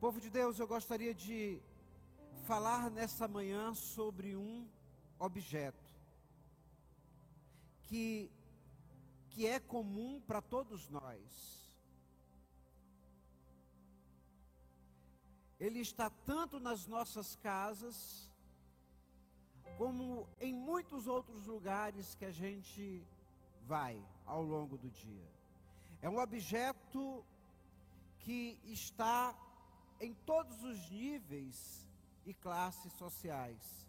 Povo 0.00 0.18
de 0.18 0.30
Deus, 0.30 0.58
eu 0.58 0.66
gostaria 0.66 1.14
de 1.14 1.60
falar 2.46 2.90
nessa 2.90 3.28
manhã 3.28 3.74
sobre 3.74 4.34
um 4.34 4.66
objeto 5.18 5.92
que, 7.82 8.32
que 9.28 9.46
é 9.46 9.60
comum 9.60 10.18
para 10.26 10.40
todos 10.40 10.88
nós. 10.88 11.20
Ele 15.58 15.80
está 15.80 16.08
tanto 16.08 16.58
nas 16.58 16.86
nossas 16.86 17.36
casas, 17.36 18.30
como 19.76 20.26
em 20.40 20.54
muitos 20.54 21.06
outros 21.06 21.44
lugares 21.44 22.14
que 22.14 22.24
a 22.24 22.30
gente 22.30 23.06
vai 23.66 24.02
ao 24.24 24.42
longo 24.42 24.78
do 24.78 24.88
dia. 24.88 25.30
É 26.00 26.08
um 26.08 26.18
objeto 26.18 27.22
que 28.20 28.58
está 28.64 29.36
em 30.00 30.14
todos 30.14 30.62
os 30.64 30.90
níveis 30.90 31.86
e 32.24 32.32
classes 32.32 32.92
sociais, 32.94 33.86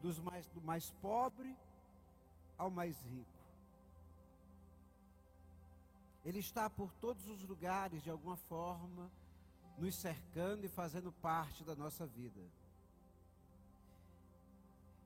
dos 0.00 0.18
mais, 0.18 0.46
do 0.48 0.60
mais 0.62 0.90
pobre 1.02 1.54
ao 2.56 2.70
mais 2.70 2.98
rico. 3.02 3.38
Ele 6.24 6.38
está 6.38 6.68
por 6.68 6.92
todos 6.94 7.26
os 7.28 7.42
lugares, 7.42 8.02
de 8.02 8.10
alguma 8.10 8.36
forma, 8.36 9.10
nos 9.78 9.94
cercando 9.94 10.64
e 10.64 10.68
fazendo 10.68 11.12
parte 11.12 11.64
da 11.64 11.74
nossa 11.74 12.06
vida. 12.06 12.40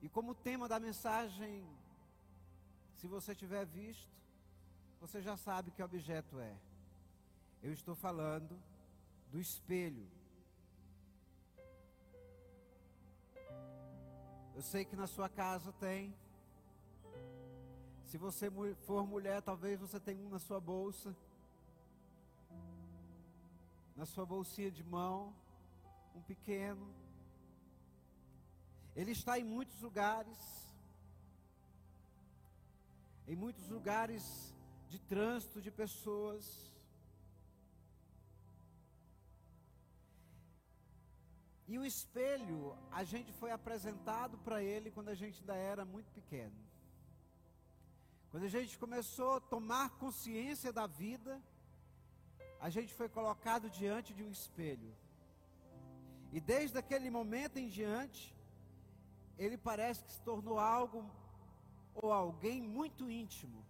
E 0.02 0.08
como 0.08 0.34
tema 0.34 0.68
da 0.68 0.78
mensagem, 0.78 1.64
se 2.96 3.06
você 3.06 3.34
tiver 3.34 3.64
visto, 3.64 4.12
você 5.00 5.22
já 5.22 5.36
sabe 5.36 5.70
que 5.70 5.82
objeto 5.82 6.38
é. 6.38 6.56
Eu 7.62 7.72
estou 7.72 7.94
falando 7.94 8.60
do 9.30 9.40
espelho. 9.40 10.06
Eu 14.54 14.62
sei 14.62 14.84
que 14.84 14.96
na 14.96 15.06
sua 15.06 15.28
casa 15.28 15.72
tem. 15.72 16.14
Se 18.06 18.16
você 18.16 18.50
for 18.86 19.06
mulher, 19.06 19.42
talvez 19.42 19.80
você 19.80 19.98
tenha 19.98 20.24
um 20.24 20.28
na 20.28 20.38
sua 20.38 20.60
bolsa 20.60 21.14
na 23.96 24.04
sua 24.04 24.26
bolsinha 24.26 24.70
de 24.70 24.82
mão, 24.82 25.32
um 26.14 26.20
pequeno. 26.22 26.86
Ele 28.96 29.12
está 29.12 29.38
em 29.38 29.44
muitos 29.44 29.80
lugares, 29.80 30.38
em 33.26 33.36
muitos 33.36 33.68
lugares 33.68 34.54
de 34.88 34.98
trânsito 34.98 35.60
de 35.60 35.70
pessoas. 35.70 36.73
E 41.66 41.78
o 41.78 41.84
espelho, 41.84 42.76
a 42.90 43.04
gente 43.04 43.32
foi 43.32 43.50
apresentado 43.50 44.36
para 44.38 44.62
ele 44.62 44.90
quando 44.90 45.08
a 45.08 45.14
gente 45.14 45.40
ainda 45.40 45.56
era 45.56 45.84
muito 45.84 46.10
pequeno. 46.12 46.54
Quando 48.30 48.44
a 48.44 48.48
gente 48.48 48.76
começou 48.76 49.36
a 49.36 49.40
tomar 49.40 49.90
consciência 49.90 50.72
da 50.72 50.86
vida, 50.86 51.40
a 52.60 52.68
gente 52.68 52.92
foi 52.92 53.08
colocado 53.08 53.70
diante 53.70 54.12
de 54.12 54.22
um 54.22 54.30
espelho. 54.30 54.94
E 56.32 56.40
desde 56.40 56.76
aquele 56.76 57.08
momento 57.10 57.58
em 57.58 57.68
diante, 57.68 58.34
ele 59.38 59.56
parece 59.56 60.02
que 60.04 60.12
se 60.12 60.20
tornou 60.20 60.58
algo 60.58 61.08
ou 61.94 62.12
alguém 62.12 62.60
muito 62.60 63.10
íntimo 63.10 63.64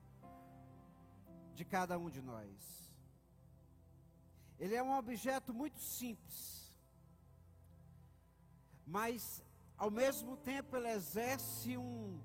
de 1.55 1.65
cada 1.65 1.98
um 1.98 2.09
de 2.09 2.22
nós. 2.22 2.91
Ele 4.59 4.75
é 4.75 4.83
um 4.83 4.97
objeto 4.97 5.53
muito 5.53 5.78
simples, 5.81 6.63
mas 8.86 9.42
ao 9.77 9.90
mesmo 9.90 10.36
tempo 10.36 10.77
ele 10.77 10.88
exerce 10.88 11.77
um, 11.77 12.20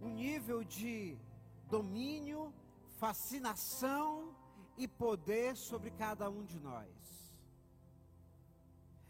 um 0.00 0.08
nível 0.08 0.62
de 0.64 1.18
domínio, 1.68 2.52
fascinação 2.98 4.34
e 4.76 4.86
poder 4.86 5.56
sobre 5.56 5.90
cada 5.90 6.28
um 6.28 6.44
de 6.44 6.58
nós. 6.58 6.88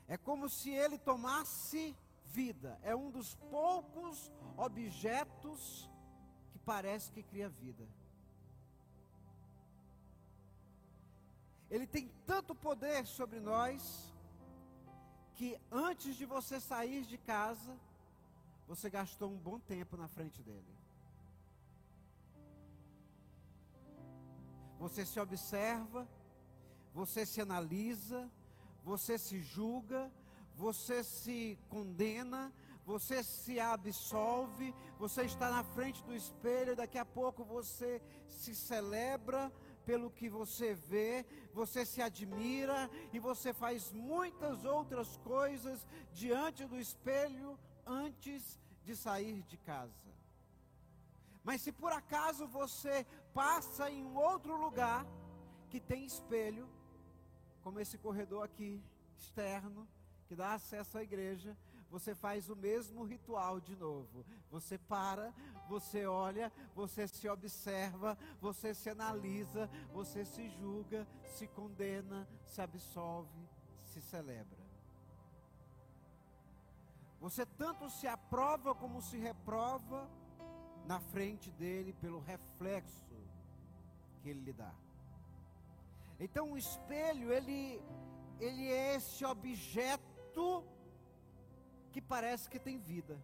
É 0.06 0.16
como 0.16 0.48
se 0.48 0.70
ele 0.70 0.98
tomasse 0.98 1.96
vida. 2.26 2.78
É 2.82 2.94
um 2.94 3.10
dos 3.10 3.34
poucos 3.34 4.30
objetos 4.56 5.90
que 6.50 6.58
parece 6.58 7.10
que 7.12 7.22
cria 7.22 7.48
vida. 7.48 7.88
Ele 11.70 11.86
tem 11.86 12.08
tanto 12.26 12.54
poder 12.54 13.06
sobre 13.06 13.40
nós 13.40 14.11
que 15.34 15.58
antes 15.70 16.16
de 16.16 16.24
você 16.24 16.60
sair 16.60 17.04
de 17.04 17.18
casa, 17.18 17.76
você 18.66 18.88
gastou 18.88 19.30
um 19.30 19.36
bom 19.36 19.58
tempo 19.58 19.96
na 19.96 20.08
frente 20.08 20.42
dele. 20.42 20.74
Você 24.78 25.04
se 25.06 25.18
observa, 25.20 26.08
você 26.92 27.24
se 27.24 27.40
analisa, 27.40 28.30
você 28.84 29.16
se 29.16 29.40
julga, 29.40 30.10
você 30.54 31.02
se 31.04 31.58
condena, 31.68 32.52
você 32.84 33.22
se 33.22 33.60
absolve, 33.60 34.74
você 34.98 35.22
está 35.22 35.50
na 35.50 35.62
frente 35.62 36.02
do 36.04 36.14
espelho, 36.14 36.74
daqui 36.74 36.98
a 36.98 37.04
pouco 37.04 37.44
você 37.44 38.02
se 38.28 38.54
celebra 38.54 39.52
pelo 39.84 40.10
que 40.10 40.28
você 40.28 40.74
vê, 40.74 41.24
você 41.52 41.84
se 41.84 42.00
admira 42.00 42.90
e 43.12 43.18
você 43.18 43.52
faz 43.52 43.92
muitas 43.92 44.64
outras 44.64 45.16
coisas 45.18 45.86
diante 46.12 46.64
do 46.64 46.78
espelho 46.78 47.58
antes 47.86 48.58
de 48.84 48.96
sair 48.96 49.42
de 49.42 49.56
casa. 49.56 50.12
Mas 51.44 51.60
se 51.60 51.72
por 51.72 51.92
acaso 51.92 52.46
você 52.46 53.06
passa 53.34 53.90
em 53.90 54.04
um 54.04 54.16
outro 54.16 54.56
lugar 54.56 55.06
que 55.70 55.80
tem 55.80 56.04
espelho, 56.04 56.68
como 57.62 57.80
esse 57.80 57.98
corredor 57.98 58.44
aqui 58.44 58.82
externo, 59.18 59.88
que 60.28 60.36
dá 60.36 60.54
acesso 60.54 60.98
à 60.98 61.02
igreja, 61.02 61.56
você 61.92 62.14
faz 62.14 62.48
o 62.48 62.56
mesmo 62.56 63.04
ritual 63.04 63.60
de 63.60 63.76
novo. 63.76 64.24
Você 64.50 64.78
para, 64.78 65.30
você 65.68 66.06
olha, 66.06 66.50
você 66.74 67.06
se 67.06 67.28
observa, 67.28 68.16
você 68.40 68.72
se 68.72 68.88
analisa, 68.88 69.68
você 69.92 70.24
se 70.24 70.48
julga, 70.48 71.06
se 71.26 71.46
condena, 71.46 72.26
se 72.46 72.62
absolve, 72.62 73.46
se 73.84 74.00
celebra. 74.00 74.62
Você 77.20 77.44
tanto 77.44 77.90
se 77.90 78.08
aprova 78.08 78.74
como 78.74 79.02
se 79.02 79.18
reprova 79.18 80.10
na 80.86 80.98
frente 80.98 81.50
dele 81.50 81.92
pelo 81.92 82.20
reflexo 82.20 83.14
que 84.22 84.30
ele 84.30 84.40
lhe 84.40 84.52
dá. 84.54 84.72
Então 86.18 86.52
o 86.52 86.56
espelho, 86.56 87.30
ele, 87.30 87.82
ele 88.40 88.66
é 88.70 88.94
esse 88.94 89.26
objeto 89.26 90.64
que 91.92 92.00
parece 92.00 92.48
que 92.52 92.58
tem 92.58 92.78
vida. 92.78 93.16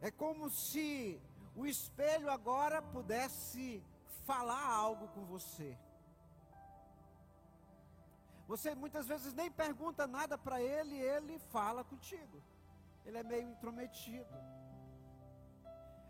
É 0.00 0.10
como 0.10 0.50
se 0.50 1.20
o 1.54 1.64
espelho 1.66 2.30
agora 2.30 2.82
pudesse 2.82 3.82
falar 4.26 4.64
algo 4.84 5.08
com 5.08 5.24
você. 5.24 5.76
Você 8.46 8.74
muitas 8.74 9.06
vezes 9.06 9.32
nem 9.34 9.50
pergunta 9.50 10.06
nada 10.06 10.36
para 10.36 10.60
ele, 10.60 10.96
ele 10.96 11.38
fala 11.38 11.82
contigo. 11.82 12.42
Ele 13.04 13.18
é 13.18 13.22
meio 13.22 13.48
intrometido. 13.50 14.36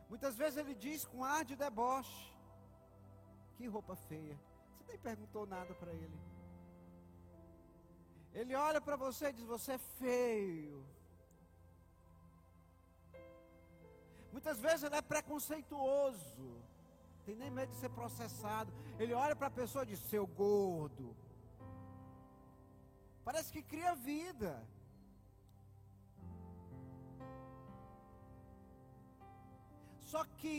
Muitas 0.08 0.36
vezes 0.36 0.58
ele 0.58 0.74
diz 0.74 1.04
com 1.04 1.24
ar 1.24 1.44
de 1.44 1.56
deboche: 1.56 2.32
Que 3.56 3.66
roupa 3.66 3.96
feia. 3.96 4.38
Você 4.72 4.84
nem 4.88 4.98
perguntou 4.98 5.46
nada 5.46 5.74
para 5.74 5.92
ele. 5.92 6.35
Ele 8.40 8.54
olha 8.68 8.80
para 8.86 8.96
você 9.04 9.24
e 9.28 9.36
diz: 9.38 9.46
Você 9.54 9.72
é 9.72 9.78
feio. 10.00 10.78
Muitas 14.34 14.58
vezes 14.64 14.82
ele 14.86 14.98
é 15.02 15.10
preconceituoso. 15.14 16.48
Tem 17.24 17.34
nem 17.42 17.50
medo 17.50 17.70
de 17.72 17.78
ser 17.82 17.92
processado. 18.00 18.70
Ele 18.98 19.14
olha 19.24 19.34
para 19.34 19.46
a 19.46 19.58
pessoa 19.60 19.84
e 19.84 19.90
diz: 19.92 20.00
Seu 20.10 20.26
gordo. 20.26 21.06
Parece 23.24 23.50
que 23.54 23.62
cria 23.62 23.94
vida. 24.10 24.52
Só 30.12 30.22
que 30.40 30.56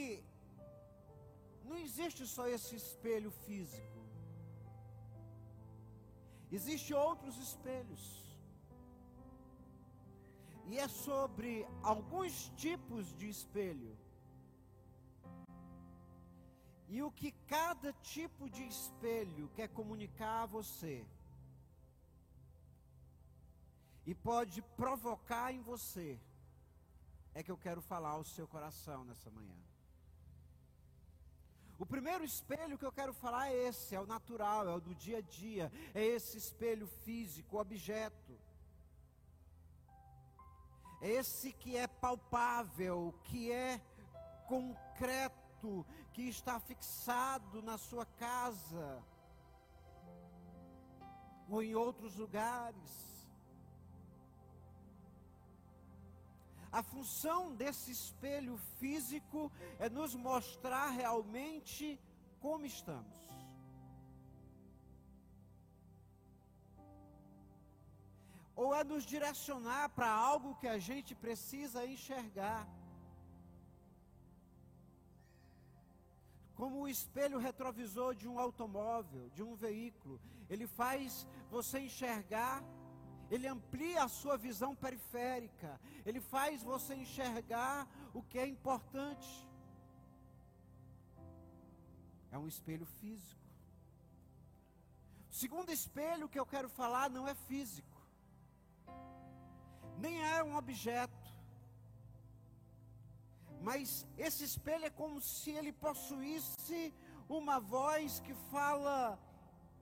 não 1.64 1.78
existe 1.86 2.26
só 2.26 2.48
esse 2.56 2.76
espelho 2.76 3.32
físico. 3.46 3.97
Existem 6.52 6.96
outros 6.96 7.38
espelhos. 7.38 8.04
E 10.66 10.78
é 10.78 10.88
sobre 10.88 11.66
alguns 11.82 12.50
tipos 12.56 13.14
de 13.14 13.30
espelho. 13.30 13.98
E 16.90 17.02
o 17.04 17.12
que 17.12 17.32
cada 17.48 17.92
tipo 17.94 18.50
de 18.50 18.64
espelho 18.66 19.50
quer 19.56 19.68
comunicar 19.70 20.44
a 20.44 20.46
você, 20.46 21.06
e 24.06 24.16
pode 24.16 24.62
provocar 24.62 25.54
em 25.54 25.62
você, 25.62 26.18
é 27.34 27.44
que 27.44 27.52
eu 27.52 27.58
quero 27.58 27.82
falar 27.82 28.12
ao 28.12 28.24
seu 28.24 28.48
coração 28.48 29.04
nessa 29.04 29.30
manhã. 29.30 29.67
O 31.80 31.86
primeiro 31.86 32.24
espelho 32.24 32.78
que 32.78 32.86
eu 32.86 32.92
quero 32.92 33.14
falar 33.14 33.52
é 33.52 33.68
esse, 33.68 33.96
é 33.96 34.02
o 34.02 34.08
natural, 34.08 34.68
é 34.68 34.74
o 34.74 34.82
do 34.82 34.96
dia 34.96 35.20
a 35.20 35.22
dia, 35.22 35.72
é 35.94 36.04
esse 36.04 36.38
espelho 36.38 36.88
físico, 36.88 37.60
objeto. 37.60 38.40
É 41.00 41.10
esse 41.10 41.54
que 41.54 41.78
é 41.78 41.86
palpável, 41.86 43.14
que 43.26 43.52
é 43.52 43.80
concreto, 44.48 45.86
que 46.12 46.24
está 46.24 46.60
fixado 46.60 47.62
na 47.62 47.78
sua 47.78 48.06
casa 48.06 49.04
ou 51.48 51.62
em 51.62 51.76
outros 51.76 52.16
lugares. 52.16 53.17
A 56.72 56.84
função 56.84 57.56
desse 57.56 57.92
espelho 57.92 58.58
físico 58.80 59.52
é 59.80 59.90
nos 59.90 60.14
mostrar 60.16 60.90
realmente 60.90 62.00
como 62.40 62.66
estamos. 62.66 63.18
Ou 68.56 68.74
é 68.74 68.84
nos 68.84 69.06
direcionar 69.06 69.90
para 69.90 70.10
algo 70.10 70.56
que 70.56 70.68
a 70.68 70.80
gente 70.80 71.14
precisa 71.16 71.86
enxergar. 71.86 72.68
Como 76.56 76.82
o 76.82 76.88
espelho 76.88 77.38
retrovisor 77.38 78.16
de 78.16 78.28
um 78.28 78.40
automóvel, 78.40 79.30
de 79.30 79.44
um 79.44 79.54
veículo, 79.56 80.20
ele 80.50 80.66
faz 80.66 81.28
você 81.52 81.80
enxergar 81.82 82.64
ele 83.30 83.48
amplia 83.48 84.04
a 84.04 84.08
sua 84.08 84.38
visão 84.38 84.76
periférica, 84.76 85.80
ele 86.06 86.22
faz 86.22 86.64
você 86.64 86.96
enxergar 86.96 87.88
o 88.14 88.22
que 88.22 88.40
é 88.40 88.48
importante. 88.48 89.48
É 92.32 92.38
um 92.38 92.48
espelho 92.48 92.86
físico. 92.86 93.42
O 95.30 95.34
segundo 95.34 95.72
espelho 95.72 96.30
que 96.30 96.40
eu 96.40 96.46
quero 96.46 96.70
falar 96.70 97.10
não 97.10 97.28
é 97.28 97.36
físico, 97.36 98.02
nem 99.98 100.22
é 100.22 100.44
um 100.44 100.56
objeto, 100.56 101.28
mas 103.62 104.08
esse 104.18 104.44
espelho 104.44 104.86
é 104.86 104.90
como 104.90 105.22
se 105.22 105.52
ele 105.52 105.74
possuísse 105.74 106.94
uma 107.28 107.60
voz 107.60 108.20
que 108.20 108.34
fala 108.52 109.20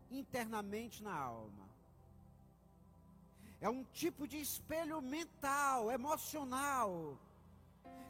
internamente 0.09 1.03
na 1.03 1.15
alma. 1.15 1.64
É 3.61 3.69
um 3.69 3.83
tipo 3.85 4.27
de 4.27 4.37
espelho 4.37 5.01
mental, 5.01 5.91
emocional, 5.91 7.17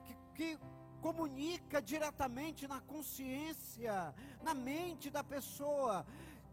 que, 0.06 0.16
que 0.36 0.60
comunica 1.02 1.82
diretamente 1.82 2.68
na 2.68 2.82
consciência, 2.82 4.14
na 4.42 4.54
mente 4.54 5.10
da 5.10 5.24
pessoa, 5.24 6.06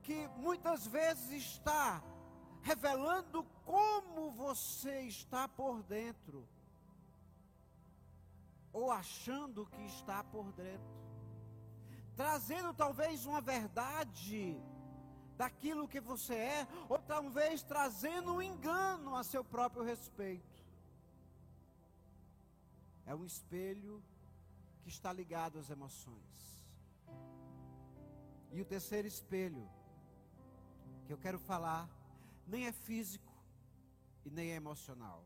que 0.03 0.29
muitas 0.37 0.87
vezes 0.87 1.31
está 1.31 2.03
revelando 2.61 3.45
como 3.65 4.31
você 4.31 5.01
está 5.03 5.49
por 5.49 5.83
dentro, 5.83 6.47
ou 8.73 8.91
achando 8.91 9.67
que 9.67 9.83
está 9.87 10.23
por 10.25 10.53
dentro, 10.53 11.03
trazendo 12.15 12.73
talvez 12.75 13.27
uma 13.27 13.41
verdade 13.41 14.61
daquilo 15.43 15.89
que 15.89 16.01
você 16.01 16.35
é, 16.35 16.69
ou 16.89 17.01
talvez 17.01 17.65
trazendo 17.65 18.35
um 18.35 18.41
engano 18.41 19.17
a 19.17 19.25
seu 19.25 19.43
próprio 19.43 19.83
respeito. 19.83 20.63
É 23.05 23.13
um 23.13 23.25
espelho 23.25 24.01
que 24.83 24.89
está 24.89 25.13
ligado 25.13 25.59
às 25.59 25.69
emoções. 25.69 26.63
E 28.53 28.61
o 28.61 28.65
terceiro 28.65 29.09
espelho 29.09 29.69
que 31.07 31.13
eu 31.13 31.19
quero 31.19 31.41
falar 31.41 31.91
nem 32.47 32.67
é 32.69 32.73
físico 32.73 33.35
e 34.25 34.31
nem 34.31 34.53
é 34.53 34.55
emocional. 34.55 35.25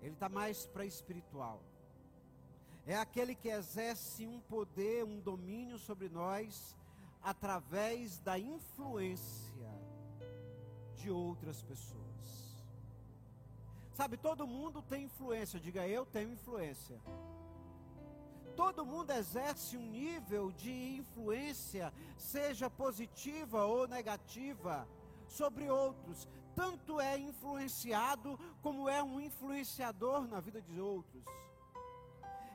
Ele 0.00 0.14
está 0.14 0.28
mais 0.28 0.64
para 0.64 0.86
espiritual. 0.86 1.60
É 2.86 2.96
aquele 2.96 3.34
que 3.34 3.48
exerce 3.48 4.28
um 4.28 4.38
poder, 4.42 5.02
um 5.04 5.18
domínio 5.18 5.76
sobre 5.76 6.08
nós 6.08 6.76
através 7.22 8.18
da 8.18 8.38
influência 8.38 9.70
de 10.96 11.10
outras 11.10 11.62
pessoas. 11.62 12.02
Sabe, 13.94 14.16
todo 14.16 14.46
mundo 14.46 14.82
tem 14.82 15.04
influência, 15.04 15.60
diga 15.60 15.86
eu 15.86 16.06
tenho 16.06 16.32
influência. 16.32 17.00
Todo 18.56 18.84
mundo 18.84 19.10
exerce 19.10 19.76
um 19.76 19.86
nível 19.90 20.50
de 20.52 20.96
influência, 20.96 21.92
seja 22.16 22.68
positiva 22.68 23.64
ou 23.64 23.88
negativa, 23.88 24.86
sobre 25.26 25.70
outros. 25.70 26.28
Tanto 26.54 27.00
é 27.00 27.18
influenciado 27.18 28.38
como 28.60 28.88
é 28.88 29.02
um 29.02 29.20
influenciador 29.20 30.26
na 30.26 30.40
vida 30.40 30.60
de 30.60 30.80
outros. 30.80 31.24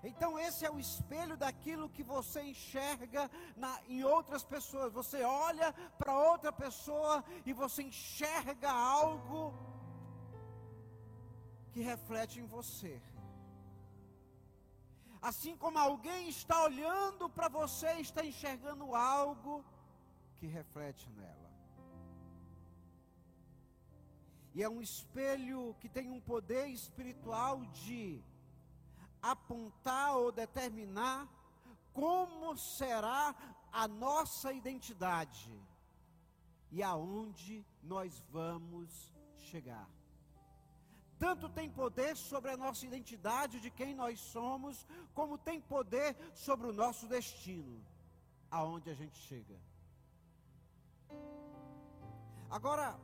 Então, 0.04 0.38
esse 0.40 0.66
é 0.66 0.72
o 0.72 0.80
espelho 0.80 1.36
daquilo 1.36 1.90
que 1.90 2.04
você 2.04 2.42
enxerga 2.42 3.30
na, 3.56 3.80
em 3.88 4.04
outras 4.04 4.44
pessoas. 4.44 4.94
Você 4.94 5.24
olha 5.24 5.74
para 5.98 6.18
outra 6.18 6.52
pessoa 6.52 7.24
e 7.46 7.54
você 7.54 7.84
enxerga 7.84 8.72
algo 8.72 9.54
que 11.72 11.82
reflete 11.82 12.40
em 12.40 12.46
você. 12.46 13.02
Assim 15.22 15.58
como 15.58 15.78
alguém 15.80 16.30
está 16.30 16.64
olhando 16.64 17.30
para 17.30 17.50
você, 17.50 17.94
está 18.00 18.24
enxergando 18.24 18.96
algo 18.96 19.66
que 20.36 20.46
reflete 20.46 21.10
nela. 21.12 21.48
E 24.54 24.64
é 24.64 24.70
um 24.70 24.82
espelho 24.82 25.76
que 25.80 25.90
tem 25.90 26.10
um 26.12 26.20
poder 26.20 26.68
espiritual 26.68 27.66
de 27.66 28.24
apontar 29.32 30.16
ou 30.16 30.32
determinar 30.32 31.28
como 31.94 32.56
será 32.58 33.36
a 33.72 33.88
nossa 33.88 34.54
identidade 34.54 35.52
e 36.72 36.84
aonde 36.84 37.66
nós 37.82 38.20
vamos 38.30 39.14
chegar. 39.36 39.88
Tanto 41.18 41.50
tem 41.50 41.70
poder 41.70 42.16
sobre 42.16 42.52
a 42.52 42.58
nossa 42.58 42.86
identidade 42.86 43.60
de 43.60 43.72
quem 43.72 43.96
nós 43.96 44.20
somos, 44.20 44.86
como 45.14 45.38
tem 45.38 45.60
poder 45.60 46.16
sobre 46.36 46.68
o 46.68 46.74
nosso 46.74 47.08
destino, 47.08 47.84
aonde 48.52 48.90
a 48.92 48.94
gente 48.94 49.18
chega. 49.18 49.60
Agora, 52.50 53.00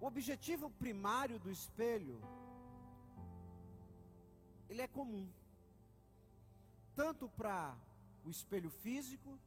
o 0.00 0.06
objetivo 0.06 0.68
primário 0.70 1.38
do 1.38 1.50
espelho 1.50 2.20
ele 4.74 4.82
é 4.82 4.88
comum. 4.88 5.26
Tanto 6.94 7.28
para 7.28 7.76
o 8.24 8.30
espelho 8.30 8.70
físico, 8.70 9.38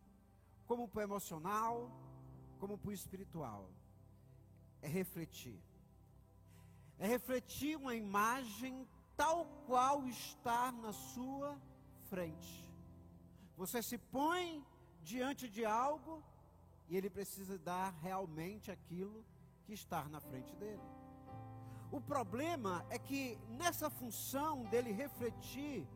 como 0.66 0.88
para 0.88 1.02
o 1.02 1.04
emocional, 1.04 1.92
como 2.60 2.78
para 2.78 2.90
o 2.90 2.94
espiritual. 2.94 3.70
É 4.82 4.88
refletir. 4.88 5.60
É 6.98 7.06
refletir 7.08 7.76
uma 7.78 7.96
imagem 7.96 8.88
tal 9.16 9.46
qual 9.66 10.08
está 10.08 10.72
na 10.72 10.94
sua 10.94 11.60
frente. 12.10 12.66
Você 13.56 13.82
se 13.84 13.98
põe 13.98 14.66
diante 15.02 15.50
de 15.50 15.66
algo 15.66 16.24
e 16.88 16.96
ele 16.96 17.10
precisa 17.10 17.58
dar 17.58 17.90
realmente 18.02 18.72
aquilo 18.72 19.26
que 19.66 19.74
está 19.74 20.08
na 20.08 20.22
frente 20.22 20.56
dele. 20.56 20.97
O 21.92 22.02
problema 22.02 22.86
é 22.90 23.00
que 23.00 23.38
nessa 23.50 23.90
função 23.90 24.64
dele 24.66 24.92
refletir 24.92 25.88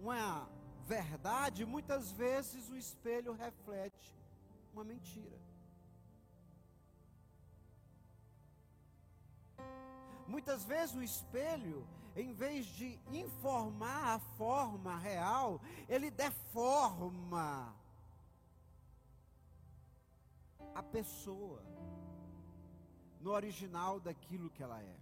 uma 0.00 0.48
verdade, 0.86 1.64
muitas 1.64 2.10
vezes 2.10 2.68
o 2.68 2.76
espelho 2.76 3.32
reflete 3.32 4.14
uma 4.72 4.84
mentira. 4.84 5.38
Muitas 10.26 10.64
vezes 10.64 10.94
o 10.94 11.02
espelho, 11.02 11.86
em 12.16 12.32
vez 12.32 12.66
de 12.66 12.98
informar 13.12 14.16
a 14.16 14.18
forma 14.36 14.98
real, 14.98 15.60
ele 15.88 16.10
deforma 16.10 17.74
a 20.74 20.82
pessoa 20.82 21.62
no 23.24 23.32
original 23.32 23.98
daquilo 23.98 24.50
que 24.50 24.62
ela 24.62 24.80
é. 24.82 24.96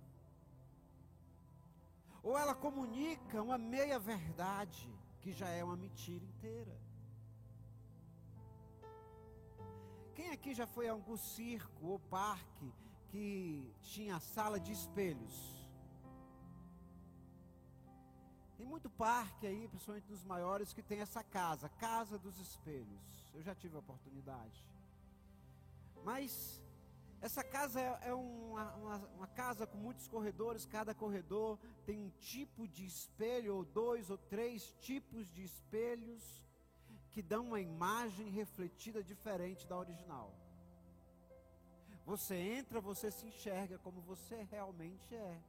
Ou 2.22 2.38
ela 2.38 2.54
comunica 2.54 3.42
uma 3.42 3.58
meia 3.58 3.98
verdade, 3.98 4.88
que 5.20 5.32
já 5.32 5.48
é 5.48 5.62
uma 5.64 5.76
mentira 5.76 6.24
inteira. 6.24 6.80
Quem 10.14 10.30
aqui 10.30 10.42
aqui 10.52 10.54
já 10.54 10.68
foi 10.68 10.88
a 10.88 10.92
algum 10.92 11.16
circo 11.16 11.84
ou 11.86 11.98
parque 11.98 12.72
que 13.08 13.74
tinha 13.80 14.20
sala 14.20 14.60
de 14.60 14.70
espelhos? 14.70 15.36
Tem 18.56 18.66
muito 18.66 18.88
parque 18.88 19.48
aí, 19.48 19.66
principalmente 19.66 20.08
nos 20.08 20.24
maiores, 20.24 20.72
que 20.72 20.82
tem 20.82 21.00
essa 21.00 21.24
casa, 21.24 21.68
Casa 21.70 22.16
dos 22.20 22.38
Espelhos. 22.38 23.32
Eu 23.34 23.42
já 23.42 23.54
tive 23.56 23.74
a 23.74 23.80
oportunidade. 23.80 24.64
Mas 26.04 26.61
essa 27.22 27.44
casa 27.44 27.80
é, 27.80 28.08
é 28.08 28.14
uma, 28.14 28.74
uma, 28.74 28.96
uma, 29.16 29.26
casa 29.28 29.64
com 29.64 29.78
muitos 29.78 30.08
corredores, 30.08 30.66
cada 30.66 30.92
corredor 30.92 31.56
tem 31.86 31.96
um 31.96 32.10
tipo 32.18 32.66
de 32.66 32.84
espelho, 32.84 33.54
ou 33.54 33.64
dois 33.64 34.10
ou 34.10 34.18
três 34.18 34.74
tipos 34.80 35.30
de 35.30 35.44
espelhos, 35.44 36.42
que 37.12 37.22
dão 37.22 37.46
uma 37.46 37.60
imagem 37.60 38.28
refletida 38.28 39.04
diferente 39.04 39.68
da 39.68 39.78
original. 39.78 40.34
Você 42.04 42.34
entra, 42.34 42.80
você 42.80 43.08
se 43.12 43.24
enxerga 43.24 43.78
como 43.78 44.00
você 44.00 44.42
realmente 44.50 45.14
é. 45.14 45.40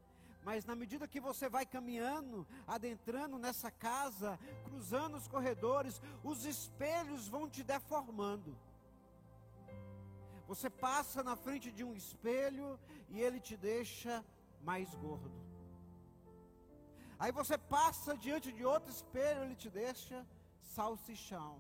Mas 0.44 0.66
na 0.66 0.76
medida 0.76 1.08
que 1.08 1.20
você 1.20 1.50
vai 1.50 1.66
caminhando, 1.66 2.46
adentrando 2.68 3.40
nessa 3.40 3.72
casa, 3.72 4.38
cruzando 4.64 5.18
os 5.18 5.28
corredores, 5.28 6.00
os 6.24 6.46
espelhos 6.46 7.28
vão 7.28 7.50
te 7.50 7.64
deformando. 7.64 8.56
Você 10.54 10.70
passa 10.88 11.20
na 11.30 11.36
frente 11.46 11.68
de 11.78 11.84
um 11.88 11.94
espelho 12.02 12.68
e 13.14 13.20
ele 13.26 13.40
te 13.48 13.56
deixa 13.72 14.14
mais 14.70 14.90
gordo. 15.04 15.38
Aí 17.22 17.32
você 17.40 17.58
passa 17.78 18.12
diante 18.26 18.50
de 18.58 18.64
outro 18.74 18.90
espelho, 18.98 19.44
ele 19.44 19.58
te 19.64 19.70
deixa 19.84 20.18
salsichão. 20.76 21.54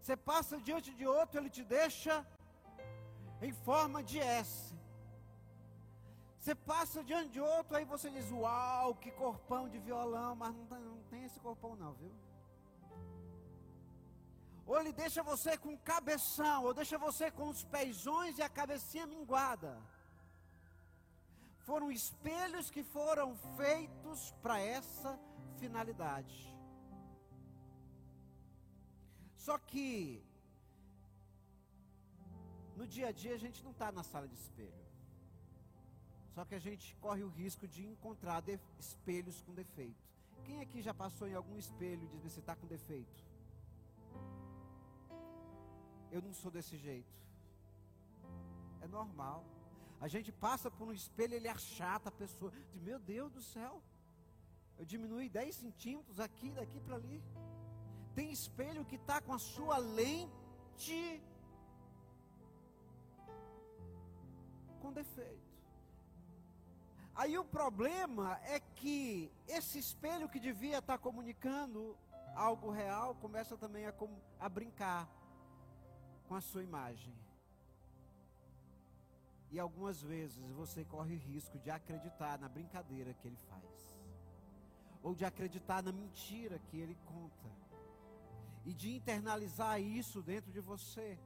Você 0.00 0.16
passa 0.30 0.60
diante 0.68 0.90
de 0.98 1.06
outro, 1.06 1.38
ele 1.38 1.52
te 1.58 1.64
deixa 1.78 2.14
em 3.46 3.52
forma 3.68 4.02
de 4.10 4.18
S. 4.18 4.74
Você 6.40 6.54
passa 6.72 7.04
diante 7.10 7.30
de 7.36 7.42
outro, 7.54 7.76
aí 7.76 7.84
você 7.94 8.08
diz: 8.16 8.28
Uau, 8.32 8.94
que 9.02 9.10
corpão 9.24 9.64
de 9.68 9.78
violão, 9.88 10.34
mas 10.42 10.54
não, 10.54 10.80
não 10.92 11.02
tem 11.10 11.22
esse 11.28 11.38
corpão, 11.46 11.76
não, 11.76 11.92
viu? 12.00 12.12
Ou 14.68 14.78
ele 14.78 14.92
deixa 14.92 15.22
você 15.22 15.52
com 15.56 15.78
cabeção, 15.92 16.64
ou 16.64 16.74
deixa 16.74 16.98
você 16.98 17.30
com 17.30 17.48
os 17.48 17.64
pezões 17.64 18.36
e 18.36 18.42
a 18.42 18.50
cabecinha 18.50 19.06
minguada. 19.06 19.70
Foram 21.68 21.90
espelhos 21.90 22.70
que 22.74 22.82
foram 22.82 23.34
feitos 23.56 24.30
para 24.42 24.60
essa 24.60 25.18
finalidade. 25.60 26.36
Só 29.46 29.56
que 29.70 30.22
no 32.76 32.86
dia 32.86 33.08
a 33.08 33.12
dia 33.22 33.34
a 33.36 33.42
gente 33.44 33.64
não 33.64 33.70
está 33.70 33.90
na 33.90 34.02
sala 34.02 34.28
de 34.28 34.34
espelho. 34.34 34.86
Só 36.34 36.44
que 36.44 36.54
a 36.54 36.64
gente 36.66 36.94
corre 36.96 37.24
o 37.24 37.30
risco 37.40 37.66
de 37.66 37.86
encontrar 37.86 38.44
espelhos 38.78 39.40
com 39.40 39.54
defeito. 39.54 40.04
Quem 40.44 40.60
aqui 40.60 40.82
já 40.82 40.92
passou 40.92 41.26
em 41.26 41.34
algum 41.34 41.56
espelho 41.56 42.04
e 42.04 42.08
diz 42.08 42.22
você 42.22 42.40
está 42.40 42.54
com 42.54 42.66
defeito? 42.66 43.27
Eu 46.10 46.22
não 46.22 46.32
sou 46.32 46.50
desse 46.50 46.76
jeito. 46.76 47.12
É 48.80 48.86
normal. 48.86 49.44
A 50.00 50.08
gente 50.08 50.30
passa 50.30 50.70
por 50.70 50.86
um 50.88 50.92
espelho, 50.92 51.34
ele 51.34 51.48
achata 51.48 52.08
a 52.08 52.12
pessoa. 52.12 52.50
Diz, 52.72 52.82
meu 52.82 52.98
Deus 52.98 53.32
do 53.32 53.42
céu. 53.42 53.82
Eu 54.78 54.84
diminui 54.84 55.28
10 55.28 55.54
centímetros 55.54 56.20
aqui, 56.20 56.50
daqui 56.52 56.80
para 56.80 56.94
ali. 56.94 57.22
Tem 58.14 58.30
espelho 58.30 58.84
que 58.84 58.96
está 58.96 59.20
com 59.20 59.32
a 59.32 59.38
sua 59.38 59.76
lente 59.78 61.20
com 64.80 64.92
defeito. 64.92 65.48
Aí 67.14 67.36
o 67.36 67.44
problema 67.44 68.38
é 68.44 68.60
que 68.60 69.30
esse 69.48 69.76
espelho 69.78 70.28
que 70.28 70.38
devia 70.38 70.78
estar 70.78 70.96
tá 70.96 70.98
comunicando 70.98 71.96
algo 72.36 72.70
real 72.70 73.16
começa 73.16 73.56
também 73.56 73.86
a, 73.86 73.94
a 74.38 74.48
brincar 74.48 75.08
com 76.28 76.34
a 76.34 76.40
sua 76.40 76.62
imagem. 76.62 77.14
E 79.50 79.58
algumas 79.58 80.02
vezes 80.02 80.50
você 80.50 80.84
corre 80.84 81.16
risco 81.16 81.58
de 81.58 81.70
acreditar 81.70 82.38
na 82.38 82.48
brincadeira 82.48 83.14
que 83.14 83.26
ele 83.26 83.40
faz, 83.48 83.96
ou 85.02 85.14
de 85.14 85.24
acreditar 85.24 85.82
na 85.82 85.90
mentira 85.90 86.58
que 86.66 86.76
ele 86.76 86.96
conta, 87.06 87.50
e 88.66 88.74
de 88.74 88.94
internalizar 88.94 89.80
isso 89.80 90.22
dentro 90.22 90.52
de 90.52 90.60
você. 90.60 91.18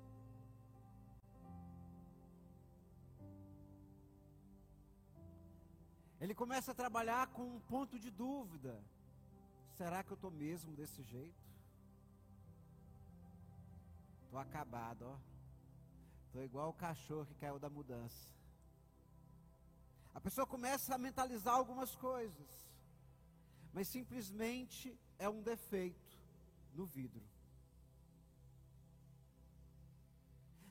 Ele 6.20 6.34
começa 6.36 6.70
a 6.70 6.74
trabalhar 6.82 7.26
com 7.28 7.42
um 7.42 7.58
ponto 7.58 7.98
de 7.98 8.08
dúvida: 8.08 8.80
será 9.76 10.04
que 10.04 10.12
eu 10.12 10.14
estou 10.14 10.30
mesmo 10.30 10.76
desse 10.76 11.02
jeito? 11.02 11.42
Estou 14.32 14.40
acabado, 14.40 15.02
ó. 15.04 15.18
Estou 16.24 16.42
igual 16.42 16.70
o 16.70 16.72
cachorro 16.72 17.26
que 17.26 17.34
caiu 17.34 17.58
da 17.58 17.68
mudança. 17.68 18.34
A 20.14 20.20
pessoa 20.22 20.46
começa 20.46 20.94
a 20.94 20.96
mentalizar 20.96 21.54
algumas 21.54 21.94
coisas, 21.94 22.50
mas 23.74 23.88
simplesmente 23.88 24.98
é 25.18 25.28
um 25.28 25.42
defeito 25.42 26.18
no 26.72 26.86
vidro. 26.86 27.22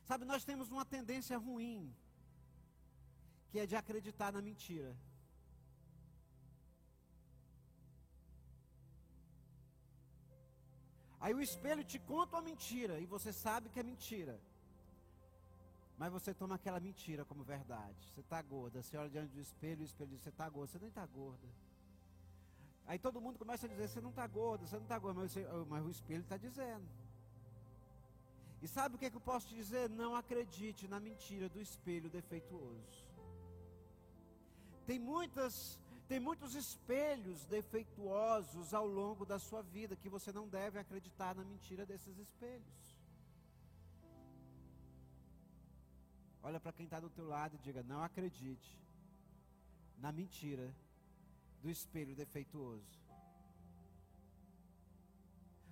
Sabe, 0.05 0.25
nós 0.25 0.43
temos 0.43 0.71
uma 0.71 0.83
tendência 0.83 1.37
ruim, 1.37 1.95
que 3.51 3.59
é 3.59 3.67
de 3.67 3.75
acreditar 3.75 4.33
na 4.33 4.41
mentira. 4.41 4.97
Aí 11.21 11.33
o 11.35 11.41
espelho 11.41 11.83
te 11.83 11.99
conta 11.99 12.35
uma 12.35 12.41
mentira 12.41 12.99
e 12.99 13.05
você 13.05 13.31
sabe 13.31 13.69
que 13.69 13.79
é 13.79 13.83
mentira. 13.83 14.39
Mas 16.01 16.11
você 16.11 16.33
toma 16.33 16.55
aquela 16.55 16.79
mentira 16.79 17.23
como 17.23 17.43
verdade. 17.43 18.01
Você 18.11 18.21
está 18.21 18.41
gorda. 18.41 18.81
Você 18.81 18.97
olha 18.97 19.09
diante 19.09 19.31
do 19.31 19.39
espelho 19.39 19.81
e 19.81 19.83
o 19.83 19.85
espelho 19.85 20.09
diz: 20.09 20.21
Você 20.21 20.29
está 20.29 20.49
gorda. 20.49 20.71
Você 20.71 20.79
nem 20.79 20.89
está 20.89 21.05
gorda. 21.05 21.47
Aí 22.87 22.97
todo 22.97 23.21
mundo 23.21 23.37
começa 23.37 23.67
a 23.67 23.69
dizer: 23.69 23.87
Você 23.87 24.01
não 24.01 24.09
está 24.09 24.25
gorda, 24.25 24.65
você 24.65 24.77
não 24.77 24.83
está 24.83 24.97
gorda. 24.97 25.21
Mas, 25.21 25.31
você, 25.31 25.45
mas, 25.69 25.85
o 25.85 25.91
espelho 25.91 26.21
está 26.21 26.37
dizendo. 26.37 26.87
E 28.63 28.67
sabe 28.67 28.95
o 28.95 28.97
que, 28.97 29.05
é 29.05 29.11
que 29.11 29.17
eu 29.17 29.21
posso 29.21 29.47
te 29.49 29.55
dizer? 29.55 29.89
Não 29.89 30.15
acredite 30.15 30.87
na 30.87 30.99
mentira 30.99 31.47
do 31.47 31.61
espelho 31.61 32.09
defeituoso. 32.09 33.05
Tem 34.87 34.97
muitas 34.97 35.79
tem 36.11 36.19
muitos 36.19 36.55
espelhos 36.55 37.45
defeituosos 37.45 38.73
ao 38.73 38.85
longo 38.85 39.25
da 39.25 39.39
sua 39.39 39.61
vida 39.63 39.95
que 39.95 40.09
você 40.09 40.29
não 40.37 40.45
deve 40.45 40.77
acreditar 40.77 41.33
na 41.33 41.45
mentira 41.51 41.85
desses 41.85 42.17
espelhos. 42.17 42.79
Olha 46.43 46.59
para 46.59 46.73
quem 46.73 46.83
está 46.83 46.99
do 46.99 47.09
teu 47.09 47.25
lado 47.25 47.55
e 47.55 47.59
diga: 47.59 47.81
não 47.81 48.03
acredite 48.03 48.77
na 49.97 50.11
mentira 50.11 50.75
do 51.61 51.69
espelho 51.69 52.13
defeituoso. 52.13 52.99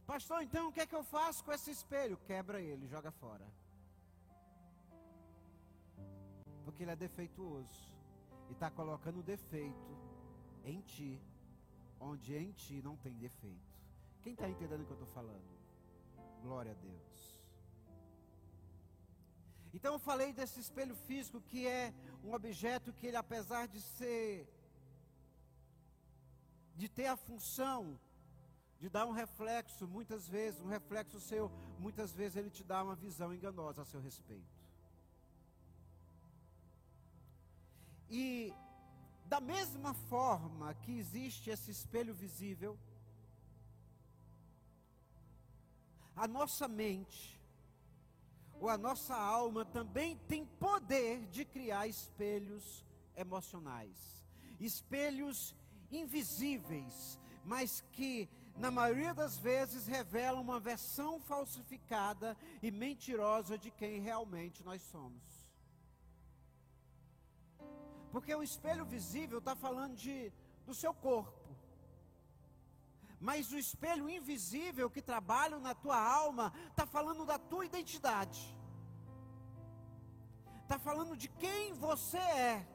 Pastor, 0.07 0.41
então 0.41 0.69
o 0.69 0.71
que 0.71 0.79
é 0.79 0.87
que 0.87 0.95
eu 0.95 1.03
faço 1.03 1.43
com 1.43 1.51
esse 1.51 1.69
espelho? 1.69 2.15
Quebra 2.31 2.61
ele, 2.61 2.87
joga 2.87 3.11
fora. 3.11 3.45
Porque 6.63 6.83
ele 6.83 6.91
é 6.91 6.95
defeituoso 6.95 7.93
e 8.49 8.53
está 8.53 8.71
colocando 8.71 9.21
defeito 9.21 10.08
em 10.63 10.81
ti, 10.81 11.21
onde 11.99 12.35
em 12.35 12.51
ti 12.51 12.81
não 12.81 12.95
tem 12.97 13.13
defeito. 13.13 13.69
Quem 14.21 14.33
está 14.33 14.49
entendendo 14.49 14.81
o 14.81 14.85
que 14.85 14.91
eu 14.91 15.01
estou 15.01 15.13
falando? 15.13 15.49
Glória 16.41 16.71
a 16.71 16.75
Deus. 16.75 17.39
Então 19.73 19.93
eu 19.93 19.99
falei 19.99 20.33
desse 20.33 20.59
espelho 20.59 20.95
físico 20.95 21.41
que 21.41 21.67
é 21.67 21.93
um 22.23 22.33
objeto 22.33 22.93
que 22.93 23.07
ele, 23.07 23.17
apesar 23.17 23.67
de 23.67 23.81
ser, 23.81 24.47
de 26.75 26.89
ter 26.89 27.05
a 27.05 27.15
função 27.15 27.99
de 28.79 28.87
dar 28.89 29.05
um 29.05 29.11
reflexo, 29.11 29.85
muitas 29.87 30.27
vezes, 30.27 30.61
um 30.61 30.67
reflexo 30.67 31.19
seu, 31.19 31.51
muitas 31.77 32.13
vezes 32.13 32.37
ele 32.37 32.49
te 32.49 32.63
dá 32.63 32.81
uma 32.81 32.95
visão 32.95 33.33
enganosa 33.33 33.81
a 33.81 33.85
seu 33.85 33.99
respeito. 33.99 34.57
E 38.09 38.53
da 39.29 39.39
mesma 39.39 39.93
forma 39.93 40.73
que 40.73 40.97
existe 40.97 41.51
esse 41.51 41.69
espelho 41.69 42.15
visível, 42.15 42.75
a 46.15 46.27
nossa 46.27 46.67
mente, 46.67 47.39
ou 48.59 48.67
a 48.67 48.77
nossa 48.77 49.15
alma 49.15 49.63
também 49.63 50.17
tem 50.27 50.45
poder 50.45 51.27
de 51.27 51.45
criar 51.45 51.87
espelhos 51.87 52.83
emocionais, 53.15 54.25
espelhos 54.59 55.55
invisíveis, 55.91 57.19
mas 57.45 57.83
que 57.91 58.27
na 58.57 58.69
maioria 58.69 59.13
das 59.13 59.37
vezes, 59.37 59.87
revelam 59.87 60.41
uma 60.41 60.59
versão 60.59 61.17
falsificada 61.21 62.35
e 62.61 62.69
mentirosa 62.69 63.57
de 63.57 63.71
quem 63.71 64.01
realmente 64.01 64.63
nós 64.65 64.81
somos. 64.81 65.38
Porque 68.11 68.33
o 68.33 68.43
espelho 68.43 68.85
visível 68.85 69.39
está 69.39 69.55
falando 69.55 69.95
de, 69.95 70.31
do 70.65 70.73
seu 70.73 70.93
corpo. 70.93 71.49
Mas 73.19 73.51
o 73.51 73.57
espelho 73.57 74.09
invisível 74.09 74.89
que 74.89 75.01
trabalha 75.01 75.59
na 75.59 75.75
tua 75.75 75.99
alma 75.99 76.53
está 76.69 76.85
falando 76.85 77.25
da 77.25 77.37
tua 77.37 77.65
identidade. 77.65 78.41
Está 80.63 80.79
falando 80.79 81.17
de 81.17 81.27
quem 81.27 81.73
você 81.73 82.17
é. 82.17 82.67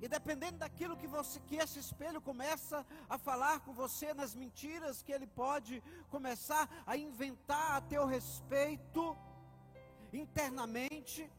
E 0.00 0.08
dependendo 0.08 0.58
daquilo 0.58 0.96
que 0.96 1.06
você 1.06 1.40
que 1.48 1.56
esse 1.56 1.78
espelho 1.78 2.20
começa 2.20 2.84
a 3.08 3.16
falar 3.16 3.60
com 3.60 3.72
você 3.72 4.12
nas 4.12 4.34
mentiras 4.34 5.02
que 5.02 5.12
ele 5.12 5.28
pode 5.28 5.80
começar 6.10 6.68
a 6.84 6.96
inventar 6.96 7.76
a 7.76 7.80
teu 7.80 8.04
respeito 8.04 9.16
internamente, 10.12 11.30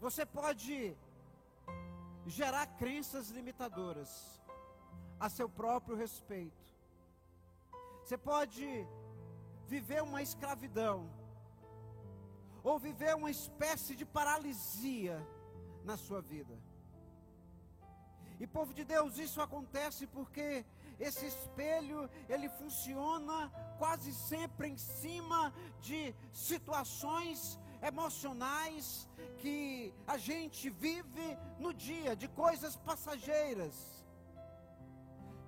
você 0.00 0.24
pode 0.24 0.96
gerar 2.26 2.66
crenças 2.78 3.28
limitadoras 3.30 4.40
a 5.20 5.28
seu 5.28 5.48
próprio 5.48 5.96
respeito. 5.96 6.64
Você 8.02 8.16
pode 8.16 8.66
viver 9.66 10.02
uma 10.02 10.22
escravidão, 10.22 11.08
ou 12.62 12.78
viver 12.78 13.14
uma 13.14 13.30
espécie 13.30 13.94
de 13.94 14.06
paralisia 14.06 15.16
na 15.84 15.96
sua 15.96 16.20
vida. 16.20 16.56
E 18.40 18.46
povo 18.46 18.72
de 18.74 18.84
Deus, 18.84 19.18
isso 19.18 19.40
acontece 19.40 20.06
porque 20.06 20.64
esse 20.98 21.26
espelho, 21.26 22.08
ele 22.28 22.48
funciona 22.48 23.50
quase 23.78 24.12
sempre 24.12 24.68
em 24.68 24.76
cima 24.76 25.52
de 25.80 26.14
situações 26.32 27.58
emocionais 27.82 29.08
que 29.38 29.92
a 30.06 30.16
gente 30.16 30.70
vive 30.70 31.36
no 31.58 31.72
dia, 31.74 32.16
de 32.16 32.28
coisas 32.28 32.76
passageiras, 32.76 34.04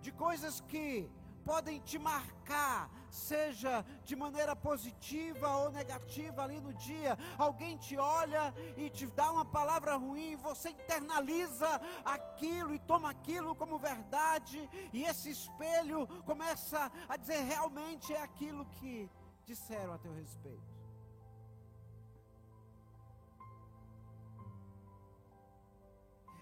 de 0.03 0.13
coisas 0.13 0.61
que 0.61 1.11
podem 1.47 1.79
te 1.89 1.97
marcar, 1.97 2.91
seja 3.09 3.73
de 4.05 4.15
maneira 4.17 4.55
positiva 4.69 5.49
ou 5.59 5.71
negativa 5.71 6.43
ali 6.43 6.61
no 6.61 6.75
dia. 6.75 7.17
Alguém 7.39 7.77
te 7.77 7.97
olha 7.97 8.53
e 8.77 8.91
te 8.91 9.07
dá 9.07 9.31
uma 9.31 9.45
palavra 9.45 9.95
ruim, 9.95 10.35
você 10.49 10.71
internaliza 10.71 11.69
aquilo 12.05 12.75
e 12.75 12.81
toma 12.81 13.11
aquilo 13.11 13.55
como 13.55 13.79
verdade, 13.79 14.59
e 14.93 15.05
esse 15.05 15.31
espelho 15.31 16.01
começa 16.25 16.91
a 17.09 17.17
dizer 17.17 17.41
realmente 17.45 18.13
é 18.13 18.21
aquilo 18.21 18.67
que 18.79 19.09
disseram 19.45 19.93
a 19.95 19.99
teu 19.99 20.13
respeito. 20.13 20.75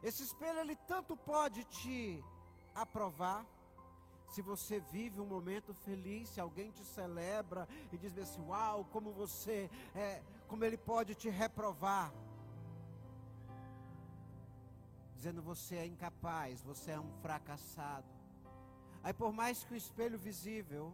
Esse 0.02 0.22
espelho 0.22 0.60
ele 0.60 0.76
tanto 0.76 1.14
pode 1.16 1.64
te 1.64 2.22
aprovar, 2.74 3.46
se 4.28 4.42
você 4.42 4.80
vive 4.80 5.20
um 5.20 5.26
momento 5.26 5.72
feliz, 5.72 6.28
se 6.28 6.40
alguém 6.40 6.70
te 6.70 6.84
celebra 6.84 7.68
e 7.92 7.96
diz 7.96 8.16
assim, 8.18 8.42
uau, 8.42 8.84
como 8.86 9.12
você 9.12 9.70
é, 9.94 10.22
como 10.48 10.64
ele 10.64 10.76
pode 10.76 11.14
te 11.14 11.28
reprovar, 11.28 12.12
dizendo 15.16 15.42
você 15.42 15.76
é 15.76 15.86
incapaz, 15.86 16.62
você 16.62 16.90
é 16.90 17.00
um 17.00 17.12
fracassado. 17.22 18.06
Aí 19.02 19.12
por 19.12 19.32
mais 19.32 19.64
que 19.64 19.74
o 19.74 19.76
espelho 19.76 20.18
visível 20.18 20.92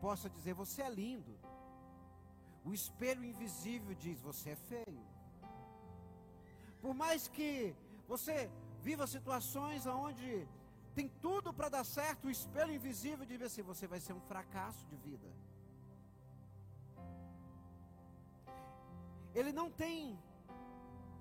possa 0.00 0.28
dizer 0.28 0.54
você 0.54 0.82
é 0.82 0.90
lindo, 0.90 1.38
o 2.64 2.72
espelho 2.72 3.24
invisível 3.24 3.94
diz 3.94 4.20
você 4.20 4.50
é 4.50 4.56
feio. 4.56 5.06
Por 6.80 6.94
mais 6.94 7.28
que 7.28 7.74
você 8.08 8.50
viva 8.80 9.06
situações 9.06 9.86
onde 9.86 10.46
tem 10.94 11.08
tudo 11.08 11.52
para 11.52 11.68
dar 11.68 11.84
certo, 11.84 12.26
o 12.26 12.30
espelho 12.30 12.72
invisível 12.72 13.24
diz 13.24 13.40
assim: 13.42 13.62
você 13.62 13.86
vai 13.86 14.00
ser 14.00 14.12
um 14.12 14.20
fracasso 14.20 14.84
de 14.86 14.96
vida. 14.96 15.28
Ele 19.34 19.52
não 19.52 19.70
tem 19.70 20.18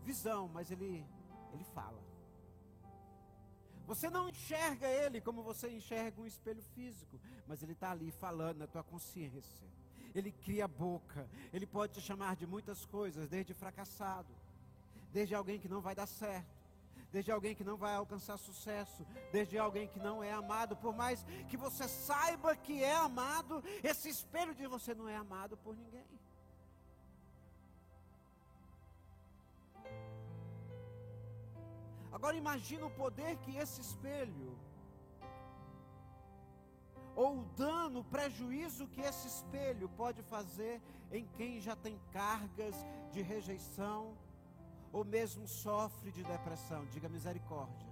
visão, 0.03 0.49
mas 0.49 0.69
ele, 0.71 1.05
ele 1.53 1.63
fala. 1.73 2.01
Você 3.87 4.09
não 4.09 4.29
enxerga 4.29 4.87
ele 4.87 5.21
como 5.21 5.41
você 5.41 5.69
enxerga 5.69 6.21
um 6.21 6.25
espelho 6.25 6.61
físico, 6.75 7.19
mas 7.47 7.63
ele 7.63 7.71
está 7.73 7.91
ali 7.91 8.11
falando 8.11 8.59
na 8.59 8.67
tua 8.67 8.83
consciência. 8.83 9.67
Ele 10.13 10.31
cria 10.31 10.65
a 10.65 10.67
boca, 10.67 11.29
ele 11.53 11.65
pode 11.65 11.93
te 11.93 12.01
chamar 12.01 12.35
de 12.35 12.45
muitas 12.45 12.85
coisas, 12.85 13.29
desde 13.29 13.53
fracassado, 13.53 14.33
desde 15.13 15.33
alguém 15.33 15.57
que 15.57 15.69
não 15.69 15.79
vai 15.79 15.95
dar 15.95 16.05
certo 16.05 16.60
desde 17.11 17.31
alguém 17.31 17.53
que 17.53 17.63
não 17.63 17.75
vai 17.75 17.93
alcançar 17.95 18.37
sucesso, 18.37 19.05
desde 19.31 19.57
alguém 19.57 19.87
que 19.87 19.99
não 19.99 20.23
é 20.23 20.31
amado, 20.31 20.75
por 20.75 20.95
mais 20.95 21.23
que 21.49 21.57
você 21.57 21.87
saiba 21.87 22.55
que 22.55 22.83
é 22.83 22.95
amado, 22.95 23.63
esse 23.83 24.09
espelho 24.09 24.55
de 24.55 24.65
você 24.65 24.93
não 24.93 25.07
é 25.09 25.15
amado 25.15 25.57
por 25.57 25.75
ninguém. 25.75 26.07
Agora 32.11 32.35
imagina 32.35 32.85
o 32.85 32.91
poder 32.91 33.37
que 33.37 33.55
esse 33.57 33.81
espelho, 33.81 34.57
ou 37.15 37.39
o 37.39 37.45
dano, 37.57 37.99
o 37.99 38.03
prejuízo 38.03 38.87
que 38.87 39.01
esse 39.01 39.27
espelho 39.27 39.89
pode 39.89 40.21
fazer 40.23 40.81
em 41.11 41.25
quem 41.37 41.59
já 41.59 41.75
tem 41.75 41.99
cargas 42.11 42.75
de 43.11 43.21
rejeição, 43.21 44.15
ou 44.91 45.03
mesmo 45.05 45.47
sofre 45.47 46.11
de 46.11 46.23
depressão, 46.23 46.85
diga 46.93 47.07
misericórdia. 47.09 47.91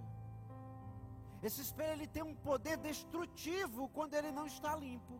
Esse 1.42 1.60
espelho 1.66 1.92
ele 1.92 2.06
tem 2.06 2.22
um 2.22 2.34
poder 2.34 2.76
destrutivo 2.76 3.88
quando 3.96 4.14
ele 4.14 4.30
não 4.30 4.46
está 4.46 4.74
limpo. 4.76 5.14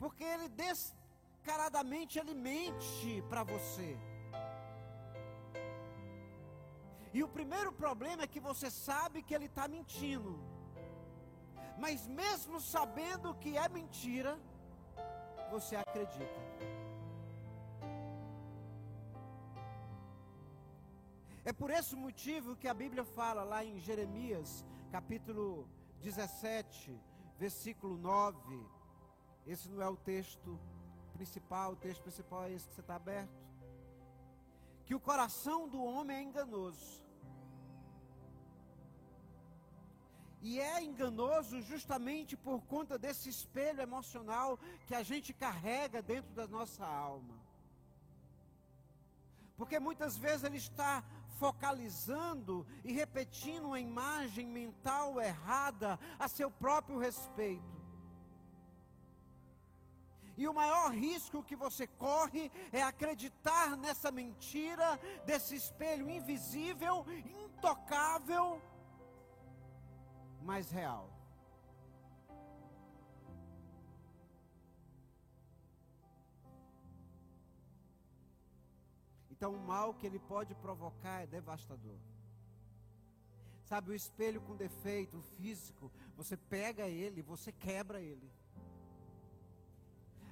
Porque 0.00 0.24
ele 0.24 0.48
descaradamente 0.48 2.18
ele 2.18 2.34
mente 2.34 3.22
para 3.28 3.44
você. 3.44 3.96
E 7.16 7.22
o 7.22 7.28
primeiro 7.28 7.72
problema 7.72 8.24
é 8.24 8.32
que 8.34 8.40
você 8.40 8.68
sabe 8.68 9.22
que 9.22 9.34
ele 9.36 9.46
está 9.46 9.68
mentindo. 9.68 10.32
Mas 11.78 12.08
mesmo 12.08 12.60
sabendo 12.60 13.34
que 13.42 13.56
é 13.56 13.68
mentira, 13.68 14.36
você 15.52 15.76
acredita. 15.76 16.73
É 21.46 21.52
por 21.52 21.70
esse 21.70 21.94
motivo 21.94 22.56
que 22.56 22.66
a 22.66 22.72
Bíblia 22.72 23.04
fala 23.04 23.44
lá 23.44 23.62
em 23.62 23.78
Jeremias, 23.78 24.64
capítulo 24.90 25.68
17, 26.00 26.98
versículo 27.38 27.98
9. 27.98 28.58
Esse 29.46 29.68
não 29.68 29.82
é 29.82 29.88
o 29.88 29.94
texto 29.94 30.58
principal, 31.12 31.72
o 31.72 31.76
texto 31.76 32.02
principal 32.02 32.44
é 32.44 32.52
esse 32.52 32.66
que 32.66 32.74
você 32.74 32.80
está 32.80 32.96
aberto. 32.96 33.44
Que 34.86 34.94
o 34.94 35.00
coração 35.00 35.68
do 35.68 35.84
homem 35.84 36.16
é 36.16 36.22
enganoso. 36.22 37.04
E 40.40 40.58
é 40.58 40.82
enganoso 40.82 41.60
justamente 41.60 42.38
por 42.38 42.62
conta 42.62 42.98
desse 42.98 43.28
espelho 43.28 43.82
emocional 43.82 44.58
que 44.86 44.94
a 44.94 45.02
gente 45.02 45.34
carrega 45.34 46.00
dentro 46.00 46.32
da 46.32 46.46
nossa 46.46 46.86
alma. 46.86 47.36
Porque 49.56 49.78
muitas 49.78 50.16
vezes 50.16 50.44
ele 50.44 50.56
está 50.56 51.04
focalizando 51.34 52.66
e 52.84 52.92
repetindo 52.92 53.66
uma 53.66 53.80
imagem 53.80 54.46
mental 54.46 55.20
errada 55.20 55.98
a 56.18 56.28
seu 56.28 56.50
próprio 56.50 56.98
respeito. 56.98 57.74
E 60.36 60.48
o 60.48 60.54
maior 60.54 60.90
risco 60.92 61.44
que 61.44 61.54
você 61.54 61.86
corre 61.86 62.50
é 62.72 62.82
acreditar 62.82 63.76
nessa 63.76 64.10
mentira, 64.10 64.98
desse 65.24 65.54
espelho 65.54 66.10
invisível, 66.10 67.06
intocável, 67.44 68.60
mas 70.42 70.70
real. 70.70 71.13
Então, 79.44 79.56
o 79.56 79.66
mal 79.66 79.92
que 79.92 80.06
ele 80.06 80.18
pode 80.18 80.54
provocar 80.54 81.20
é 81.20 81.26
devastador. 81.26 81.98
Sabe, 83.66 83.90
o 83.90 83.94
espelho 83.94 84.40
com 84.40 84.56
defeito 84.56 85.20
físico, 85.36 85.92
você 86.16 86.34
pega 86.34 86.88
ele, 86.88 87.20
você 87.20 87.52
quebra 87.52 88.00
ele. 88.00 88.32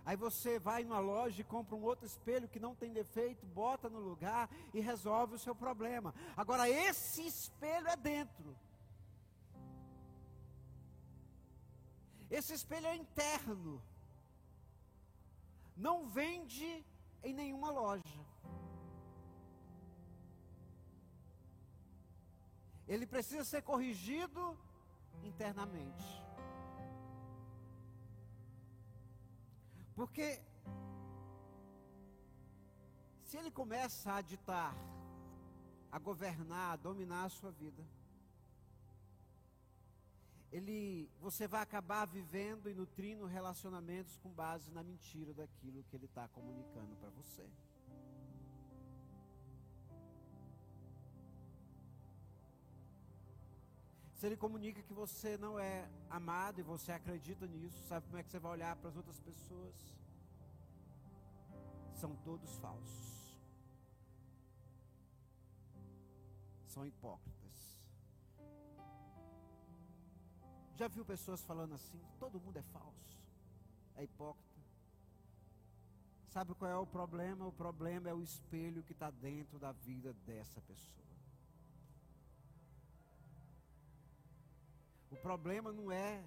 Aí 0.06 0.16
você 0.16 0.58
vai 0.58 0.82
numa 0.82 0.98
loja 0.98 1.42
e 1.42 1.44
compra 1.44 1.76
um 1.76 1.82
outro 1.82 2.06
espelho 2.06 2.48
que 2.48 2.58
não 2.58 2.74
tem 2.74 2.90
defeito, 2.90 3.44
bota 3.44 3.90
no 3.90 4.00
lugar 4.00 4.48
e 4.72 4.80
resolve 4.80 5.34
o 5.34 5.38
seu 5.38 5.54
problema. 5.54 6.14
Agora, 6.34 6.66
esse 6.66 7.26
espelho 7.26 7.88
é 7.88 7.96
dentro. 7.96 8.56
Esse 12.30 12.54
espelho 12.54 12.86
é 12.86 12.96
interno. 12.96 13.82
Não 15.76 16.08
vende 16.08 16.82
em 17.22 17.34
nenhuma 17.34 17.70
loja. 17.70 18.31
Ele 22.92 23.06
precisa 23.06 23.42
ser 23.42 23.62
corrigido 23.62 24.42
internamente. 25.24 26.08
Porque 29.94 30.26
se 33.24 33.38
ele 33.38 33.50
começa 33.50 34.12
a 34.12 34.20
ditar, 34.20 34.74
a 35.90 35.98
governar, 35.98 36.72
a 36.72 36.76
dominar 36.76 37.24
a 37.24 37.30
sua 37.30 37.50
vida, 37.50 37.82
ele, 40.50 41.10
você 41.18 41.48
vai 41.48 41.62
acabar 41.62 42.04
vivendo 42.04 42.68
e 42.68 42.74
nutrindo 42.74 43.24
relacionamentos 43.24 44.18
com 44.18 44.28
base 44.28 44.70
na 44.70 44.82
mentira 44.82 45.32
daquilo 45.32 45.82
que 45.84 45.96
ele 45.96 46.04
está 46.04 46.28
comunicando 46.28 46.94
para 46.96 47.08
você. 47.08 47.48
Se 54.22 54.26
ele 54.26 54.36
comunica 54.36 54.80
que 54.80 54.94
você 54.94 55.36
não 55.36 55.58
é 55.58 55.90
amado 56.08 56.60
e 56.60 56.62
você 56.62 56.92
acredita 56.92 57.44
nisso, 57.44 57.76
sabe 57.88 58.06
como 58.06 58.18
é 58.18 58.22
que 58.22 58.30
você 58.30 58.38
vai 58.38 58.52
olhar 58.52 58.76
para 58.76 58.88
as 58.88 58.96
outras 58.96 59.18
pessoas? 59.18 59.74
São 61.96 62.14
todos 62.18 62.54
falsos. 62.58 63.36
São 66.68 66.86
hipócritas. 66.86 67.82
Já 70.76 70.86
viu 70.86 71.04
pessoas 71.04 71.42
falando 71.42 71.74
assim? 71.74 72.00
Todo 72.20 72.40
mundo 72.40 72.58
é 72.58 72.62
falso, 72.62 73.18
é 73.96 74.04
hipócrita. 74.04 74.62
Sabe 76.28 76.54
qual 76.54 76.70
é 76.70 76.76
o 76.76 76.86
problema? 76.86 77.44
O 77.44 77.52
problema 77.52 78.08
é 78.08 78.14
o 78.14 78.22
espelho 78.22 78.84
que 78.84 78.92
está 78.92 79.10
dentro 79.10 79.58
da 79.58 79.72
vida 79.72 80.12
dessa 80.24 80.60
pessoa. 80.60 81.11
O 85.12 85.16
problema 85.16 85.70
não 85.70 85.92
é 85.92 86.24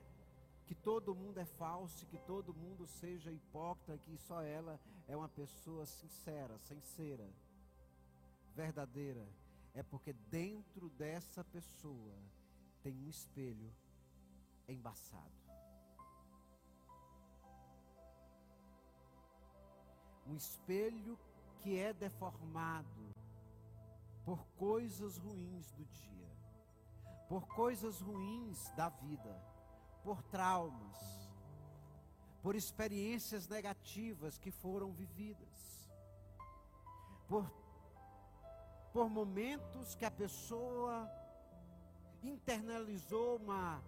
que 0.67 0.76
todo 0.76 1.15
mundo 1.15 1.39
é 1.39 1.45
falso, 1.45 2.06
que 2.06 2.19
todo 2.19 2.54
mundo 2.54 2.86
seja 2.86 3.32
hipócrita, 3.32 3.98
que 3.98 4.15
só 4.15 4.43
ela 4.43 4.80
é 5.08 5.17
uma 5.17 5.28
pessoa 5.28 5.88
sincera, 5.88 6.56
sincera, 6.60 7.28
verdadeira. 8.56 9.28
É 9.74 9.82
porque 9.82 10.13
dentro 10.13 10.88
dessa 10.91 11.43
pessoa 11.43 12.13
tem 12.84 12.95
um 12.95 13.10
espelho 13.10 13.74
embaçado. 14.67 15.34
Um 20.28 20.36
espelho 20.36 21.17
que 21.60 21.76
é 21.76 21.91
deformado 21.91 23.15
por 24.24 24.45
coisas 24.56 25.17
ruins 25.17 25.71
do 25.71 25.86
dia 25.86 26.24
por 27.27 27.47
coisas 27.47 27.99
ruins 27.99 28.71
da 28.75 28.89
vida, 28.89 29.41
por 30.03 30.21
traumas, 30.23 31.29
por 32.41 32.55
experiências 32.55 33.47
negativas 33.47 34.38
que 34.38 34.51
foram 34.51 34.91
vividas, 34.91 35.89
por, 37.27 37.51
por 38.93 39.09
momentos 39.09 39.95
que 39.95 40.05
a 40.05 40.11
pessoa 40.11 41.09
internalizou 42.21 43.38
uma 43.38 43.81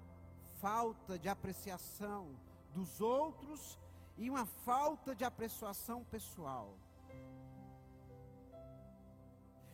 falta 0.60 1.18
de 1.20 1.30
apreciação 1.30 2.36
dos 2.74 3.00
outros 3.02 3.78
e 4.18 4.30
uma 4.30 4.46
falta 4.46 5.16
de 5.16 5.24
apreciação 5.24 6.04
pessoal. 6.04 6.76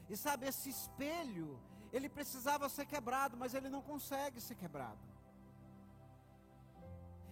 E 0.10 0.17
sabe, 0.17 0.47
esse 0.47 0.69
espelho 0.69 1.58
ele 1.96 2.10
precisava 2.10 2.68
ser 2.76 2.86
quebrado, 2.94 3.38
mas 3.38 3.54
ele 3.54 3.70
não 3.70 3.82
consegue 3.82 4.42
ser 4.42 4.56
quebrado. 4.56 5.06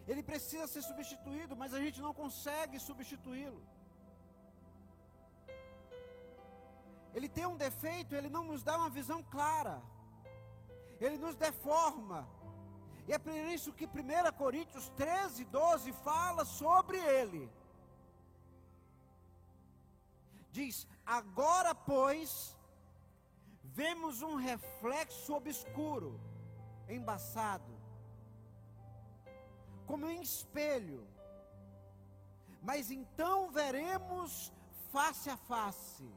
Ele 0.07 0.23
precisa 0.31 0.67
ser 0.67 0.83
substituído, 0.83 1.55
mas 1.61 1.73
a 1.73 1.79
gente 1.79 1.99
não 2.05 2.13
consegue 2.13 2.79
substituí-lo. 2.79 3.61
Ele 7.13 7.27
tem 7.27 7.45
um 7.45 7.57
defeito, 7.57 8.15
ele 8.15 8.29
não 8.29 8.43
nos 8.43 8.61
dá 8.63 8.77
uma 8.77 8.89
visão 8.89 9.21
clara. 9.23 9.81
Ele 10.99 11.17
nos 11.17 11.35
deforma. 11.35 12.19
E 13.07 13.13
é 13.13 13.17
por 13.17 13.33
isso 13.55 13.73
que 13.73 13.85
1 13.85 13.89
Coríntios 14.37 14.89
13, 14.89 15.43
12 15.45 15.91
fala 16.09 16.45
sobre 16.45 16.97
ele. 16.97 17.51
Diz: 20.51 20.87
Agora, 21.05 21.73
pois, 21.73 22.55
vemos 23.73 24.21
um 24.21 24.35
reflexo 24.35 25.33
obscuro, 25.33 26.19
embaçado, 26.89 27.73
como 29.85 30.09
em 30.09 30.21
espelho. 30.21 31.07
Mas 32.61 32.91
então 32.91 33.49
veremos 33.51 34.53
face 34.91 35.29
a 35.29 35.37
face. 35.37 36.07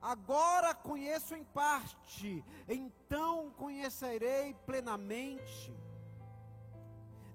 Agora 0.00 0.74
conheço 0.74 1.34
em 1.34 1.44
parte, 1.44 2.44
então 2.68 3.50
conhecerei 3.50 4.54
plenamente. 4.64 5.74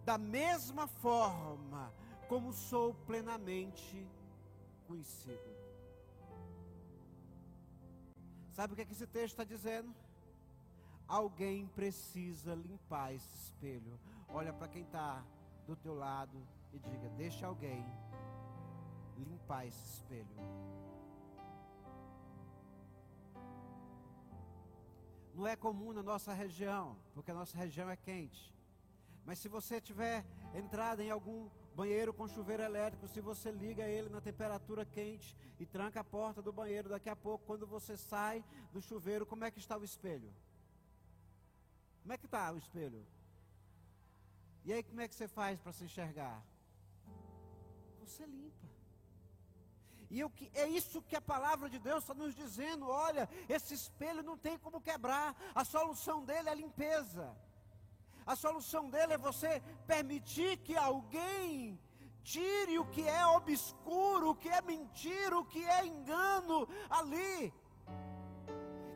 Da 0.05 0.17
mesma 0.17 0.87
forma 0.87 1.93
como 2.27 2.53
sou 2.53 2.93
plenamente 3.05 4.07
conhecido. 4.87 5.50
Sabe 8.51 8.73
o 8.73 8.75
que, 8.75 8.81
é 8.81 8.85
que 8.85 8.91
esse 8.91 9.07
texto 9.07 9.33
está 9.33 9.43
dizendo? 9.43 9.93
Alguém 11.07 11.67
precisa 11.67 12.53
limpar 12.53 13.13
esse 13.13 13.33
espelho. 13.43 13.99
Olha 14.29 14.53
para 14.53 14.67
quem 14.67 14.83
está 14.83 15.23
do 15.65 15.75
teu 15.75 15.93
lado 15.93 16.37
e 16.73 16.79
diga: 16.79 17.09
deixa 17.17 17.47
alguém 17.47 17.85
limpar 19.17 19.65
esse 19.65 19.83
espelho. 19.93 20.35
Não 25.33 25.47
é 25.47 25.55
comum 25.55 25.93
na 25.93 26.03
nossa 26.03 26.33
região, 26.33 26.97
porque 27.13 27.31
a 27.31 27.33
nossa 27.33 27.57
região 27.57 27.89
é 27.89 27.95
quente. 27.95 28.53
Mas 29.25 29.39
se 29.39 29.47
você 29.47 29.79
tiver 29.79 30.25
entrado 30.53 31.01
em 31.01 31.09
algum 31.09 31.49
Banheiro 31.73 32.13
com 32.13 32.27
chuveiro 32.27 32.63
elétrico, 32.63 33.07
se 33.07 33.21
você 33.21 33.49
liga 33.49 33.87
ele 33.87 34.09
na 34.09 34.19
temperatura 34.19 34.85
quente 34.85 35.35
e 35.59 35.65
tranca 35.65 36.01
a 36.01 36.03
porta 36.03 36.41
do 36.41 36.51
banheiro, 36.51 36.89
daqui 36.89 37.09
a 37.09 37.15
pouco, 37.15 37.45
quando 37.45 37.65
você 37.65 37.95
sai 37.95 38.43
do 38.73 38.81
chuveiro, 38.81 39.25
como 39.25 39.45
é 39.45 39.51
que 39.51 39.59
está 39.59 39.77
o 39.77 39.83
espelho? 39.83 40.33
Como 42.01 42.13
é 42.13 42.17
que 42.17 42.25
está 42.25 42.51
o 42.51 42.57
espelho? 42.57 43.05
E 44.65 44.73
aí, 44.73 44.83
como 44.83 45.01
é 45.01 45.07
que 45.07 45.15
você 45.15 45.27
faz 45.27 45.59
para 45.59 45.71
se 45.71 45.85
enxergar? 45.85 46.43
Você 47.99 48.25
limpa. 48.25 48.67
E 50.09 50.19
eu, 50.19 50.29
é 50.53 50.67
isso 50.67 51.01
que 51.01 51.15
a 51.15 51.21
palavra 51.21 51.69
de 51.69 51.79
Deus 51.79 52.03
está 52.03 52.13
nos 52.13 52.35
dizendo: 52.35 52.87
olha, 52.89 53.29
esse 53.47 53.73
espelho 53.73 54.21
não 54.21 54.37
tem 54.37 54.57
como 54.57 54.81
quebrar, 54.81 55.35
a 55.55 55.63
solução 55.63 56.25
dele 56.25 56.49
é 56.49 56.51
a 56.51 56.55
limpeza. 56.55 57.33
A 58.25 58.35
solução 58.35 58.89
dele 58.89 59.13
é 59.13 59.17
você 59.17 59.61
permitir 59.87 60.57
que 60.57 60.75
alguém 60.75 61.79
tire 62.23 62.77
o 62.77 62.85
que 62.85 63.07
é 63.07 63.25
obscuro, 63.25 64.29
o 64.29 64.35
que 64.35 64.49
é 64.49 64.61
mentira, 64.61 65.37
o 65.37 65.45
que 65.45 65.63
é 65.65 65.85
engano 65.85 66.67
ali, 66.89 67.53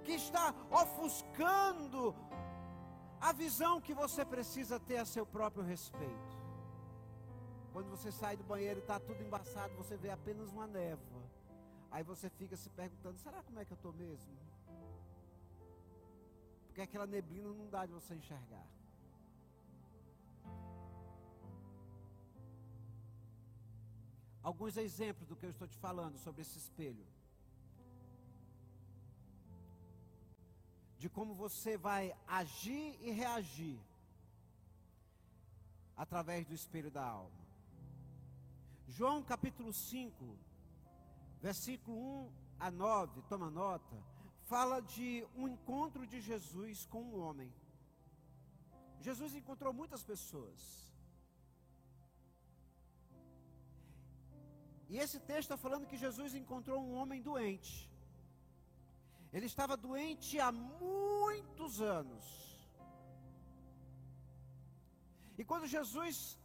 que 0.03 0.13
está 0.13 0.53
ofuscando 0.69 2.15
a 3.19 3.31
visão 3.31 3.81
que 3.81 3.93
você 3.93 4.23
precisa 4.23 4.79
ter 4.79 4.97
a 4.97 5.05
seu 5.05 5.25
próprio 5.25 5.63
respeito. 5.63 6.35
Quando 7.73 7.89
você 7.89 8.11
sai 8.11 8.37
do 8.37 8.43
banheiro 8.43 8.79
e 8.79 8.81
está 8.81 8.99
tudo 8.99 9.21
embaçado, 9.21 9.75
você 9.75 9.97
vê 9.97 10.09
apenas 10.09 10.49
uma 10.51 10.67
névoa. 10.67 11.23
Aí 11.91 12.03
você 12.03 12.29
fica 12.29 12.55
se 12.55 12.69
perguntando: 12.69 13.17
será 13.17 13.41
como 13.41 13.59
é 13.59 13.65
que 13.65 13.73
eu 13.73 13.75
estou 13.75 13.91
mesmo? 13.91 14.33
Porque 16.67 16.81
aquela 16.81 17.07
neblina 17.07 17.49
não 17.49 17.67
dá 17.67 17.85
de 17.85 17.93
você 17.93 18.13
enxergar. 18.15 18.65
Alguns 24.45 24.77
exemplos 24.77 25.27
do 25.27 25.35
que 25.35 25.43
eu 25.47 25.49
estou 25.49 25.67
te 25.67 25.75
falando 25.79 26.19
sobre 26.19 26.43
esse 26.43 26.55
espelho. 26.59 27.03
De 30.99 31.09
como 31.09 31.33
você 31.33 31.75
vai 31.75 32.15
agir 32.27 32.95
e 33.01 33.09
reagir 33.09 33.79
através 35.97 36.45
do 36.45 36.53
espelho 36.53 36.91
da 36.91 37.03
alma. 37.03 37.43
João 38.87 39.23
capítulo 39.23 39.73
5, 39.73 40.37
versículo 41.41 41.97
1 41.97 42.31
a 42.59 42.69
9, 42.69 43.23
toma 43.23 43.49
nota, 43.49 43.97
fala 44.43 44.79
de 44.79 45.27
um 45.35 45.47
encontro 45.47 46.05
de 46.05 46.21
Jesus 46.21 46.85
com 46.85 47.01
um 47.01 47.19
homem. 47.19 47.51
Jesus 49.01 49.33
encontrou 49.33 49.73
muitas 49.73 50.03
pessoas. 50.03 50.84
E 54.89 54.97
esse 55.03 55.19
texto 55.19 55.47
está 55.49 55.57
falando 55.57 55.87
que 55.91 55.97
Jesus 56.05 56.33
encontrou 56.35 56.79
um 56.81 56.95
homem 56.95 57.21
doente. 57.21 57.89
Ele 59.33 59.47
estava 59.47 59.75
doente 59.75 60.39
há 60.39 60.51
muitos 60.51 61.81
anos. 61.81 62.23
E 65.37 65.43
quando 65.43 65.67
Jesus 65.67 66.37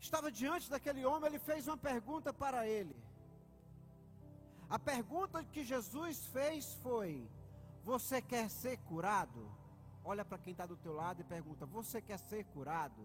estava 0.00 0.30
diante 0.30 0.70
daquele 0.70 1.04
homem, 1.04 1.28
ele 1.28 1.38
fez 1.38 1.66
uma 1.68 1.76
pergunta 1.76 2.32
para 2.32 2.66
ele. 2.66 2.96
A 4.68 4.78
pergunta 4.78 5.44
que 5.44 5.62
Jesus 5.72 6.24
fez 6.36 6.72
foi: 6.84 7.28
Você 7.82 8.22
quer 8.22 8.48
ser 8.48 8.78
curado? 8.90 9.42
Olha 10.02 10.24
para 10.24 10.38
quem 10.38 10.52
está 10.52 10.66
do 10.66 10.76
teu 10.76 10.94
lado 10.94 11.20
e 11.20 11.24
pergunta: 11.24 11.66
Você 11.66 12.00
quer 12.00 12.18
ser 12.18 12.44
curado? 12.46 13.02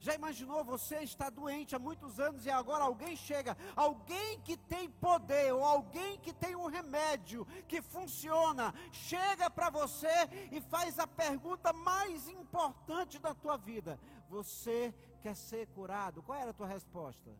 Já 0.00 0.14
imaginou 0.14 0.64
você 0.64 1.00
está 1.02 1.28
doente 1.28 1.76
há 1.76 1.78
muitos 1.78 2.18
anos 2.18 2.46
e 2.46 2.50
agora 2.50 2.84
alguém 2.84 3.14
chega, 3.14 3.54
alguém 3.76 4.40
que 4.40 4.56
tem 4.56 4.88
poder 4.88 5.52
ou 5.52 5.62
alguém 5.62 6.18
que 6.18 6.32
tem 6.32 6.56
um 6.56 6.66
remédio 6.66 7.44
que 7.68 7.82
funciona, 7.82 8.72
chega 8.90 9.50
para 9.50 9.68
você 9.68 10.08
e 10.50 10.58
faz 10.62 10.98
a 10.98 11.06
pergunta 11.06 11.70
mais 11.74 12.26
importante 12.28 13.18
da 13.18 13.34
tua 13.34 13.58
vida: 13.58 14.00
Você 14.30 14.94
quer 15.20 15.36
ser 15.36 15.66
curado? 15.68 16.22
Qual 16.22 16.38
era 16.38 16.50
a 16.50 16.54
tua 16.54 16.66
resposta? 16.66 17.30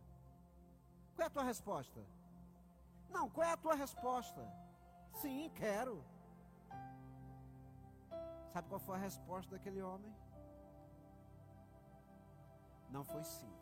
Qual 1.15 1.23
é 1.23 1.27
a 1.27 1.31
tua 1.31 1.43
resposta? 1.43 1.99
Não, 3.09 3.27
qual 3.27 3.47
é 3.47 3.53
a 3.53 3.57
tua 3.57 3.73
resposta? 3.73 4.47
Sim, 5.19 5.51
quero. 5.55 6.05
Sabe 8.53 8.69
qual 8.69 8.79
foi 8.79 8.97
a 8.97 8.99
resposta 8.99 9.55
daquele 9.55 9.81
homem? 9.81 10.13
Não 12.91 13.03
foi 13.03 13.23
sim. 13.23 13.53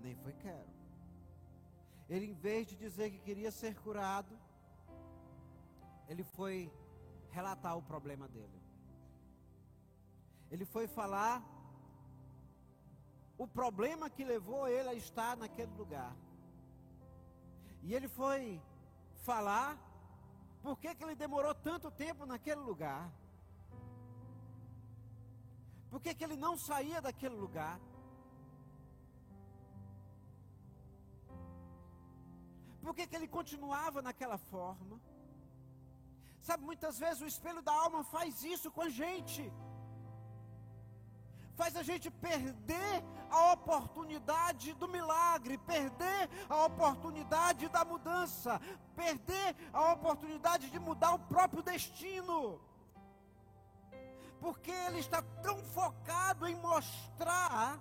Nem 0.00 0.14
foi 0.16 0.32
quero. 0.34 0.72
Ele, 2.08 2.26
em 2.26 2.34
vez 2.34 2.66
de 2.66 2.76
dizer 2.76 3.10
que 3.10 3.18
queria 3.18 3.50
ser 3.50 3.74
curado, 3.80 4.38
ele 6.08 6.22
foi 6.22 6.72
relatar 7.30 7.76
o 7.76 7.82
problema 7.82 8.28
dele. 8.28 8.62
Ele 10.50 10.64
foi 10.64 10.86
falar 10.86 11.42
o 13.36 13.46
problema 13.46 14.08
que 14.08 14.24
levou 14.24 14.68
ele 14.68 14.88
a 14.88 14.94
estar 14.94 15.36
naquele 15.36 15.74
lugar. 15.74 16.14
E 17.82 17.94
ele 17.94 18.08
foi 18.08 18.62
falar 19.24 19.76
por 20.62 20.78
que, 20.78 20.94
que 20.94 21.04
ele 21.04 21.14
demorou 21.14 21.54
tanto 21.54 21.90
tempo 21.90 22.24
naquele 22.24 22.60
lugar. 22.60 23.10
Por 25.94 26.00
que, 26.04 26.12
que 26.12 26.24
ele 26.26 26.36
não 26.44 26.54
saía 26.58 27.00
daquele 27.00 27.36
lugar? 27.42 27.76
Por 32.82 32.92
que, 32.96 33.06
que 33.06 33.14
ele 33.18 33.28
continuava 33.36 34.02
naquela 34.02 34.36
forma? 34.36 34.96
Sabe, 36.40 36.64
muitas 36.70 36.98
vezes 36.98 37.22
o 37.22 37.30
espelho 37.34 37.62
da 37.62 37.72
alma 37.84 38.02
faz 38.02 38.42
isso 38.42 38.72
com 38.72 38.82
a 38.82 38.88
gente. 38.88 39.44
Faz 41.54 41.76
a 41.76 41.84
gente 41.84 42.10
perder 42.10 42.94
a 43.30 43.52
oportunidade 43.52 44.74
do 44.74 44.88
milagre, 44.88 45.58
perder 45.58 46.28
a 46.48 46.64
oportunidade 46.64 47.68
da 47.68 47.84
mudança, 47.84 48.60
perder 48.96 49.54
a 49.72 49.92
oportunidade 49.92 50.68
de 50.70 50.80
mudar 50.80 51.12
o 51.14 51.24
próprio 51.34 51.62
destino 51.62 52.60
porque 54.44 54.70
ele 54.70 54.98
está 54.98 55.22
tão 55.42 55.56
focado 55.76 56.46
em 56.46 56.54
mostrar 56.56 57.80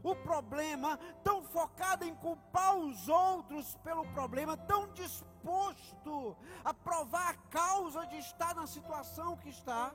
o 0.00 0.14
problema, 0.14 0.96
tão 1.24 1.42
focado 1.42 2.04
em 2.04 2.14
culpar 2.14 2.76
os 2.76 3.08
outros 3.08 3.74
pelo 3.86 4.04
problema, 4.12 4.56
tão 4.56 4.92
disposto 4.92 6.36
a 6.64 6.72
provar 6.72 7.30
a 7.30 7.36
causa 7.58 8.06
de 8.06 8.16
estar 8.18 8.54
na 8.54 8.64
situação 8.64 9.36
que 9.36 9.48
está, 9.48 9.92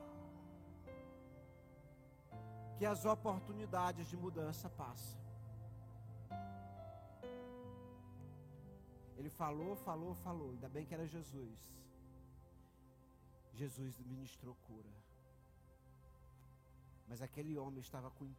que 2.76 2.84
as 2.84 3.06
oportunidades 3.06 4.08
de 4.08 4.16
mudança 4.24 4.68
passam. 4.68 5.18
Ele 9.16 9.30
falou, 9.30 9.74
falou, 9.74 10.14
falou, 10.16 10.50
ainda 10.50 10.68
bem 10.68 10.84
que 10.84 10.92
era 10.92 11.06
Jesus. 11.06 11.58
Jesus 13.54 13.98
ministrou 14.00 14.54
cura. 14.66 14.97
Mas 17.08 17.22
aquele 17.22 17.56
homem 17.56 17.80
estava 17.80 18.10
com 18.10 18.24
o 18.24 18.36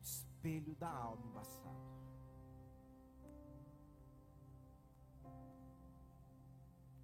espelho 0.00 0.74
da 0.76 0.88
alma 0.88 1.24
embaçado. 1.26 1.92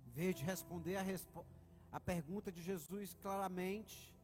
Em 0.06 0.10
vez 0.10 0.36
de 0.36 0.44
responder 0.44 0.96
a, 0.96 1.02
respo 1.02 1.44
a 1.92 2.00
pergunta 2.00 2.50
de 2.50 2.62
Jesus 2.62 3.14
claramente, 3.22 4.14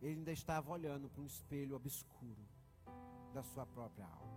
ele 0.00 0.18
ainda 0.18 0.32
estava 0.32 0.70
olhando 0.70 1.08
para 1.08 1.22
um 1.22 1.26
espelho 1.26 1.76
obscuro 1.76 2.44
da 3.32 3.42
sua 3.42 3.64
própria 3.66 4.04
alma. 4.06 4.32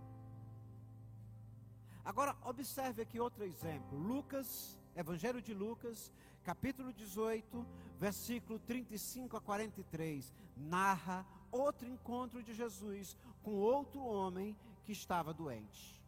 Agora, 2.04 2.36
observe 2.44 3.02
aqui 3.02 3.18
outro 3.18 3.44
exemplo. 3.44 3.98
Lucas, 3.98 4.78
Evangelho 4.94 5.42
de 5.42 5.52
Lucas, 5.52 6.12
capítulo 6.46 6.92
18, 6.92 7.66
versículo 7.98 8.60
35 8.60 9.36
a 9.36 9.40
43, 9.40 10.32
narra 10.56 11.26
outro 11.50 11.88
encontro 11.88 12.40
de 12.40 12.54
Jesus 12.54 13.18
com 13.42 13.50
outro 13.54 14.00
homem 14.00 14.56
que 14.84 14.92
estava 14.92 15.34
doente. 15.34 16.00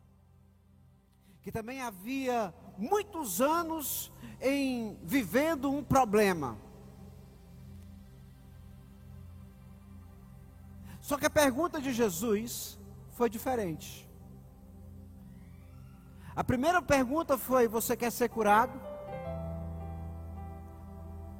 Que 1.43 1.51
também 1.51 1.83
havia 1.83 2.55
muitos 2.77 3.41
anos 3.41 4.13
em 4.41 4.97
vivendo 5.03 5.73
um 5.73 5.83
problema. 5.83 6.57
Só 11.01 11.19
que 11.19 11.27
a 11.27 11.31
pergunta 11.31 11.81
de 11.81 11.93
Jesus 11.93 12.79
foi 13.11 13.29
diferente. 13.29 14.09
A 16.37 16.45
primeira 16.45 16.81
pergunta 16.81 17.37
foi: 17.37 17.67
Você 17.67 17.97
quer 17.97 18.13
ser 18.13 18.29
curado? 18.29 18.88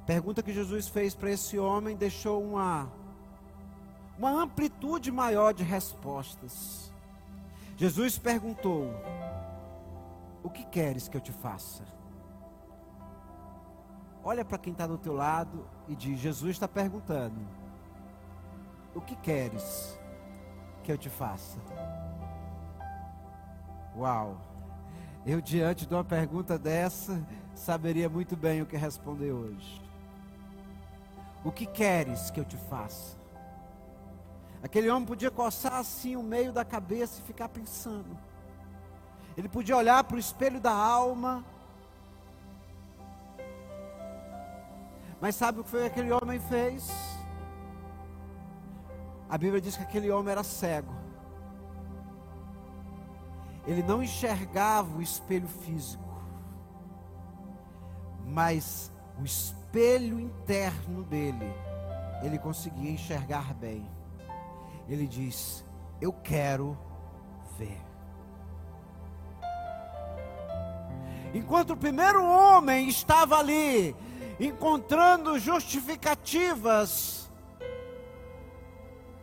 Pergunta 0.09 0.41
que 0.41 0.51
Jesus 0.51 0.87
fez 0.87 1.13
para 1.13 1.29
esse 1.29 1.59
homem 1.59 1.95
deixou 1.95 2.43
uma, 2.43 2.91
uma 4.17 4.31
amplitude 4.31 5.11
maior 5.11 5.53
de 5.53 5.63
respostas. 5.63 6.91
Jesus 7.77 8.17
perguntou: 8.17 8.87
O 10.41 10.49
que 10.49 10.65
queres 10.65 11.07
que 11.07 11.15
eu 11.15 11.21
te 11.21 11.31
faça? 11.31 11.83
Olha 14.23 14.43
para 14.43 14.57
quem 14.57 14.73
está 14.73 14.87
do 14.87 14.97
teu 14.97 15.13
lado 15.13 15.67
e 15.87 15.95
diz: 15.95 16.19
Jesus 16.19 16.53
está 16.53 16.67
perguntando: 16.67 17.39
O 18.95 19.01
que 19.01 19.15
queres 19.15 19.95
que 20.83 20.91
eu 20.91 20.97
te 20.97 21.07
faça? 21.07 21.59
Uau! 23.95 24.41
Eu, 25.23 25.39
diante 25.39 25.85
de 25.85 25.93
uma 25.93 26.03
pergunta 26.03 26.57
dessa, 26.57 27.23
saberia 27.53 28.09
muito 28.09 28.35
bem 28.35 28.63
o 28.63 28.65
que 28.65 28.75
responder 28.75 29.31
hoje. 29.31 29.88
O 31.43 31.51
que 31.51 31.65
queres 31.65 32.29
que 32.29 32.39
eu 32.39 32.45
te 32.45 32.57
faça? 32.57 33.17
Aquele 34.61 34.89
homem 34.89 35.05
podia 35.05 35.31
coçar 35.31 35.75
assim 35.75 36.15
o 36.15 36.23
meio 36.23 36.51
da 36.51 36.65
cabeça 36.65 37.21
e 37.21 37.23
ficar 37.23 37.47
pensando. 37.47 38.17
Ele 39.37 39.47
podia 39.47 39.77
olhar 39.77 40.03
para 40.03 40.17
o 40.17 40.19
espelho 40.19 40.59
da 40.59 40.73
alma. 40.73 41.45
Mas 45.21 45.35
sabe 45.35 45.59
o 45.59 45.63
que 45.63 45.69
foi 45.69 45.81
que 45.81 45.87
aquele 45.87 46.11
homem 46.11 46.39
fez? 46.39 46.89
A 49.29 49.37
Bíblia 49.37 49.61
diz 49.61 49.77
que 49.77 49.83
aquele 49.83 50.09
homem 50.11 50.31
era 50.31 50.43
cego. 50.43 50.93
Ele 53.65 53.83
não 53.83 54.01
enxergava 54.01 54.97
o 54.97 55.01
espelho 55.01 55.47
físico, 55.47 56.03
mas 58.25 58.91
o 59.19 59.23
espelho 59.23 59.58
espelho 59.69 60.19
interno 60.19 61.03
dele, 61.03 61.53
ele 62.23 62.39
conseguia 62.39 62.89
enxergar 62.89 63.53
bem. 63.53 63.87
Ele 64.87 65.05
diz: 65.05 65.63
Eu 66.01 66.11
quero 66.11 66.75
ver. 67.55 67.79
Enquanto 71.33 71.73
o 71.73 71.77
primeiro 71.77 72.25
homem 72.25 72.89
estava 72.89 73.37
ali, 73.37 73.95
encontrando 74.39 75.37
justificativas 75.37 77.29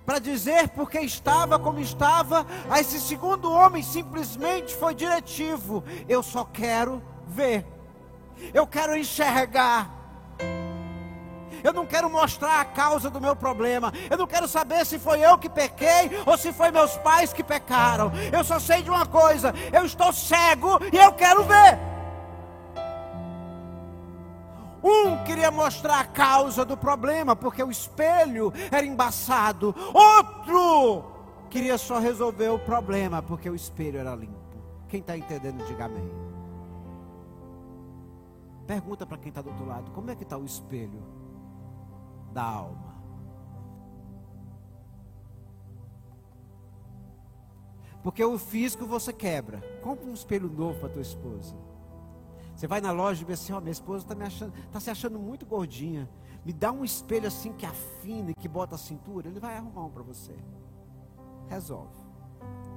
para 0.05 0.21
dizer 0.21 0.69
porque 0.69 1.01
estava 1.01 1.59
como 1.59 1.81
estava, 1.81 2.47
a 2.71 2.81
esse 2.81 3.01
segundo 3.01 3.51
homem 3.51 3.83
simplesmente 3.83 4.77
foi 4.77 4.95
diretivo: 4.95 5.83
eu 6.09 6.23
só 6.23 6.45
quero 6.45 7.03
ver, 7.27 7.67
eu 8.55 8.65
quero 8.65 8.97
enxergar. 8.97 9.96
Eu 11.67 11.73
não 11.73 11.85
quero 11.85 12.09
mostrar 12.09 12.61
a 12.61 12.65
causa 12.65 13.11
do 13.11 13.21
meu 13.21 13.35
problema. 13.35 13.93
Eu 14.09 14.17
não 14.17 14.27
quero 14.29 14.47
saber 14.47 14.87
se 14.87 15.01
foi 15.01 15.19
eu 15.19 15.37
que 15.37 15.49
pequei 15.49 16.11
ou 16.25 16.39
se 16.39 16.53
foi 16.53 16.71
meus 16.71 16.97
pais 16.99 17.33
que 17.33 17.43
pecaram. 17.43 18.13
Eu 18.33 18.45
só 18.45 18.61
sei 18.61 18.83
de 18.83 18.89
uma 18.89 19.05
coisa: 19.05 19.53
eu 19.73 19.85
estou 19.85 20.13
cego 20.13 20.79
e 20.93 20.97
eu 20.97 21.13
quero 21.15 21.43
ver. 21.43 21.77
Um 24.81 25.25
queria 25.25 25.51
mostrar 25.51 25.99
a 25.99 26.05
causa 26.05 26.65
do 26.65 26.77
problema, 26.77 27.35
porque 27.35 27.65
o 27.65 27.71
espelho 27.73 28.53
era 28.71 28.87
embaçado. 28.87 29.75
Outro 29.93 31.05
queria 31.51 31.77
só 31.77 31.99
resolver 31.99 32.51
o 32.51 32.61
problema, 32.61 33.21
porque 33.21 33.51
o 33.51 33.57
espelho 33.57 33.99
era 33.99 34.15
limpo. 34.15 34.39
Quem 34.89 35.01
está 35.01 35.19
entendendo, 35.19 35.67
diga 35.67 35.87
amém. 35.87 36.09
Pergunta 38.69 39.05
para 39.05 39.19
quem 39.19 39.31
está 39.31 39.43
do 39.43 39.51
outro 39.51 39.67
lado: 39.67 39.91
como 39.91 40.13
é 40.13 40.15
que 40.15 40.23
está 40.23 40.39
o 40.39 40.45
espelho 40.45 41.26
da 42.37 42.45
alma? 42.45 42.95
Porque 48.03 48.23
o 48.23 48.39
físico 48.39 48.85
você 48.87 49.11
quebra. 49.11 49.61
Compre 49.83 50.09
um 50.09 50.13
espelho 50.13 50.49
novo 50.49 50.79
para 50.79 50.91
tua 50.91 51.01
esposa. 51.01 51.57
Você 52.55 52.67
vai 52.67 52.81
na 52.81 52.93
loja 52.93 53.23
e 53.23 53.25
vê 53.25 53.33
assim, 53.33 53.53
ó, 53.55 53.59
oh, 53.59 53.61
minha 53.61 53.73
esposa 53.73 54.05
está 54.05 54.49
está 54.67 54.81
se 54.81 54.91
achando 54.91 55.19
muito 55.19 55.47
gordinha. 55.47 56.09
Me 56.45 56.53
dá 56.53 56.71
um 56.71 56.85
espelho 56.85 57.27
assim 57.27 57.53
que 57.55 57.65
afina 57.65 58.35
que 58.35 58.49
bota 58.49 58.75
a 58.75 58.79
cintura. 58.79 59.29
Ele 59.29 59.41
vai 59.41 59.57
arrumar 59.57 59.87
um 59.87 59.91
para 59.91 60.03
você. 60.03 60.37
Resolve. 61.49 61.97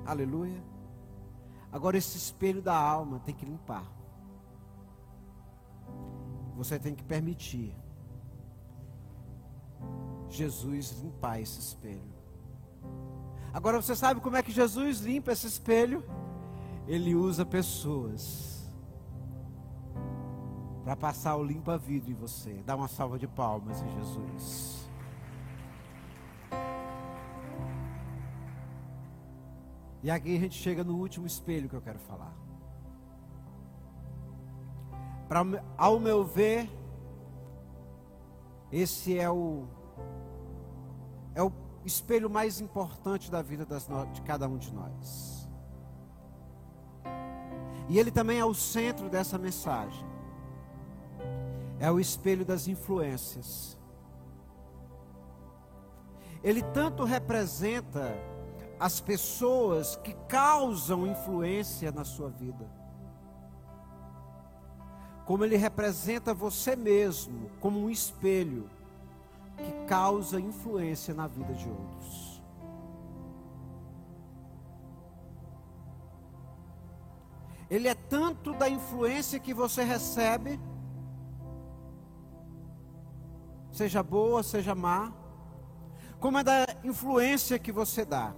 Aleluia. 0.05 0.63
Agora 1.69 1.97
esse 1.97 2.17
espelho 2.17 2.61
da 2.61 2.75
alma 2.75 3.19
tem 3.19 3.35
que 3.35 3.45
limpar. 3.45 3.85
Você 6.55 6.79
tem 6.79 6.95
que 6.95 7.03
permitir 7.03 7.75
Jesus 10.29 11.01
limpar 11.01 11.41
esse 11.41 11.59
espelho. 11.59 12.13
Agora 13.53 13.81
você 13.81 13.95
sabe 13.95 14.21
como 14.21 14.37
é 14.37 14.43
que 14.43 14.51
Jesus 14.51 14.99
limpa 14.99 15.31
esse 15.31 15.47
espelho? 15.47 16.03
Ele 16.87 17.15
usa 17.15 17.45
pessoas 17.45 18.71
para 20.83 20.95
passar 20.95 21.35
o 21.35 21.43
limpa-vidro 21.43 22.11
em 22.11 22.15
você. 22.15 22.63
Dá 22.65 22.75
uma 22.75 22.87
salva 22.87 23.17
de 23.17 23.27
palmas 23.27 23.81
em 23.81 23.89
Jesus. 23.89 24.89
E 30.01 30.09
aqui 30.09 30.37
a 30.37 30.39
gente 30.39 30.55
chega 30.55 30.83
no 30.83 30.95
último 30.95 31.27
espelho 31.27 31.67
que 31.67 31.75
eu 31.75 31.81
quero 31.81 31.99
falar. 31.99 32.33
Pra, 35.27 35.41
ao 35.77 35.99
meu 35.99 36.23
ver, 36.23 36.69
esse 38.71 39.17
é 39.17 39.29
o 39.29 39.65
é 41.33 41.43
o 41.43 41.51
espelho 41.85 42.29
mais 42.29 42.59
importante 42.59 43.31
da 43.31 43.41
vida 43.41 43.65
de 44.11 44.21
cada 44.21 44.47
um 44.47 44.57
de 44.57 44.73
nós. 44.73 45.47
E 47.87 47.97
ele 47.97 48.11
também 48.11 48.39
é 48.39 48.45
o 48.45 48.53
centro 48.53 49.09
dessa 49.09 49.37
mensagem 49.37 50.09
é 51.79 51.89
o 51.89 51.99
espelho 51.99 52.45
das 52.45 52.67
influências. 52.67 53.77
Ele 56.43 56.61
tanto 56.61 57.03
representa 57.03 58.13
as 58.79 58.99
pessoas 58.99 59.95
que 59.97 60.13
causam 60.27 61.07
influência 61.07 61.91
na 61.91 62.03
sua 62.03 62.29
vida, 62.29 62.69
como 65.29 65.45
ele 65.45 65.57
representa 65.57 66.33
você 66.33 66.75
mesmo 66.75 67.51
como 67.61 67.79
um 67.79 67.87
espelho 67.87 68.67
que 69.55 69.85
causa 69.85 70.39
influência 70.39 71.13
na 71.13 71.27
vida 71.27 71.53
de 71.53 71.69
outros. 71.69 72.41
Ele 77.69 77.87
é 77.87 77.93
tanto 77.93 78.53
da 78.55 78.67
influência 78.67 79.39
que 79.39 79.53
você 79.53 79.83
recebe, 79.83 80.59
seja 83.71 84.01
boa, 84.01 84.41
seja 84.41 84.73
má, 84.73 85.13
como 86.19 86.39
é 86.39 86.43
da 86.43 86.65
influência 86.83 87.59
que 87.59 87.71
você 87.71 88.03
dá. 88.03 88.33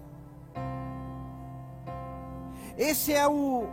Esse 2.77 3.13
é 3.13 3.25
o, 3.25 3.63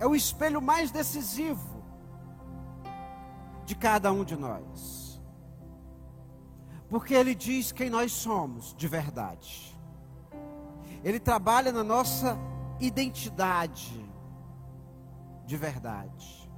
é 0.00 0.08
o 0.08 0.16
espelho 0.16 0.60
mais 0.60 0.90
decisivo 0.90 1.77
de 3.68 3.74
cada 3.76 4.10
um 4.10 4.24
de 4.24 4.34
nós. 4.34 5.20
Porque 6.88 7.12
ele 7.12 7.34
diz 7.34 7.70
quem 7.70 7.90
nós 7.90 8.12
somos 8.12 8.74
de 8.74 8.88
verdade. 8.88 9.78
Ele 11.04 11.20
trabalha 11.20 11.70
na 11.70 11.84
nossa 11.84 12.38
identidade 12.80 14.02
de 15.44 15.54
verdade. 15.58 16.50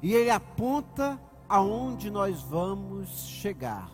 E 0.00 0.14
ele 0.14 0.30
aponta 0.30 1.20
aonde 1.48 2.10
nós 2.10 2.40
vamos 2.42 3.08
chegar 3.26 3.90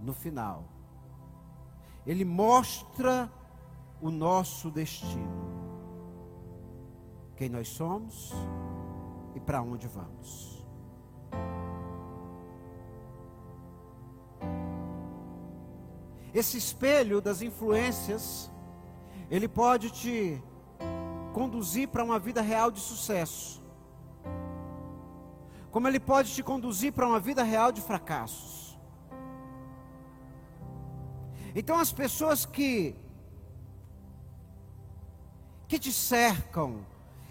no 0.00 0.14
final. 0.14 0.68
Ele 2.06 2.24
mostra 2.24 3.28
o 4.00 4.08
nosso 4.08 4.70
destino. 4.70 5.46
Quem 7.34 7.48
nós 7.48 7.66
somos 7.66 8.32
e 9.34 9.40
para 9.40 9.60
onde 9.60 9.88
vamos. 9.88 10.55
Esse 16.34 16.58
espelho 16.58 17.20
das 17.20 17.40
influências, 17.40 18.50
ele 19.30 19.48
pode 19.48 19.90
te 19.90 20.42
conduzir 21.32 21.88
para 21.88 22.04
uma 22.04 22.18
vida 22.18 22.40
real 22.40 22.70
de 22.70 22.80
sucesso 22.80 23.64
como 25.76 25.88
ele 25.88 26.00
pode 26.00 26.32
te 26.32 26.42
conduzir 26.42 26.90
para 26.90 27.06
uma 27.06 27.20
vida 27.20 27.42
real 27.42 27.70
de 27.70 27.82
fracassos. 27.82 28.78
Então 31.54 31.78
as 31.78 31.92
pessoas 31.92 32.46
que 32.46 32.96
que 35.68 35.78
te 35.78 35.92
cercam 35.92 36.78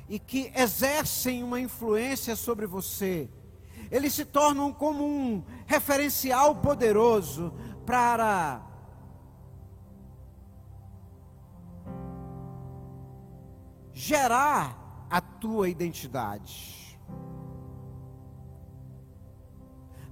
e 0.08 0.20
que 0.20 0.52
exercem 0.56 1.42
uma 1.42 1.60
influência 1.60 2.36
sobre 2.36 2.68
você, 2.68 3.28
eles 3.92 4.14
se 4.14 4.26
tornam 4.26 4.74
como 4.74 5.04
um 5.06 5.44
referencial 5.66 6.56
poderoso 6.56 7.54
para 7.86 8.62
gerar 13.94 15.08
a 15.10 15.22
tua 15.22 15.70
identidade. 15.70 16.86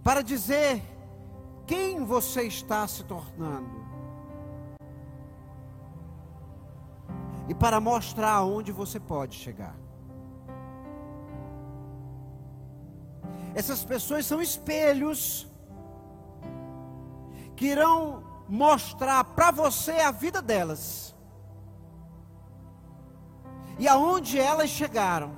para 0.04 0.22
dizer 0.22 0.84
quem 1.66 2.04
você 2.04 2.44
está 2.44 2.86
se 2.88 3.04
tornando. 3.06 3.82
E 7.48 7.56
para 7.56 7.80
mostrar 7.80 8.34
aonde 8.34 8.72
você 8.72 9.00
pode 9.00 9.36
chegar. 9.36 9.76
Essas 13.56 13.84
pessoas 13.84 14.26
são 14.26 14.42
espelhos 14.42 15.48
que 17.56 17.68
irão 17.68 18.24
mostrar 18.48 19.24
para 19.24 19.52
você 19.52 19.92
a 19.92 20.12
vida 20.12 20.42
delas. 20.42 21.16
E 23.78 23.88
aonde 23.88 24.40
elas 24.40 24.70
chegaram. 24.70 25.38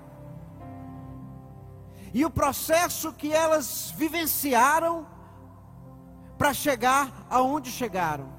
E 2.13 2.25
o 2.25 2.29
processo 2.29 3.11
que 3.11 3.33
elas 3.33 3.93
vivenciaram 3.97 5.05
para 6.37 6.53
chegar 6.53 7.25
aonde 7.29 7.69
chegaram. 7.69 8.33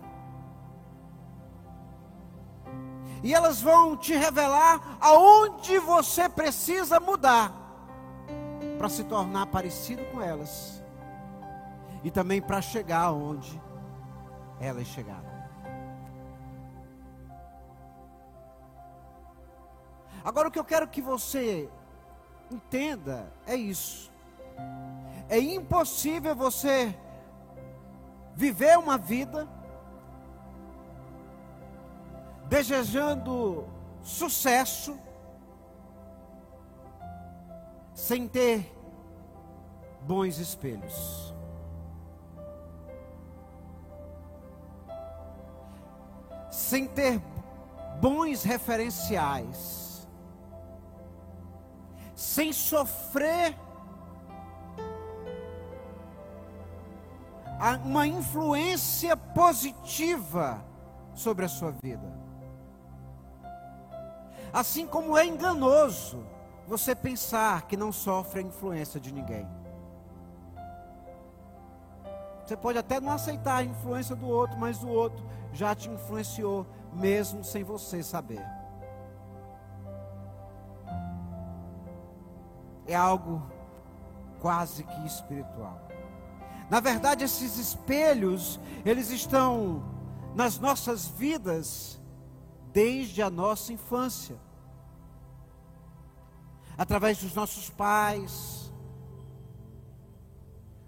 E 3.23 3.35
elas 3.35 3.61
vão 3.61 3.97
te 3.97 4.15
revelar 4.15 4.97
aonde 5.01 5.79
você 5.79 6.29
precisa 6.29 6.99
mudar 7.01 7.66
para 8.79 8.89
se 8.89 9.05
tornar 9.05 9.47
parecido 9.47 10.05
com 10.07 10.21
elas. 10.21 10.83
E 12.05 12.11
também 12.11 12.41
para 12.41 12.61
chegar 12.61 13.03
aonde 13.03 13.61
elas 14.61 14.87
chegaram. 14.87 15.37
Agora 20.25 20.49
o 20.49 20.51
que 20.51 20.59
eu 20.59 20.65
quero 20.65 20.89
que 20.89 21.01
você 21.01 21.69
Entenda, 22.51 23.33
é 23.45 23.57
isso. 23.57 24.11
É 25.29 25.39
impossível 25.39 26.35
você 26.35 26.97
viver 28.35 28.79
uma 28.79 28.97
vida 28.97 29.49
desejando 32.49 33.67
sucesso, 34.03 34.97
sem 37.97 38.29
ter 38.29 38.71
bons 40.03 40.39
espelhos. 40.39 41.35
Sem 46.51 46.87
ter 46.87 47.21
bons 47.99 48.43
referenciais, 48.43 50.07
sem 52.15 52.53
sofrer 52.53 53.57
uma 57.83 58.07
influência 58.07 59.17
positiva 59.17 60.63
sobre 61.15 61.47
a 61.47 61.49
sua 61.49 61.73
vida. 61.83 62.15
Assim 64.53 64.87
como 64.87 65.17
é 65.17 65.25
enganoso 65.25 66.36
você 66.67 66.95
pensar 66.95 67.63
que 67.63 67.77
não 67.77 67.93
sofre 67.93 68.41
a 68.41 68.43
influência 68.43 69.01
de 69.01 69.13
ninguém. 69.13 69.49
Você 72.45 72.57
pode 72.57 72.79
até 72.79 73.01
não 73.01 73.13
aceitar 73.13 73.57
a 73.57 73.65
influência 73.65 74.15
do 74.15 74.29
outro, 74.29 74.57
mas 74.59 74.83
o 74.83 74.89
outro 74.89 75.25
já 75.53 75.75
te 75.75 75.89
influenciou, 75.89 76.67
mesmo 76.93 77.43
sem 77.43 77.65
você 77.65 78.03
saber. 78.03 78.45
É 82.87 82.95
algo 82.95 83.43
quase 84.41 84.85
que 84.85 85.07
espiritual. 85.07 85.81
Na 86.71 86.81
verdade, 86.81 87.25
esses 87.25 87.59
espelhos, 87.59 88.61
eles 88.85 89.11
estão 89.11 89.83
nas 90.35 90.59
nossas 90.59 91.07
vidas 91.07 92.01
desde 92.73 93.23
a 93.23 93.31
nossa 93.31 93.73
infância. 93.73 94.37
Através 96.79 97.19
dos 97.19 97.35
nossos 97.35 97.71
pais, 97.71 98.73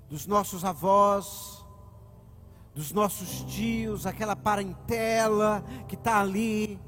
dos 0.09 0.27
nossos 0.27 0.65
avós, 0.65 1.65
dos 2.75 2.93
nossos 2.93 3.43
tios, 3.45 4.07
aquela 4.07 4.37
parentela 4.37 5.65
que 5.89 5.95
está 5.95 6.21
ali, 6.21 6.79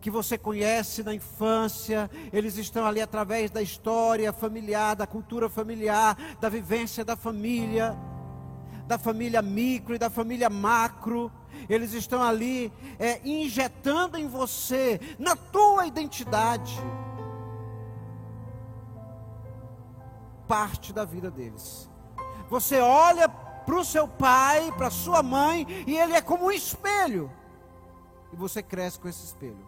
que 0.00 0.10
você 0.10 0.38
conhece 0.38 1.02
na 1.02 1.14
infância, 1.14 2.10
eles 2.32 2.56
estão 2.56 2.86
ali 2.86 3.00
através 3.00 3.50
da 3.50 3.60
história 3.60 4.32
familiar, 4.32 4.96
da 4.96 5.06
cultura 5.06 5.48
familiar, 5.48 6.16
da 6.40 6.48
vivência 6.48 7.04
da 7.04 7.16
família, 7.16 7.96
da 8.86 8.98
família 8.98 9.42
micro 9.42 9.94
e 9.94 9.98
da 9.98 10.08
família 10.08 10.48
macro. 10.48 11.30
Eles 11.68 11.92
estão 11.92 12.22
ali 12.22 12.72
é, 12.98 13.20
injetando 13.28 14.16
em 14.16 14.26
você, 14.26 14.98
na 15.18 15.36
tua 15.36 15.86
identidade, 15.86 16.78
parte 20.50 20.92
da 20.92 21.04
vida 21.04 21.30
deles. 21.30 21.88
Você 22.48 22.80
olha 22.80 23.28
para 23.28 23.76
o 23.76 23.84
seu 23.84 24.08
pai, 24.08 24.72
para 24.72 24.90
sua 24.90 25.22
mãe, 25.22 25.64
e 25.86 25.96
ele 25.96 26.12
é 26.12 26.20
como 26.20 26.46
um 26.46 26.50
espelho. 26.50 27.30
E 28.32 28.36
você 28.36 28.60
cresce 28.60 28.98
com 28.98 29.08
esse 29.08 29.24
espelho. 29.24 29.64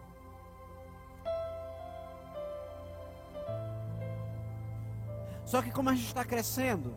Só 5.45 5.61
que 5.61 5.71
como 5.71 5.89
a 5.89 5.95
gente 5.95 6.07
está 6.07 6.25
crescendo, 6.25 6.93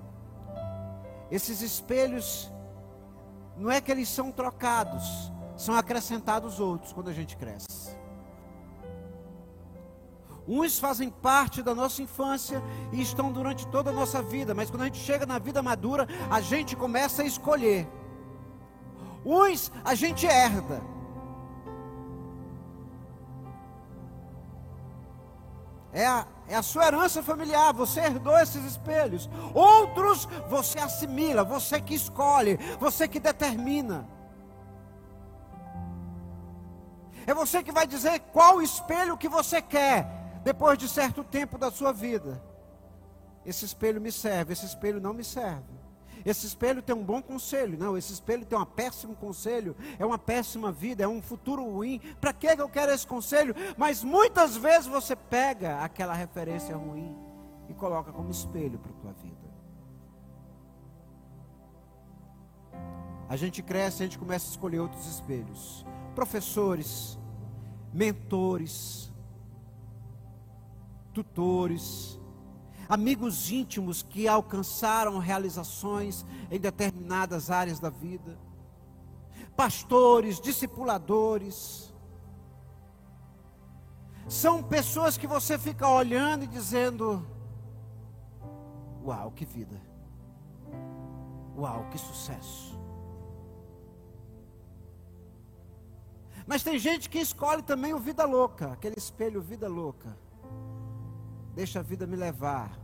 esses 1.30 1.60
espelhos, 1.60 2.50
não 3.56 3.70
é 3.70 3.80
que 3.80 3.92
eles 3.92 4.08
são 4.08 4.32
trocados, 4.32 5.30
são 5.56 5.76
acrescentados 5.76 6.58
outros 6.58 6.92
quando 6.92 7.08
a 7.08 7.12
gente 7.12 7.36
cresce. 7.36 7.96
Uns 10.48 10.78
fazem 10.78 11.10
parte 11.10 11.62
da 11.62 11.74
nossa 11.74 12.00
infância 12.02 12.62
e 12.92 13.02
estão 13.02 13.32
durante 13.32 13.66
toda 13.66 13.90
a 13.90 13.92
nossa 13.92 14.22
vida, 14.22 14.54
mas 14.54 14.70
quando 14.70 14.82
a 14.82 14.86
gente 14.86 14.98
chega 14.98 15.26
na 15.26 15.38
vida 15.38 15.62
madura, 15.62 16.06
a 16.30 16.40
gente 16.40 16.76
começa 16.76 17.22
a 17.22 17.26
escolher. 17.26 17.88
Uns 19.24 19.72
a 19.84 19.94
gente 19.94 20.24
herda, 20.24 20.80
É 25.96 26.06
a, 26.06 26.26
é 26.46 26.54
a 26.54 26.62
sua 26.62 26.88
herança 26.88 27.22
familiar, 27.22 27.72
você 27.72 28.00
herdou 28.00 28.38
esses 28.38 28.62
espelhos. 28.66 29.30
Outros 29.54 30.28
você 30.46 30.78
assimila, 30.78 31.42
você 31.42 31.80
que 31.80 31.94
escolhe, 31.94 32.58
você 32.78 33.08
que 33.08 33.18
determina. 33.18 34.06
É 37.26 37.32
você 37.32 37.62
que 37.62 37.72
vai 37.72 37.86
dizer 37.86 38.20
qual 38.30 38.60
espelho 38.60 39.16
que 39.16 39.26
você 39.26 39.62
quer 39.62 40.25
depois 40.46 40.78
de 40.78 40.88
certo 40.88 41.24
tempo 41.24 41.58
da 41.58 41.72
sua 41.72 41.92
vida. 41.92 42.40
Esse 43.44 43.64
espelho 43.64 44.00
me 44.00 44.12
serve, 44.12 44.52
esse 44.52 44.64
espelho 44.64 45.00
não 45.00 45.12
me 45.12 45.24
serve. 45.24 45.74
Esse 46.24 46.46
espelho 46.46 46.80
tem 46.80 46.94
um 46.94 47.02
bom 47.02 47.20
conselho. 47.20 47.76
Não, 47.76 47.98
esse 47.98 48.12
espelho 48.12 48.46
tem 48.46 48.56
um 48.56 48.64
péssimo 48.64 49.16
conselho. 49.16 49.74
É 49.98 50.06
uma 50.06 50.18
péssima 50.18 50.70
vida, 50.70 51.02
é 51.02 51.08
um 51.08 51.20
futuro 51.20 51.64
ruim. 51.68 52.00
Para 52.20 52.32
que 52.32 52.46
eu 52.46 52.68
quero 52.68 52.92
esse 52.92 53.04
conselho? 53.04 53.56
Mas 53.76 54.04
muitas 54.04 54.56
vezes 54.56 54.86
você 54.86 55.16
pega 55.16 55.80
aquela 55.80 56.14
referência 56.14 56.76
ruim 56.76 57.16
e 57.68 57.74
coloca 57.74 58.12
como 58.12 58.30
espelho 58.30 58.78
para 58.78 58.92
a 58.92 58.94
tua 58.94 59.12
vida. 59.14 59.46
A 63.28 63.34
gente 63.34 63.64
cresce, 63.64 64.04
a 64.04 64.06
gente 64.06 64.18
começa 64.18 64.46
a 64.46 64.50
escolher 64.50 64.78
outros 64.78 65.08
espelhos. 65.08 65.84
Professores, 66.14 67.18
mentores, 67.92 69.12
tutores, 71.16 72.20
amigos 72.86 73.50
íntimos 73.50 74.02
que 74.02 74.28
alcançaram 74.28 75.16
realizações 75.18 76.26
em 76.50 76.60
determinadas 76.60 77.50
áreas 77.50 77.80
da 77.80 77.88
vida, 77.88 78.38
pastores, 79.56 80.38
discipuladores. 80.38 81.90
São 84.28 84.62
pessoas 84.62 85.16
que 85.16 85.26
você 85.26 85.58
fica 85.58 85.88
olhando 85.88 86.44
e 86.44 86.48
dizendo: 86.48 87.26
Uau, 89.02 89.30
que 89.30 89.46
vida! 89.46 89.80
Uau, 91.56 91.88
que 91.90 91.96
sucesso! 91.96 92.78
Mas 96.46 96.62
tem 96.62 96.78
gente 96.78 97.08
que 97.08 97.18
escolhe 97.18 97.62
também 97.62 97.94
o 97.94 97.98
vida 97.98 98.26
louca, 98.26 98.72
aquele 98.72 98.96
espelho 98.98 99.40
vida 99.40 99.66
louca. 99.66 100.25
Deixa 101.56 101.80
a 101.80 101.82
vida 101.82 102.06
me 102.06 102.16
levar. 102.16 102.78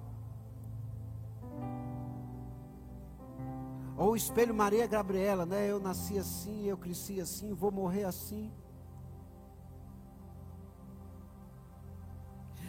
Ou 3.98 4.12
o 4.12 4.16
espelho 4.16 4.54
Maria 4.54 4.86
Gabriela, 4.86 5.44
né? 5.44 5.70
Eu 5.70 5.78
nasci 5.78 6.18
assim, 6.18 6.64
eu 6.64 6.78
cresci 6.78 7.20
assim, 7.20 7.52
vou 7.52 7.70
morrer 7.70 8.04
assim. 8.04 8.50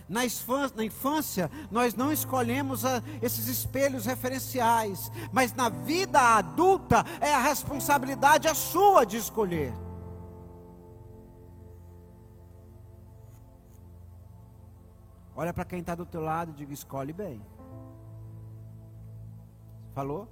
Na 0.10 0.26
infância, 0.26 0.76
na 0.76 0.84
infância, 0.84 1.50
nós 1.72 1.96
não 1.96 2.12
escolhemos 2.12 2.84
a, 2.84 3.02
esses 3.22 3.48
espelhos 3.48 4.06
referenciais, 4.06 5.10
mas 5.32 5.54
na 5.54 5.70
vida 5.70 6.20
adulta 6.20 7.06
é 7.22 7.34
a 7.34 7.40
responsabilidade 7.40 8.50
a 8.50 8.54
sua 8.54 9.06
de 9.06 9.16
escolher. 9.16 9.74
Olha 15.36 15.54
para 15.54 15.66
quem 15.66 15.80
está 15.80 15.96
do 15.96 16.06
teu 16.06 16.22
lado 16.22 16.52
e 16.52 16.54
diga: 16.54 16.74
escolhe 16.74 17.12
bem. 17.12 17.42
Falou? 19.94 20.28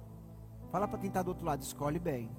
Fala 0.70 0.88
para 0.88 0.98
quem 0.98 1.08
está 1.08 1.22
do 1.22 1.28
outro 1.28 1.44
lado: 1.44 1.62
escolhe 1.62 1.98
bem. 1.98 2.30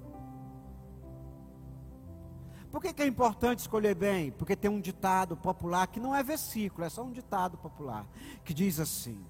Por 2.70 2.82
que, 2.82 2.92
que, 2.92 3.02
é 3.02 3.06
importante 3.06 3.60
escolher 3.60 3.94
bem? 3.94 4.32
Porque 4.32 4.56
tem 4.56 4.68
um 4.68 4.80
ditado 4.80 5.36
popular 5.36 5.86
que 5.86 6.00
não 6.00 6.12
é 6.12 6.24
versículo, 6.24 6.84
é 6.84 6.88
só 6.88 7.04
um 7.04 7.12
ditado 7.12 7.56
popular 7.56 8.04
que 8.44 8.52
diz 8.52 8.80
assim: 8.80 9.24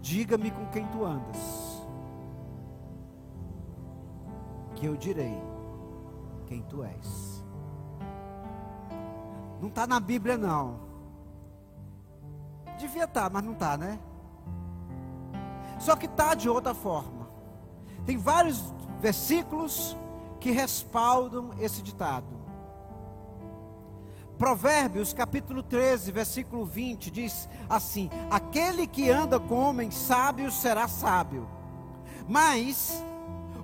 Diga-me 0.00 0.50
com 0.50 0.66
quem 0.70 0.86
tu 0.88 1.04
andas, 1.04 1.38
que 4.74 4.86
eu 4.86 4.96
direi 4.96 5.40
quem 6.46 6.62
tu 6.62 6.82
és. 6.82 7.44
Não 9.60 9.68
está 9.68 9.86
na 9.86 10.00
Bíblia, 10.00 10.36
não. 10.36 10.89
Devia 12.80 13.04
estar, 13.04 13.24
tá, 13.24 13.30
mas 13.30 13.44
não 13.44 13.52
está, 13.52 13.76
né? 13.76 13.98
Só 15.78 15.94
que 15.94 16.06
está 16.06 16.34
de 16.34 16.48
outra 16.48 16.72
forma. 16.72 17.28
Tem 18.06 18.16
vários 18.16 18.74
versículos 19.00 19.94
que 20.40 20.50
respaldam 20.50 21.50
esse 21.60 21.82
ditado. 21.82 22.40
Provérbios 24.38 25.12
capítulo 25.12 25.62
13, 25.62 26.10
versículo 26.10 26.64
20 26.64 27.10
diz 27.10 27.46
assim: 27.68 28.08
Aquele 28.30 28.86
que 28.86 29.10
anda 29.10 29.38
com 29.38 29.56
homens 29.56 29.94
sábios 29.94 30.54
será 30.54 30.88
sábio, 30.88 31.46
mas 32.26 33.04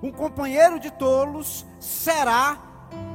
um 0.03 0.11
companheiro 0.11 0.79
de 0.79 0.91
tolos 0.91 1.65
será 1.79 2.59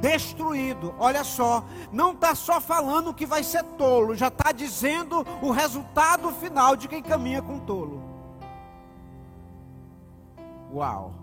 destruído. 0.00 0.94
Olha 0.98 1.24
só, 1.24 1.64
não 1.92 2.12
está 2.12 2.34
só 2.34 2.60
falando 2.60 3.14
que 3.14 3.24
vai 3.24 3.42
ser 3.44 3.62
tolo, 3.78 4.16
já 4.16 4.28
está 4.28 4.52
dizendo 4.52 5.24
o 5.40 5.50
resultado 5.50 6.30
final 6.32 6.76
de 6.76 6.88
quem 6.88 7.02
caminha 7.02 7.40
com 7.40 7.58
tolo. 7.60 8.02
Uau! 10.72 11.14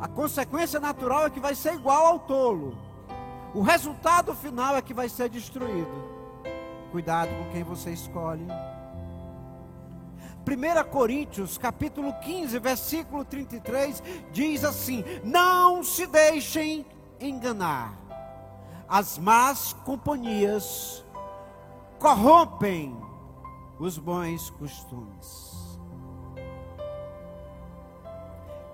A 0.00 0.06
consequência 0.06 0.78
natural 0.78 1.26
é 1.26 1.30
que 1.30 1.40
vai 1.40 1.54
ser 1.54 1.74
igual 1.74 2.06
ao 2.06 2.18
tolo. 2.20 2.78
O 3.52 3.62
resultado 3.62 4.34
final 4.34 4.76
é 4.76 4.82
que 4.82 4.94
vai 4.94 5.08
ser 5.08 5.28
destruído. 5.28 5.90
Cuidado 6.92 7.30
com 7.30 7.50
quem 7.50 7.64
você 7.64 7.90
escolhe. 7.90 8.46
1 10.48 10.90
Coríntios, 10.90 11.58
capítulo 11.58 12.12
15, 12.22 12.58
versículo 12.58 13.24
33, 13.24 14.02
diz 14.32 14.64
assim: 14.64 15.04
Não 15.22 15.84
se 15.84 16.06
deixem 16.06 16.86
enganar. 17.20 17.98
As 18.88 19.18
más 19.18 19.74
companhias 19.84 21.04
corrompem 21.98 22.96
os 23.78 23.98
bons 23.98 24.48
costumes. 24.50 25.78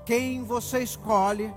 Quem 0.05 0.45
você 0.45 0.81
escolhe 0.81 1.53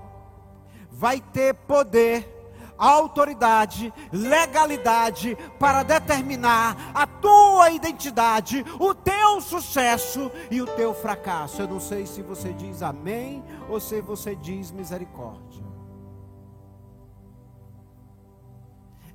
vai 0.90 1.20
ter 1.20 1.54
poder 1.54 2.37
autoridade, 2.78 3.92
legalidade 4.12 5.36
para 5.58 5.82
determinar 5.82 6.92
a 6.94 7.06
tua 7.06 7.70
identidade, 7.70 8.64
o 8.78 8.94
teu 8.94 9.40
sucesso 9.40 10.30
e 10.50 10.62
o 10.62 10.66
teu 10.66 10.94
fracasso. 10.94 11.60
Eu 11.60 11.68
não 11.68 11.80
sei 11.80 12.06
se 12.06 12.22
você 12.22 12.52
diz 12.52 12.82
amém 12.82 13.44
ou 13.68 13.80
se 13.80 14.00
você 14.00 14.36
diz 14.36 14.70
misericórdia. 14.70 15.66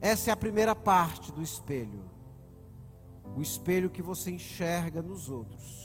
Essa 0.01 0.31
é 0.31 0.33
a 0.33 0.37
primeira 0.37 0.75
parte 0.75 1.31
do 1.31 1.41
espelho. 1.41 2.03
O 3.37 3.41
espelho 3.41 3.89
que 3.89 4.01
você 4.01 4.31
enxerga 4.31 5.01
nos 5.01 5.29
outros. 5.29 5.82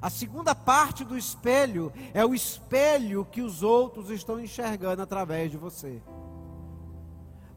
A 0.00 0.08
segunda 0.08 0.54
parte 0.54 1.04
do 1.04 1.18
espelho 1.18 1.92
é 2.14 2.24
o 2.24 2.34
espelho 2.34 3.26
que 3.30 3.42
os 3.42 3.62
outros 3.62 4.10
estão 4.10 4.38
enxergando 4.38 5.02
através 5.02 5.50
de 5.50 5.56
você. 5.56 6.00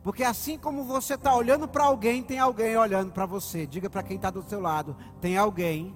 Porque 0.03 0.23
assim 0.23 0.57
como 0.57 0.83
você 0.83 1.13
está 1.13 1.35
olhando 1.35 1.67
para 1.67 1.83
alguém, 1.83 2.23
tem 2.23 2.39
alguém 2.39 2.75
olhando 2.75 3.11
para 3.11 3.25
você. 3.25 3.67
Diga 3.67 3.89
para 3.89 4.01
quem 4.01 4.15
está 4.15 4.31
do 4.31 4.41
seu 4.43 4.59
lado: 4.59 4.95
tem 5.19 5.37
alguém 5.37 5.95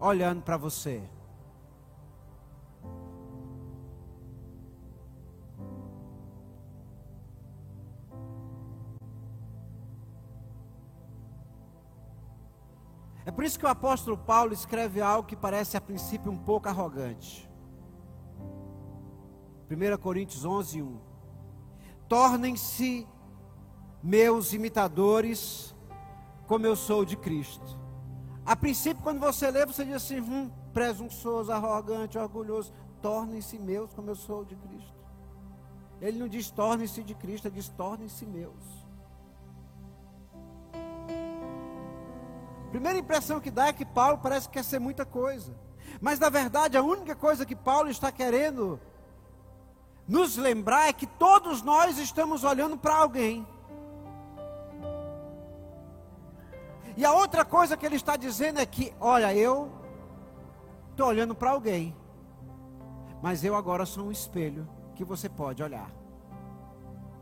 olhando 0.00 0.42
para 0.42 0.56
você. 0.56 1.02
Por 13.38 13.44
isso 13.44 13.56
que 13.56 13.64
o 13.64 13.68
apóstolo 13.68 14.18
Paulo 14.18 14.52
escreve 14.52 15.00
algo 15.00 15.28
que 15.28 15.36
parece 15.36 15.76
a 15.76 15.80
princípio 15.80 16.28
um 16.28 16.36
pouco 16.36 16.68
arrogante. 16.68 17.48
1 19.70 19.96
Coríntios 19.98 20.44
11, 20.44 20.82
1. 20.82 21.00
Tornem-se 22.08 23.06
meus 24.02 24.52
imitadores, 24.52 25.72
como 26.48 26.66
eu 26.66 26.74
sou 26.74 27.04
de 27.04 27.16
Cristo. 27.16 27.78
A 28.44 28.56
princípio, 28.56 29.04
quando 29.04 29.20
você 29.20 29.48
lê, 29.52 29.64
você 29.64 29.84
diz 29.84 29.94
assim: 29.94 30.18
hum, 30.18 30.50
presunçoso, 30.72 31.52
arrogante, 31.52 32.18
orgulhoso. 32.18 32.72
Tornem-se 33.00 33.56
meus, 33.56 33.94
como 33.94 34.10
eu 34.10 34.16
sou 34.16 34.44
de 34.44 34.56
Cristo. 34.56 34.98
Ele 36.00 36.18
não 36.18 36.26
diz 36.26 36.50
tornem-se 36.50 37.04
de 37.04 37.14
Cristo, 37.14 37.46
ele 37.46 37.54
diz 37.54 37.68
tornem-se 37.68 38.26
meus. 38.26 38.77
Primeira 42.70 42.98
impressão 42.98 43.40
que 43.40 43.50
dá 43.50 43.68
é 43.68 43.72
que 43.72 43.84
Paulo 43.84 44.18
parece 44.18 44.48
que 44.48 44.54
quer 44.54 44.64
ser 44.64 44.78
muita 44.78 45.04
coisa. 45.04 45.54
Mas 46.00 46.18
na 46.18 46.28
verdade, 46.28 46.76
a 46.76 46.82
única 46.82 47.16
coisa 47.16 47.46
que 47.46 47.56
Paulo 47.56 47.88
está 47.88 48.12
querendo 48.12 48.78
nos 50.06 50.36
lembrar 50.36 50.88
é 50.88 50.92
que 50.92 51.06
todos 51.06 51.62
nós 51.62 51.98
estamos 51.98 52.44
olhando 52.44 52.76
para 52.76 52.94
alguém. 52.94 53.46
E 56.96 57.04
a 57.04 57.12
outra 57.12 57.44
coisa 57.44 57.76
que 57.76 57.86
ele 57.86 57.96
está 57.96 58.16
dizendo 58.16 58.58
é 58.58 58.66
que, 58.66 58.92
olha, 59.00 59.34
eu 59.34 59.70
estou 60.90 61.06
olhando 61.06 61.34
para 61.34 61.50
alguém, 61.50 61.96
mas 63.22 63.44
eu 63.44 63.54
agora 63.54 63.86
sou 63.86 64.06
um 64.06 64.10
espelho 64.10 64.68
que 64.94 65.04
você 65.04 65.28
pode 65.28 65.62
olhar. 65.62 65.90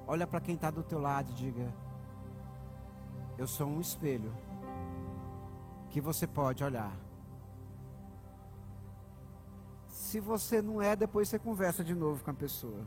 Olha 0.06 0.26
para 0.26 0.40
quem 0.40 0.54
está 0.54 0.70
do 0.70 0.82
teu 0.82 0.98
lado 0.98 1.30
e 1.30 1.34
diga: 1.34 1.74
Eu 3.36 3.46
sou 3.46 3.66
um 3.66 3.80
espelho 3.80 4.32
que 5.90 6.00
você 6.00 6.26
pode 6.26 6.62
olhar. 6.62 6.92
Se 9.88 10.20
você 10.20 10.62
não 10.62 10.80
é, 10.80 10.94
depois 10.94 11.28
você 11.28 11.38
conversa 11.38 11.82
de 11.82 11.94
novo 11.94 12.22
com 12.24 12.30
a 12.30 12.34
pessoa. 12.34 12.86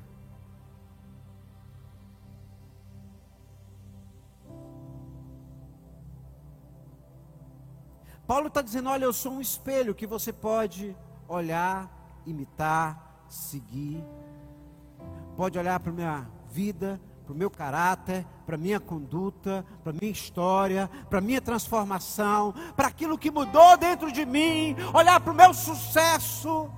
Paulo 8.29 8.47
está 8.47 8.61
dizendo: 8.61 8.89
olha, 8.89 9.05
eu 9.05 9.11
sou 9.11 9.33
um 9.33 9.41
espelho 9.41 9.95
que 9.95 10.05
você 10.05 10.31
pode 10.31 10.95
olhar, 11.27 11.91
imitar, 12.27 13.25
seguir. 13.27 14.03
Pode 15.35 15.57
olhar 15.57 15.79
para 15.79 15.91
a 15.91 15.95
minha 15.95 16.29
vida, 16.47 17.01
para 17.29 17.35
o 17.35 17.37
meu 17.37 17.51
caráter, 17.51 18.25
para 18.43 18.55
a 18.55 18.57
minha 18.57 18.79
conduta, 18.79 19.63
para 19.83 19.91
a 19.91 19.95
minha 20.01 20.11
história, 20.11 20.89
para 21.11 21.19
a 21.19 21.21
minha 21.21 21.39
transformação, 21.39 22.55
para 22.75 22.87
aquilo 22.87 23.19
que 23.19 23.29
mudou 23.29 23.77
dentro 23.77 24.11
de 24.11 24.25
mim, 24.25 24.75
olhar 24.91 25.19
para 25.19 25.31
o 25.31 25.35
meu 25.35 25.53
sucesso. 25.53 26.71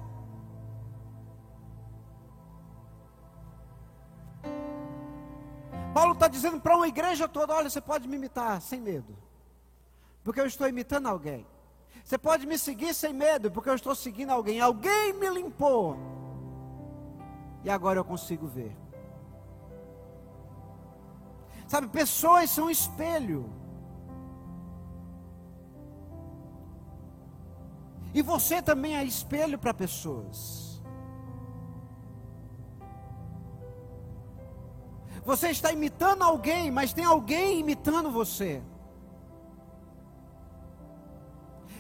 Paulo 5.93 6.11
está 6.11 6.27
dizendo 6.27 6.59
para 6.59 6.75
uma 6.75 6.87
igreja 6.89 7.29
toda: 7.29 7.53
olha, 7.53 7.69
você 7.69 7.79
pode 7.79 8.05
me 8.05 8.17
imitar 8.17 8.61
sem 8.61 8.81
medo, 8.81 9.15
porque 10.21 10.41
eu 10.41 10.45
estou 10.45 10.67
imitando 10.67 11.07
alguém. 11.07 11.47
Você 12.03 12.17
pode 12.17 12.45
me 12.45 12.57
seguir 12.57 12.93
sem 12.93 13.13
medo, 13.13 13.49
porque 13.49 13.69
eu 13.69 13.75
estou 13.75 13.95
seguindo 13.95 14.31
alguém. 14.31 14.59
Alguém 14.59 15.13
me 15.13 15.29
limpou, 15.29 15.95
e 17.63 17.69
agora 17.69 17.97
eu 17.99 18.03
consigo 18.03 18.47
ver. 18.47 18.75
Sabe, 21.72 21.88
pessoas 21.88 22.49
são 22.49 22.69
espelho. 22.69 23.49
E 28.13 28.22
você 28.22 28.61
também 28.61 28.97
é 28.97 29.05
espelho 29.05 29.57
para 29.57 29.74
pessoas. 29.74 30.82
Você 35.24 35.51
está 35.51 35.72
imitando 35.72 36.24
alguém, 36.24 36.69
mas 36.69 36.91
tem 36.91 37.05
alguém 37.05 37.61
imitando 37.61 38.11
você. 38.11 38.61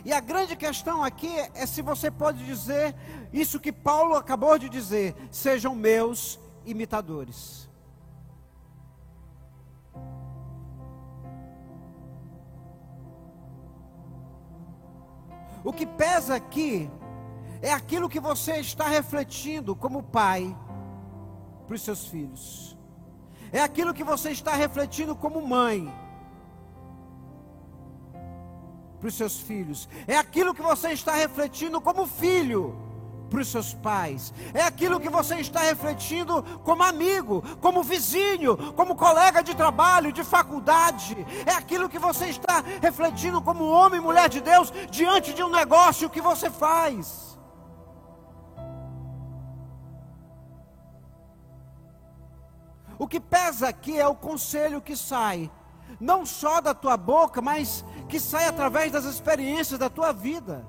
E 0.05 0.13
a 0.13 0.21
grande 0.21 0.55
questão 0.55 1.03
aqui 1.03 1.35
é 1.53 1.65
se 1.65 1.81
você 1.81 2.09
pode 2.09 2.45
dizer 2.45 2.95
isso 3.33 3.59
que 3.59 3.73
Paulo 3.73 4.15
acabou 4.15 4.57
de 4.57 4.69
dizer: 4.69 5.13
sejam 5.29 5.75
meus 5.75 6.39
imitadores. 6.65 7.60
O 15.63 15.71
que 15.71 15.85
pesa 15.85 16.35
aqui 16.35 16.89
é 17.61 17.71
aquilo 17.71 18.09
que 18.09 18.19
você 18.19 18.57
está 18.57 18.87
refletindo 18.87 19.75
como 19.75 20.01
pai 20.01 20.55
para 21.67 21.75
os 21.75 21.81
seus 21.81 22.05
filhos. 22.07 22.77
É 23.51 23.61
aquilo 23.61 23.93
que 23.93 24.03
você 24.03 24.31
está 24.31 24.55
refletindo 24.55 25.15
como 25.15 25.41
mãe 25.45 25.93
para 28.99 29.07
os 29.07 29.13
seus 29.13 29.39
filhos. 29.39 29.87
É 30.07 30.17
aquilo 30.17 30.53
que 30.53 30.61
você 30.61 30.91
está 30.91 31.13
refletindo 31.13 31.81
como 31.81 32.07
filho 32.07 32.90
para 33.31 33.41
os 33.41 33.47
seus 33.47 33.73
pais. 33.73 34.33
É 34.53 34.61
aquilo 34.61 34.99
que 34.99 35.09
você 35.09 35.35
está 35.35 35.61
refletindo 35.61 36.43
como 36.65 36.83
amigo, 36.83 37.41
como 37.61 37.81
vizinho, 37.81 38.73
como 38.73 38.95
colega 38.95 39.41
de 39.41 39.55
trabalho, 39.55 40.11
de 40.11 40.23
faculdade. 40.23 41.15
É 41.45 41.53
aquilo 41.53 41.87
que 41.87 41.97
você 41.97 42.25
está 42.25 42.61
refletindo 42.81 43.41
como 43.41 43.63
homem 43.63 43.99
e 43.99 44.03
mulher 44.03 44.27
de 44.27 44.41
Deus 44.41 44.71
diante 44.91 45.33
de 45.33 45.41
um 45.41 45.49
negócio 45.49 46.09
que 46.09 46.19
você 46.19 46.49
faz. 46.49 47.31
O 52.99 53.07
que 53.07 53.19
pesa 53.19 53.69
aqui 53.69 53.97
é 53.97 54.07
o 54.07 54.13
conselho 54.13 54.81
que 54.81 54.95
sai, 54.95 55.49
não 55.99 56.23
só 56.23 56.61
da 56.61 56.73
tua 56.73 56.95
boca, 56.97 57.41
mas 57.41 57.83
que 58.07 58.19
sai 58.19 58.45
através 58.45 58.91
das 58.91 59.05
experiências 59.05 59.79
da 59.79 59.89
tua 59.89 60.11
vida. 60.11 60.63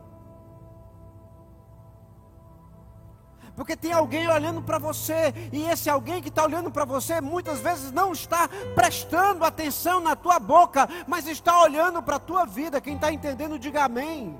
Porque 3.55 3.77
tem 3.77 3.93
alguém 3.93 4.27
olhando 4.29 4.63
para 4.63 4.79
você, 4.79 5.35
e 5.53 5.65
esse 5.65 5.91
alguém 5.91 6.23
que 6.23 6.31
está 6.31 6.43
olhando 6.45 6.71
para 6.71 6.87
você 6.87 7.21
muitas 7.21 7.61
vezes 7.61 7.93
não 7.93 8.13
está 8.13 8.49
prestando 8.75 9.45
atenção 9.45 10.01
na 10.01 10.17
tua 10.17 10.39
boca, 10.39 10.89
mas 11.07 11.27
está 11.27 11.63
olhando 11.63 12.03
para 12.03 12.17
a 12.17 12.21
tua 12.21 12.47
vida. 12.47 12.81
Quem 12.81 12.95
está 12.95 13.13
entendendo, 13.13 13.59
diga 13.59 13.85
amém. 13.85 14.39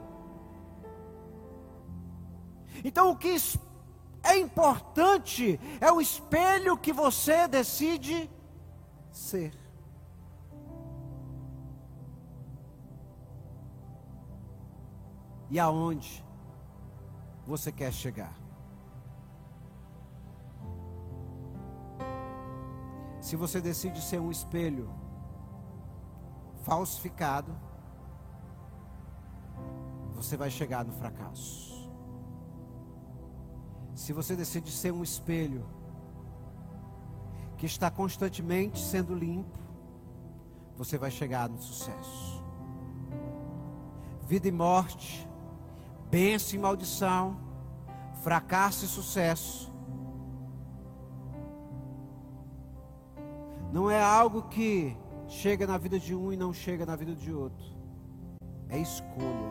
Então 2.83 3.11
o 3.11 3.17
que 3.17 3.37
é 4.23 4.39
importante 4.39 5.61
é 5.81 5.93
o 5.93 6.01
espelho 6.01 6.77
que 6.77 6.93
você 6.93 7.47
decide 7.47 8.31
ser. 9.11 9.53
E 15.51 15.61
aonde 15.61 16.25
você 17.47 17.71
quer 17.71 17.93
chegar? 17.93 18.42
Se 23.23 23.37
você 23.37 23.61
decide 23.61 24.03
ser 24.03 24.21
um 24.21 24.33
espelho 24.33 24.91
falsificado, 26.65 27.57
você 30.13 30.37
vai 30.37 30.51
chegar 30.51 30.85
no 30.85 30.93
fracasso. 30.93 31.89
Se 33.95 34.13
você 34.13 34.35
decide 34.35 34.73
ser 34.73 34.93
um 34.93 35.05
espelho 35.05 35.65
que 37.57 37.65
está 37.65 37.93
constantemente 37.93 38.81
sendo 38.81 39.15
limpo, 39.15 39.57
você 40.77 40.99
vai 40.99 41.13
chegar 41.13 41.49
no 41.49 41.63
sucesso. 41.63 42.43
Vida 44.27 44.49
e 44.49 44.53
morte, 44.53 45.29
bênção 46.11 46.59
e 46.59 46.61
maldição, 46.61 47.39
fracasso 48.21 48.85
e 48.85 48.89
sucesso. 48.89 49.72
Não 53.73 53.91
é 53.91 54.03
algo 54.03 54.43
que 54.43 54.95
chega 55.27 55.67
na 55.67 55.79
vida 55.79 55.99
de 55.99 56.15
um 56.15 56.31
e 56.31 56.37
não 56.37 56.53
chega 56.53 56.85
na 56.85 56.95
vida 56.95 57.15
de 57.15 57.33
outro. 57.33 57.65
É 58.69 58.79
escolha 58.79 59.51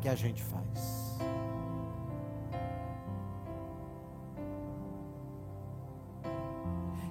que 0.00 0.08
a 0.08 0.16
gente 0.16 0.42
faz. 0.42 1.20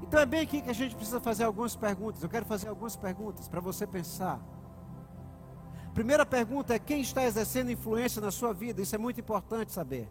Então 0.04 0.20
é 0.20 0.26
bem 0.26 0.42
aqui 0.42 0.62
que 0.62 0.70
a 0.70 0.74
gente 0.74 0.96
precisa 0.96 1.22
fazer 1.22 1.46
algumas 1.46 1.78
perguntas. 1.78 2.22
Eu 2.22 2.28
quero 2.28 2.46
fazer 2.46 2.68
algumas 2.68 2.98
perguntas 2.98 3.48
para 3.48 3.62
você 3.62 3.88
pensar. 3.88 4.42
Primeira 5.94 6.26
pergunta 6.26 6.74
é: 6.74 6.80
quem 6.80 7.00
está 7.00 7.24
exercendo 7.24 7.72
influência 7.72 8.22
na 8.22 8.32
sua 8.32 8.52
vida? 8.52 8.82
Isso 8.82 8.96
é 8.96 8.98
muito 8.98 9.22
importante 9.22 9.72
saber. 9.72 10.10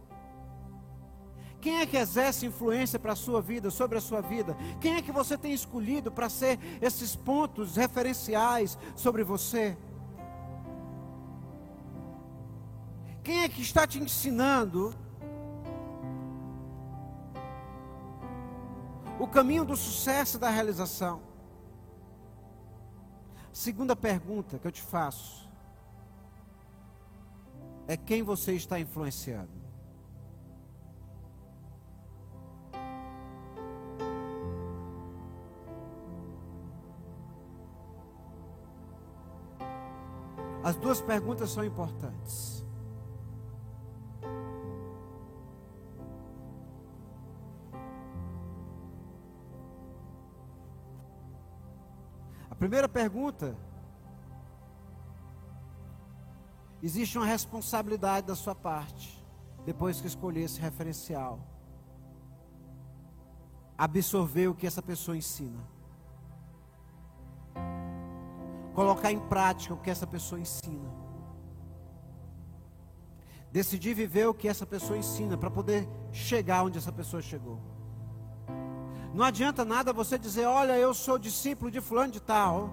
Quem 1.61 1.81
é 1.81 1.87
que 1.87 1.97
exerce 1.97 2.47
influência 2.47 2.99
para 2.99 3.13
a 3.13 3.17
sua 3.17 3.43
vida, 3.43 3.71
sobre 3.71 3.99
a 3.99 4.01
sua 4.01 4.21
vida? 4.21 4.57
Quem 4.81 4.95
é 4.95 5.03
que 5.03 5.13
você 5.13 5.37
tem 5.37 5.53
escolhido 5.53 6.11
para 6.11 6.29
ser 6.29 6.59
esses 6.81 7.17
pontos 7.17 7.77
referenciais 7.77 8.79
sobre 8.95 9.25
você? 9.25 9.77
Quem 13.23 13.43
é 13.43 13.49
que 13.49 13.61
está 13.61 13.87
te 13.87 13.99
ensinando 13.99 14.95
o 19.19 19.27
caminho 19.27 19.65
do 19.65 19.77
sucesso 19.77 20.37
e 20.37 20.41
da 20.41 20.49
realização. 20.49 21.21
Segunda 23.53 23.97
pergunta 23.97 24.59
que 24.59 24.67
eu 24.67 24.73
te 24.73 24.83
faço 24.83 25.49
é 27.89 27.97
quem 27.97 28.23
você 28.23 28.53
está 28.53 28.79
influenciando. 28.79 29.68
Duas 40.89 41.03
perguntas 41.03 41.51
são 41.51 41.63
importantes. 41.63 42.65
Primeira 52.59 52.89
pergunta: 52.89 53.55
existe 56.83 57.19
uma 57.19 57.27
responsabilidade 57.27 58.27
da 58.27 58.35
sua 58.35 58.55
parte, 58.55 59.23
depois 59.67 60.01
que 60.01 60.07
escolher 60.07 60.45
esse 60.45 60.59
referencial, 60.59 61.39
absorver 63.77 64.49
o 64.49 64.55
que 64.55 64.67
essa 64.67 64.83
pessoa 64.83 65.17
ensina, 65.19 65.61
colocar 68.79 69.11
em 69.11 69.19
prática 69.19 69.75
o 69.75 69.77
que 69.77 69.91
essa 69.91 70.07
pessoa 70.07 70.41
ensina, 70.41 70.89
decidir 73.51 73.93
viver 73.93 74.29
o 74.29 74.33
que 74.33 74.47
essa 74.47 74.65
pessoa 74.65 74.97
ensina, 74.97 75.37
para 75.37 75.51
poder 75.51 75.89
chegar 76.13 76.63
onde 76.63 76.79
essa 76.79 76.93
pessoa 76.93 77.21
chegou. 77.21 77.59
Não 79.13 79.25
adianta 79.25 79.65
nada 79.65 79.93
você 79.93 80.17
dizer, 80.17 80.47
olha, 80.47 80.79
eu 80.79 80.95
sou 80.95 81.19
discípulo 81.19 81.73
de 81.73 81.81
fulano 81.81 82.13
de 82.13 82.21
tal. 82.21 82.71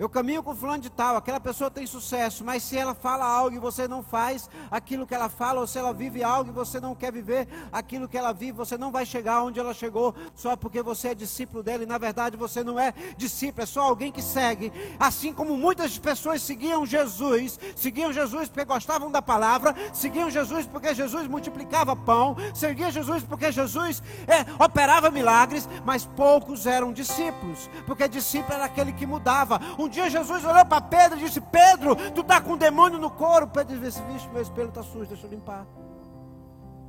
Eu 0.00 0.08
caminho 0.08 0.42
com 0.42 0.56
fulano 0.56 0.82
de 0.82 0.88
tal, 0.88 1.14
aquela 1.14 1.38
pessoa 1.38 1.70
tem 1.70 1.86
sucesso, 1.86 2.42
mas 2.42 2.62
se 2.62 2.74
ela 2.74 2.94
fala 2.94 3.22
algo 3.22 3.54
e 3.54 3.58
você 3.58 3.86
não 3.86 4.02
faz 4.02 4.48
aquilo 4.70 5.06
que 5.06 5.14
ela 5.14 5.28
fala, 5.28 5.60
ou 5.60 5.66
se 5.66 5.78
ela 5.78 5.92
vive 5.92 6.24
algo 6.24 6.48
e 6.48 6.54
você 6.54 6.80
não 6.80 6.94
quer 6.94 7.12
viver 7.12 7.46
aquilo 7.70 8.08
que 8.08 8.16
ela 8.16 8.32
vive, 8.32 8.52
você 8.52 8.78
não 8.78 8.90
vai 8.90 9.04
chegar 9.04 9.42
onde 9.42 9.60
ela 9.60 9.74
chegou 9.74 10.14
só 10.34 10.56
porque 10.56 10.82
você 10.82 11.08
é 11.08 11.14
discípulo 11.14 11.62
dela 11.62 11.82
e 11.82 11.86
na 11.86 11.98
verdade 11.98 12.34
você 12.34 12.64
não 12.64 12.80
é 12.80 12.94
discípulo, 13.18 13.62
é 13.62 13.66
só 13.66 13.82
alguém 13.82 14.10
que 14.10 14.22
segue. 14.22 14.72
Assim 14.98 15.34
como 15.34 15.54
muitas 15.54 15.98
pessoas 15.98 16.40
seguiam 16.40 16.86
Jesus, 16.86 17.60
seguiam 17.76 18.10
Jesus 18.10 18.48
porque 18.48 18.64
gostavam 18.64 19.10
da 19.10 19.20
palavra, 19.20 19.74
seguiam 19.92 20.30
Jesus 20.30 20.64
porque 20.64 20.94
Jesus 20.94 21.26
multiplicava 21.26 21.94
pão, 21.94 22.38
seguiam 22.54 22.90
Jesus 22.90 23.22
porque 23.22 23.52
Jesus 23.52 24.02
é, 24.26 24.64
operava 24.64 25.10
milagres, 25.10 25.68
mas 25.84 26.06
poucos 26.06 26.64
eram 26.64 26.90
discípulos, 26.90 27.68
porque 27.84 28.08
discípulo 28.08 28.54
era 28.54 28.64
aquele 28.64 28.94
que 28.94 29.04
mudava. 29.04 29.60
Um 29.78 29.89
dia 29.90 30.08
Jesus 30.08 30.44
olhou 30.44 30.64
para 30.64 30.80
Pedro 30.80 31.18
e 31.18 31.24
disse: 31.24 31.40
Pedro, 31.40 31.94
tu 32.14 32.22
está 32.22 32.40
com 32.40 32.52
um 32.52 32.56
demônio 32.56 32.98
no 32.98 33.10
couro. 33.10 33.46
Pedro 33.46 33.78
disse: 33.78 34.00
Vixe, 34.02 34.28
meu 34.28 34.40
espelho 34.40 34.68
está 34.68 34.82
sujo, 34.82 35.06
deixa 35.06 35.26
eu 35.26 35.30
limpar. 35.30 35.66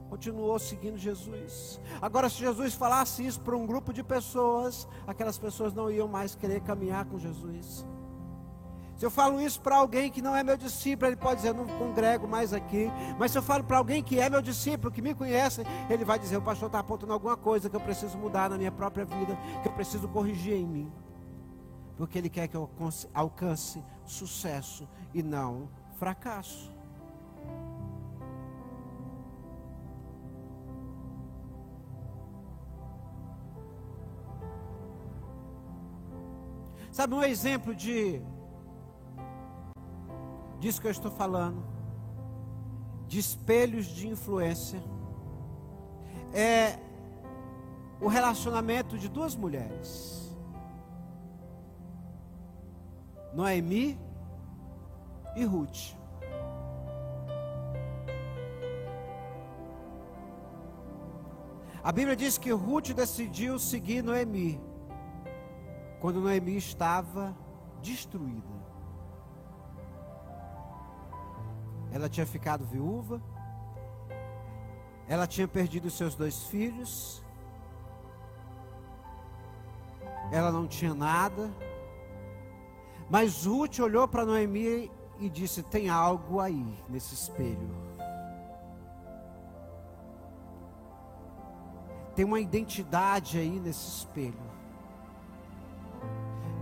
Continuou 0.09 0.59
seguindo 0.59 0.97
Jesus. 0.97 1.79
Agora, 2.01 2.29
se 2.29 2.35
Jesus 2.35 2.73
falasse 2.73 3.25
isso 3.25 3.39
para 3.39 3.55
um 3.55 3.65
grupo 3.65 3.93
de 3.93 4.03
pessoas, 4.03 4.87
aquelas 5.07 5.37
pessoas 5.37 5.73
não 5.73 5.89
iam 5.89 6.07
mais 6.07 6.35
querer 6.35 6.61
caminhar 6.61 7.05
com 7.05 7.17
Jesus. 7.17 7.85
Se 8.97 9.05
eu 9.05 9.09
falo 9.09 9.41
isso 9.41 9.59
para 9.61 9.77
alguém 9.77 10.11
que 10.11 10.21
não 10.21 10.35
é 10.35 10.43
meu 10.43 10.57
discípulo, 10.57 11.09
ele 11.09 11.15
pode 11.15 11.37
dizer, 11.37 11.53
não 11.53 11.65
congrego 11.65 12.27
mais 12.27 12.53
aqui. 12.53 12.91
Mas 13.17 13.31
se 13.31 13.37
eu 13.37 13.41
falo 13.41 13.63
para 13.63 13.77
alguém 13.77 14.03
que 14.03 14.19
é 14.19 14.29
meu 14.29 14.41
discípulo, 14.41 14.91
que 14.91 15.01
me 15.01 15.15
conhece, 15.15 15.63
ele 15.89 16.05
vai 16.05 16.19
dizer, 16.19 16.37
o 16.37 16.41
pastor 16.41 16.67
está 16.67 16.79
apontando 16.79 17.13
alguma 17.13 17.37
coisa 17.37 17.69
que 17.69 17.75
eu 17.75 17.81
preciso 17.81 18.17
mudar 18.17 18.49
na 18.49 18.57
minha 18.57 18.71
própria 18.71 19.05
vida, 19.05 19.35
que 19.63 19.69
eu 19.69 19.71
preciso 19.71 20.07
corrigir 20.09 20.53
em 20.53 20.67
mim 20.67 20.91
porque 22.01 22.17
Ele 22.17 22.31
quer 22.31 22.47
que 22.47 22.57
eu 22.57 22.67
alcance 23.13 23.79
sucesso 24.07 24.89
e 25.13 25.21
não 25.21 25.69
fracasso. 25.99 26.73
Sabe 36.91 37.13
um 37.13 37.21
exemplo 37.21 37.75
de 37.75 38.19
disso 40.59 40.81
que 40.81 40.87
eu 40.87 40.91
estou 40.91 41.11
falando? 41.11 41.63
De 43.07 43.19
espelhos 43.19 43.85
de 43.85 44.07
influência. 44.07 44.81
É 46.33 46.79
o 47.99 48.07
relacionamento 48.07 48.97
de 48.97 49.07
duas 49.07 49.35
mulheres. 49.35 50.20
Noemi 53.33 53.99
e 55.35 55.43
Ruth. 55.45 55.95
A 61.83 61.91
Bíblia 61.91 62.15
diz 62.15 62.37
que 62.37 62.51
Ruth 62.51 62.89
decidiu 62.93 63.57
seguir 63.57 64.03
Noemi 64.03 64.61
quando 65.99 66.19
Noemi 66.19 66.55
estava 66.55 67.35
destruída. 67.81 68.61
Ela 71.91 72.07
tinha 72.07 72.25
ficado 72.25 72.65
viúva, 72.65 73.21
ela 75.07 75.27
tinha 75.27 75.47
perdido 75.47 75.89
seus 75.89 76.15
dois 76.15 76.43
filhos, 76.43 77.23
ela 80.31 80.51
não 80.51 80.67
tinha 80.67 80.93
nada. 80.93 81.51
Mas 83.11 83.45
Ruth 83.45 83.77
olhou 83.79 84.07
para 84.07 84.25
Noemi 84.25 84.89
e 85.19 85.29
disse: 85.29 85.61
Tem 85.61 85.89
algo 85.89 86.39
aí 86.39 86.65
nesse 86.87 87.13
espelho. 87.13 87.69
Tem 92.15 92.23
uma 92.23 92.39
identidade 92.39 93.37
aí 93.37 93.59
nesse 93.59 93.85
espelho. 93.97 94.39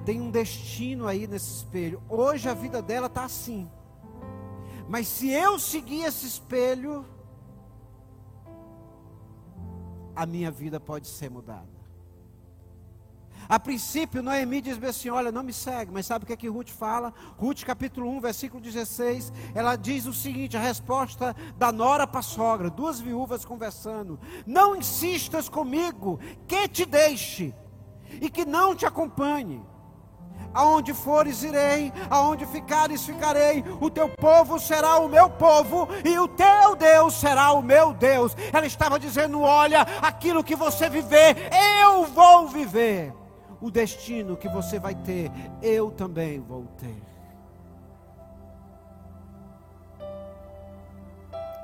Tem 0.04 0.20
um 0.20 0.32
destino 0.32 1.08
aí 1.08 1.28
nesse 1.28 1.58
espelho. 1.58 2.02
Hoje 2.10 2.50
a 2.50 2.56
vida 2.56 2.82
dela 2.82 3.06
está 3.06 3.26
assim. 3.26 3.70
Mas 4.88 5.08
se 5.08 5.30
eu 5.30 5.60
seguir 5.60 6.02
esse 6.02 6.26
espelho, 6.26 7.06
a 10.16 10.26
minha 10.26 10.50
vida 10.50 10.80
pode 10.80 11.08
ser 11.08 11.30
mudada. 11.30 11.79
A 13.50 13.60
princípio, 13.60 14.22
Noemi 14.22 14.62
diz 14.62 14.82
assim: 14.84 15.10
Olha, 15.10 15.32
não 15.32 15.42
me 15.42 15.52
segue, 15.52 15.92
mas 15.92 16.06
sabe 16.06 16.24
o 16.24 16.28
que 16.28 16.34
é 16.34 16.38
que 16.38 16.48
Ruth 16.48 16.70
fala? 16.70 17.12
Ruth, 17.36 17.64
capítulo 17.64 18.08
1, 18.08 18.22
versículo 18.22 18.62
16, 18.62 19.34
ela 19.56 19.76
diz 19.76 20.06
o 20.06 20.14
seguinte: 20.14 20.56
a 20.56 20.60
resposta 20.60 21.36
da 21.58 21.72
nora 21.72 22.06
para 22.06 22.20
a 22.20 22.24
sogra, 22.24 22.70
duas 22.70 23.00
viúvas 23.00 23.44
conversando: 23.44 24.20
Não 24.46 24.76
insistas 24.76 25.50
comigo, 25.50 26.20
que 26.48 26.68
te 26.68 26.86
deixe 26.86 27.52
e 28.22 28.30
que 28.30 28.46
não 28.46 28.76
te 28.76 28.86
acompanhe. 28.86 29.60
Aonde 30.54 30.94
fores, 30.94 31.44
irei, 31.44 31.92
aonde 32.08 32.46
ficares, 32.46 33.04
ficarei. 33.04 33.64
O 33.82 33.90
teu 33.90 34.10
povo 34.10 34.60
será 34.60 34.98
o 34.98 35.10
meu 35.10 35.28
povo, 35.28 35.88
e 36.06 36.20
o 36.20 36.28
teu 36.28 36.76
Deus 36.76 37.16
será 37.16 37.52
o 37.54 37.64
meu 37.64 37.94
Deus. 37.94 38.36
Ela 38.54 38.68
estava 38.68 39.00
dizendo: 39.00 39.42
Olha, 39.42 39.82
aquilo 40.04 40.44
que 40.44 40.56
você 40.56 40.88
viver, 40.88 41.50
eu 41.82 42.06
vou 42.06 42.48
viver 42.48 43.19
o 43.62 43.70
destino 43.70 44.38
que 44.38 44.48
você 44.48 44.80
vai 44.80 44.96
ter, 44.96 45.32
eu 45.62 45.92
também 45.92 46.40
vou 46.40 46.66
ter. 46.78 47.02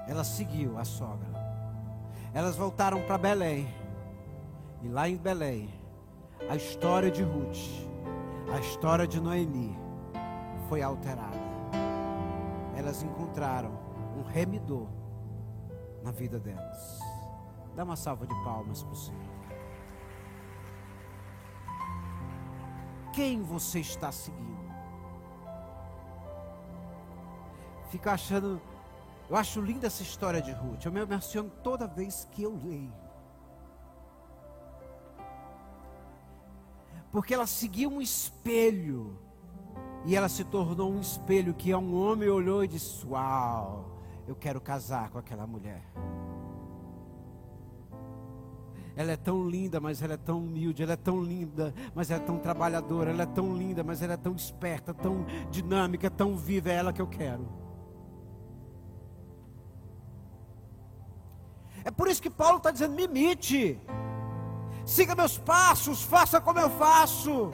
Ela 0.07 0.23
seguiu 0.23 0.77
a 0.77 0.85
sogra. 0.85 1.27
Elas 2.33 2.55
voltaram 2.55 3.01
para 3.03 3.17
Belém. 3.17 3.67
E 4.83 4.87
lá 4.87 5.09
em 5.09 5.17
Belém, 5.17 5.69
a 6.49 6.55
história 6.55 7.09
de 7.09 7.23
Ruth, 7.23 7.87
a 8.53 8.59
história 8.59 9.07
de 9.07 9.19
Noemi 9.19 9.75
foi 10.69 10.81
alterada. 10.81 11.45
Elas 12.77 13.01
encontraram 13.01 13.71
um 14.17 14.21
remidor 14.21 14.87
na 16.03 16.11
vida 16.11 16.39
delas. 16.39 16.99
Dá 17.75 17.83
uma 17.83 17.95
salva 17.95 18.27
de 18.27 18.35
palmas 18.43 18.83
para 18.83 18.91
o 18.91 18.95
Senhor. 18.95 19.24
Quem 23.15 23.41
você 23.41 23.79
está 23.79 24.11
seguindo. 24.11 24.65
Fica 27.89 28.11
achando, 28.11 28.61
eu 29.29 29.37
acho 29.37 29.61
linda 29.61 29.87
essa 29.87 30.03
história 30.03 30.41
de 30.41 30.51
Ruth. 30.51 30.85
Eu 30.85 30.91
me 30.91 30.99
emociono 30.99 31.49
toda 31.63 31.87
vez 31.87 32.27
que 32.31 32.43
eu 32.43 32.59
leio. 32.61 32.93
Porque 37.09 37.33
ela 37.33 37.47
seguiu 37.47 37.89
um 37.89 38.01
espelho. 38.01 39.17
E 40.03 40.15
ela 40.15 40.27
se 40.27 40.43
tornou 40.43 40.91
um 40.91 40.99
espelho 40.99 41.53
que 41.53 41.73
um 41.73 41.95
homem 41.95 42.27
olhou 42.27 42.63
e 42.63 42.67
disse: 42.67 43.07
Uau, 43.07 43.97
eu 44.27 44.35
quero 44.35 44.59
casar 44.59 45.09
com 45.09 45.17
aquela 45.17 45.47
mulher. 45.47 45.81
Ela 48.95 49.11
é 49.11 49.17
tão 49.17 49.47
linda, 49.47 49.79
mas 49.79 50.01
ela 50.01 50.13
é 50.13 50.17
tão 50.17 50.39
humilde. 50.39 50.81
Ela 50.81 50.93
é 50.93 50.97
tão 50.97 51.21
linda, 51.21 51.73
mas 51.93 52.09
ela 52.09 52.21
é 52.21 52.25
tão 52.25 52.37
trabalhadora. 52.37 53.11
Ela 53.11 53.23
é 53.23 53.25
tão 53.25 53.55
linda, 53.55 53.83
mas 53.83 54.01
ela 54.01 54.13
é 54.13 54.17
tão 54.17 54.33
esperta, 54.35 54.93
tão 54.93 55.25
dinâmica, 55.51 56.09
tão 56.09 56.35
viva. 56.37 56.69
É 56.69 56.75
ela 56.75 56.93
que 56.93 57.01
eu 57.01 57.07
quero. 57.07 57.47
É 61.83 61.91
por 61.91 62.07
isso 62.07 62.21
que 62.21 62.29
Paulo 62.29 62.57
está 62.57 62.71
dizendo: 62.71 62.95
me 62.95 63.03
imite, 63.03 63.79
siga 64.85 65.13
meus 65.13 65.37
passos, 65.37 66.01
faça 66.01 66.41
como 66.41 66.59
eu 66.59 66.69
faço. 66.69 67.51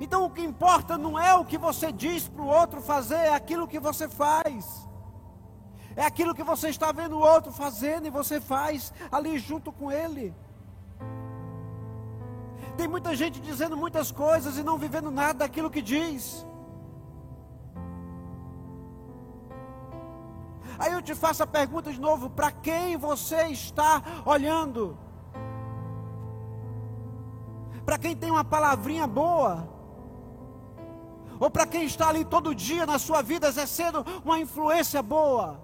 Então 0.00 0.24
o 0.24 0.30
que 0.30 0.42
importa 0.42 0.98
não 0.98 1.18
é 1.18 1.34
o 1.34 1.44
que 1.44 1.56
você 1.56 1.90
diz 1.90 2.28
para 2.28 2.42
o 2.42 2.46
outro 2.46 2.80
fazer, 2.80 3.16
é 3.16 3.34
aquilo 3.34 3.66
que 3.66 3.80
você 3.80 4.08
faz. 4.08 4.88
É 5.96 6.04
aquilo 6.04 6.34
que 6.34 6.42
você 6.42 6.68
está 6.68 6.90
vendo 6.92 7.16
o 7.16 7.20
outro 7.20 7.52
fazendo 7.52 8.06
e 8.06 8.10
você 8.10 8.40
faz 8.40 8.92
ali 9.12 9.38
junto 9.38 9.72
com 9.72 9.92
ele. 9.92 10.34
Tem 12.76 12.88
muita 12.88 13.14
gente 13.14 13.40
dizendo 13.40 13.76
muitas 13.76 14.10
coisas 14.10 14.58
e 14.58 14.62
não 14.62 14.76
vivendo 14.76 15.10
nada 15.10 15.40
daquilo 15.40 15.70
que 15.70 15.80
diz. 15.80 16.44
Aí 20.78 20.92
eu 20.92 21.00
te 21.00 21.14
faço 21.14 21.42
a 21.42 21.46
pergunta 21.46 21.92
de 21.92 22.00
novo: 22.00 22.28
para 22.28 22.50
quem 22.50 22.96
você 22.96 23.46
está 23.48 24.02
olhando? 24.24 24.98
Para 27.84 27.98
quem 27.98 28.16
tem 28.16 28.30
uma 28.30 28.44
palavrinha 28.44 29.06
boa? 29.06 29.68
Ou 31.38 31.50
para 31.50 31.66
quem 31.66 31.84
está 31.84 32.08
ali 32.08 32.24
todo 32.24 32.54
dia 32.54 32.86
na 32.86 32.98
sua 32.98 33.22
vida 33.22 33.48
exercendo 33.48 34.04
uma 34.24 34.38
influência 34.38 35.02
boa? 35.02 35.63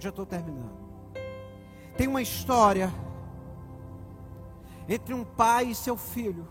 Já 0.00 0.08
estou 0.08 0.24
terminando. 0.24 0.80
Tem 1.96 2.08
uma 2.08 2.22
história 2.22 2.90
entre 4.88 5.12
um 5.12 5.24
pai 5.24 5.66
e 5.66 5.74
seu 5.74 5.96
filho. 5.96 6.48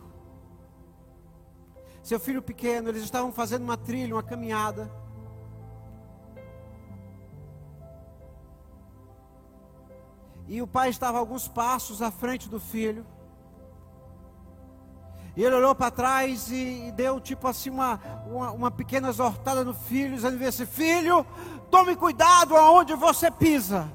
Seu 2.04 2.20
filho 2.20 2.44
pequeno, 2.44 2.90
eles 2.90 3.04
estavam 3.04 3.32
fazendo 3.32 3.64
uma 3.64 3.76
trilha, 3.76 4.14
uma 4.14 4.24
caminhada. 4.24 4.90
E 10.48 10.62
o 10.62 10.68
pai 10.68 10.90
estava 10.90 11.18
alguns 11.18 11.48
passos 11.48 12.04
à 12.04 12.12
frente 12.12 12.48
do 12.48 12.60
filho. 12.60 13.06
E 15.40 15.44
ele 15.46 15.56
olhou 15.56 15.74
para 15.74 15.90
trás 15.90 16.52
e, 16.52 16.92
deu 16.92 17.18
tipo 17.18 17.48
assim 17.48 17.70
uma, 17.70 17.98
uma, 18.28 18.52
uma 18.52 18.70
pequena 18.70 19.08
exortada 19.08 19.64
no 19.64 19.74
filho, 19.74 20.16
dizendo 20.16 20.46
assim: 20.46 20.66
Filho, 20.66 21.26
tome 21.72 21.96
cuidado 21.96 22.58
aonde 22.58 22.94
você 22.94 23.32
pisa. 23.32 23.90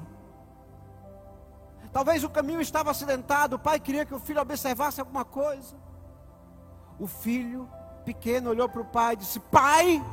Talvez 1.93 2.23
o 2.23 2.31
caminho 2.31 2.61
estava 2.61 2.89
acidentado, 2.89 3.57
o 3.57 3.59
pai 3.59 3.79
queria 3.79 4.07
que 4.07 4.15
o 4.15 4.19
filho 4.19 4.41
observasse 4.41 4.99
alguma 4.99 5.23
coisa. 5.23 5.75
O 6.97 7.05
filho 7.05 7.69
pequeno 8.03 8.49
olhou 8.49 8.67
para 8.67 8.81
o 8.81 8.85
pai 8.85 9.13
e 9.13 9.17
disse: 9.17 9.39
Pai, 9.39 10.03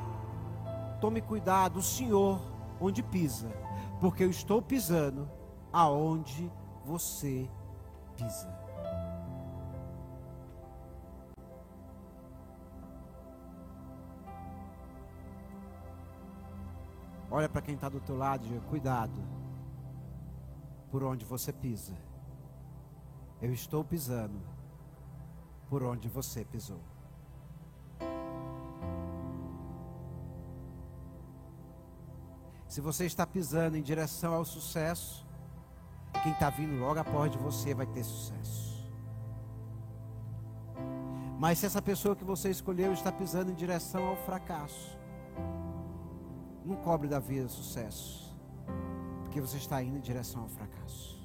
tome 1.01 1.23
cuidado, 1.23 1.79
o 1.79 1.83
senhor, 1.83 2.43
onde 2.79 3.03
pisa, 3.03 3.51
porque 4.03 4.23
eu 4.23 4.29
estou 4.29 4.61
pisando 4.61 5.31
aonde 5.73 6.53
você 6.85 7.49
pisa. 8.19 8.62
Olha 17.35 17.49
para 17.49 17.63
quem 17.63 17.75
está 17.75 17.89
do 17.89 17.99
teu 17.99 18.15
lado 18.15 18.45
e 18.45 18.61
cuidado 18.69 19.19
por 20.91 21.03
onde 21.03 21.25
você 21.25 21.51
pisa. 21.51 21.97
Eu 23.41 23.55
estou 23.55 23.83
pisando 23.83 24.39
por 25.67 25.83
onde 25.83 26.11
você 26.11 26.45
pisou. 26.45 26.79
Se 32.69 32.83
você 32.83 33.07
está 33.07 33.27
pisando 33.27 33.79
em 33.79 33.83
direção 33.83 34.35
ao 34.35 34.45
sucesso, 34.45 35.27
quem 36.23 36.33
está 36.33 36.51
vindo 36.51 36.79
logo 36.79 37.01
após 37.01 37.33
de 37.33 37.39
você 37.39 37.73
vai 37.73 37.87
ter 37.87 38.05
sucesso. 38.05 38.87
Mas 41.39 41.61
se 41.61 41.65
essa 41.65 41.81
pessoa 41.81 42.15
que 42.15 42.25
você 42.25 42.51
escolheu 42.51 42.93
está 42.93 43.11
pisando 43.11 43.51
em 43.51 43.55
direção 43.55 44.07
ao 44.07 44.17
fracasso, 44.19 45.01
não 46.65 46.77
cobre 46.77 47.09
da 47.09 47.19
vida 47.19 47.49
sucesso, 47.49 48.37
porque 49.23 49.41
você 49.41 49.57
está 49.57 49.83
indo 49.83 49.97
em 49.97 50.01
direção 50.01 50.43
ao 50.43 50.49
fracasso. 50.49 51.21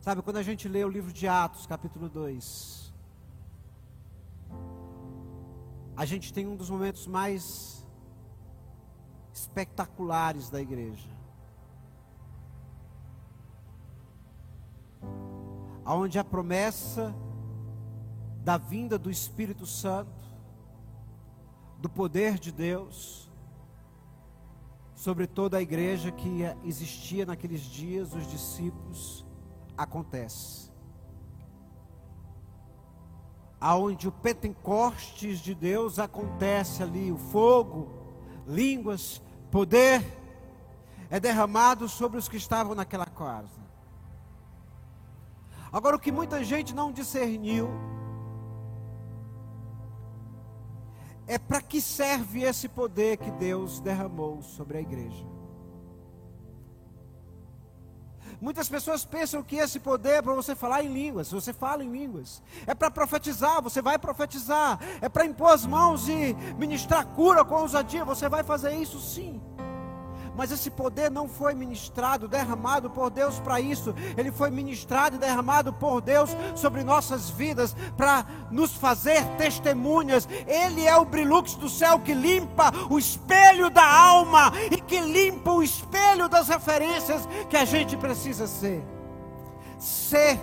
Sabe, 0.00 0.22
quando 0.22 0.38
a 0.38 0.42
gente 0.42 0.66
lê 0.66 0.82
o 0.82 0.88
livro 0.88 1.12
de 1.12 1.28
Atos, 1.28 1.66
capítulo 1.66 2.08
2, 2.08 2.92
a 5.94 6.04
gente 6.06 6.32
tem 6.32 6.46
um 6.46 6.56
dos 6.56 6.70
momentos 6.70 7.06
mais 7.06 7.86
espetaculares 9.32 10.48
da 10.48 10.60
igreja. 10.60 11.19
Aonde 15.84 16.18
a 16.18 16.24
promessa 16.24 17.14
da 18.42 18.56
vinda 18.56 18.98
do 18.98 19.10
Espírito 19.10 19.66
Santo, 19.66 20.24
do 21.78 21.88
poder 21.88 22.38
de 22.38 22.52
Deus, 22.52 23.30
sobre 24.94 25.26
toda 25.26 25.58
a 25.58 25.62
igreja 25.62 26.10
que 26.10 26.42
existia 26.64 27.24
naqueles 27.24 27.62
dias, 27.62 28.14
os 28.14 28.26
discípulos, 28.26 29.24
acontece. 29.76 30.70
aonde 33.60 34.08
o 34.08 34.12
Pentecostes 34.12 35.38
de 35.40 35.54
Deus 35.54 35.98
acontece 35.98 36.82
ali, 36.82 37.12
o 37.12 37.18
fogo, 37.18 37.92
línguas, 38.46 39.20
poder 39.50 40.02
é 41.10 41.20
derramado 41.20 41.88
sobre 41.88 42.18
os 42.18 42.28
que 42.28 42.38
estavam 42.38 42.74
naquela 42.74 43.04
casa. 43.04 43.69
Agora, 45.72 45.96
o 45.96 46.00
que 46.00 46.10
muita 46.10 46.42
gente 46.42 46.74
não 46.74 46.90
discerniu 46.90 47.70
é 51.26 51.38
para 51.38 51.62
que 51.62 51.80
serve 51.80 52.42
esse 52.42 52.68
poder 52.68 53.16
que 53.16 53.30
Deus 53.30 53.78
derramou 53.78 54.42
sobre 54.42 54.78
a 54.78 54.80
igreja. 54.80 55.24
Muitas 58.40 58.68
pessoas 58.68 59.04
pensam 59.04 59.42
que 59.42 59.56
esse 59.56 59.78
poder 59.78 60.14
é 60.14 60.22
para 60.22 60.32
você 60.32 60.56
falar 60.56 60.82
em 60.82 60.92
línguas. 60.92 61.30
Você 61.30 61.52
fala 61.52 61.84
em 61.84 61.92
línguas. 61.92 62.42
É 62.66 62.74
para 62.74 62.90
profetizar. 62.90 63.62
Você 63.62 63.82
vai 63.82 63.98
profetizar. 63.98 64.80
É 65.00 65.08
para 65.08 65.26
impor 65.26 65.52
as 65.52 65.66
mãos 65.66 66.08
e 66.08 66.34
ministrar 66.58 67.06
cura 67.06 67.44
com 67.44 67.54
ousadia. 67.56 68.04
Você 68.04 68.28
vai 68.28 68.42
fazer 68.42 68.74
isso 68.74 68.98
sim 68.98 69.40
mas 70.36 70.50
esse 70.50 70.70
poder 70.70 71.10
não 71.10 71.28
foi 71.28 71.54
ministrado, 71.54 72.28
derramado 72.28 72.90
por 72.90 73.10
Deus 73.10 73.38
para 73.40 73.60
isso. 73.60 73.94
Ele 74.16 74.30
foi 74.30 74.50
ministrado 74.50 75.16
e 75.16 75.18
derramado 75.18 75.72
por 75.72 76.00
Deus 76.00 76.30
sobre 76.54 76.82
nossas 76.82 77.30
vidas 77.30 77.74
para 77.96 78.24
nos 78.50 78.72
fazer 78.72 79.24
testemunhas. 79.36 80.28
Ele 80.46 80.86
é 80.86 80.96
o 80.96 81.04
brilux 81.04 81.54
do 81.54 81.68
céu 81.68 81.98
que 82.00 82.14
limpa 82.14 82.72
o 82.88 82.98
espelho 82.98 83.70
da 83.70 83.86
alma 83.86 84.52
e 84.70 84.80
que 84.80 85.00
limpa 85.00 85.52
o 85.52 85.62
espelho 85.62 86.28
das 86.28 86.48
referências 86.48 87.28
que 87.48 87.56
a 87.56 87.64
gente 87.64 87.96
precisa 87.96 88.46
ser. 88.46 88.82
Ser 89.78 90.38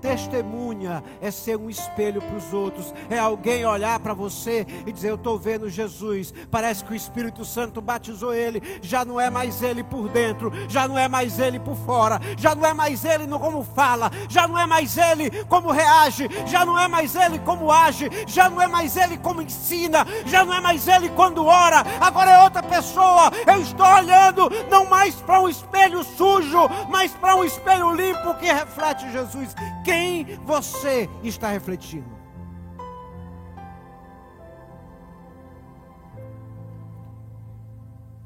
Testemunha 0.00 1.02
é 1.20 1.30
ser 1.30 1.56
um 1.56 1.68
espelho 1.68 2.20
para 2.20 2.36
os 2.36 2.52
outros, 2.52 2.94
é 3.10 3.18
alguém 3.18 3.64
olhar 3.64 3.98
para 4.00 4.14
você 4.14 4.66
e 4.86 4.92
dizer: 4.92 5.10
Eu 5.10 5.16
estou 5.16 5.38
vendo 5.38 5.68
Jesus. 5.68 6.32
Parece 6.50 6.84
que 6.84 6.92
o 6.92 6.96
Espírito 6.96 7.44
Santo 7.44 7.80
batizou 7.80 8.34
ele, 8.34 8.62
já 8.82 9.04
não 9.04 9.20
é 9.20 9.30
mais 9.30 9.62
ele 9.62 9.82
por 9.82 10.08
dentro, 10.08 10.52
já 10.68 10.86
não 10.86 10.98
é 10.98 11.08
mais 11.08 11.38
ele 11.38 11.58
por 11.58 11.76
fora, 11.76 12.20
já 12.36 12.54
não 12.54 12.64
é 12.64 12.72
mais 12.72 13.04
ele 13.04 13.26
no 13.26 13.38
como 13.38 13.62
fala, 13.62 14.10
já 14.28 14.46
não 14.46 14.58
é 14.58 14.66
mais 14.66 14.96
ele 14.96 15.44
como 15.44 15.70
reage, 15.70 16.28
já 16.46 16.64
não 16.64 16.78
é 16.78 16.88
mais 16.88 17.14
ele 17.14 17.38
como 17.40 17.70
age, 17.70 18.08
já 18.26 18.48
não 18.48 18.60
é 18.60 18.66
mais 18.66 18.96
ele 18.96 19.18
como 19.18 19.42
ensina, 19.42 20.06
já 20.26 20.44
não 20.44 20.54
é 20.54 20.60
mais 20.60 20.86
ele 20.86 21.08
quando 21.10 21.44
ora, 21.44 21.82
agora 22.00 22.30
é 22.30 22.42
outra 22.42 22.62
pessoa. 22.62 23.30
Eu 23.46 23.60
estou 23.60 23.86
olhando 23.86 24.50
não 24.70 24.86
mais 24.86 25.14
para 25.16 25.40
um 25.40 25.48
espelho 25.48 26.02
sujo, 26.04 26.68
mas 26.88 27.12
para 27.12 27.36
um 27.36 27.44
espelho 27.44 27.92
limpo 27.94 28.34
que 28.34 28.46
reflete 28.46 29.10
Jesus 29.10 29.54
quem 29.88 30.36
você 30.44 31.08
está 31.22 31.48
refletindo. 31.48 32.14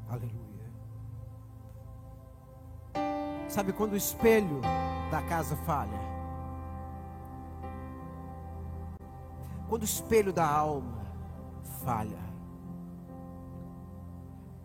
Aleluia. 0.09 0.69
Sabe 3.47 3.71
quando 3.71 3.93
o 3.93 3.95
espelho 3.95 4.59
da 5.09 5.21
casa 5.21 5.55
falha? 5.55 6.01
Quando 9.69 9.83
o 9.83 9.85
espelho 9.85 10.33
da 10.33 10.45
alma 10.45 11.05
falha. 11.85 12.33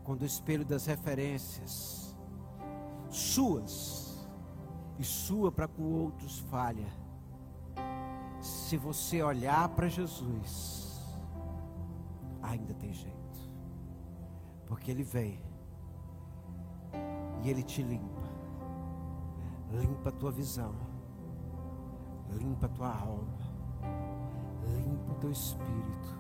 Quando 0.03 0.23
o 0.23 0.27
espelho 0.27 0.65
das 0.65 0.85
referências 0.87 2.17
suas 3.09 3.98
e 4.99 5.05
sua 5.05 5.53
para 5.53 5.69
com 5.69 5.83
outros 5.83 6.41
falha. 6.41 6.87
Se 8.41 8.77
você 8.77 9.23
olhar 9.23 9.69
para 9.71 9.89
Jesus, 9.89 11.01
ainda 12.43 12.75
tem 12.75 12.93
jeito. 12.93 13.17
Porque 14.67 14.91
Ele 14.91 15.03
vem 15.03 15.41
e 17.43 17.49
Ele 17.49 17.63
te 17.63 17.83
limpa. 17.83 18.29
Limpa 19.71 20.09
a 20.09 20.13
tua 20.13 20.31
visão, 20.31 20.75
limpa 22.33 22.67
a 22.67 22.69
tua 22.71 22.89
alma, 22.89 23.39
limpa 24.67 25.13
o 25.13 25.15
teu 25.17 25.31
espírito, 25.31 26.19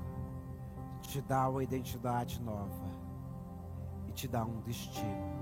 te 1.01 1.23
dá 1.23 1.49
uma 1.49 1.65
identidade 1.65 2.43
nova 2.43 2.85
e 4.07 4.13
te 4.13 4.29
dá 4.29 4.45
um 4.45 4.61
destino 4.61 5.39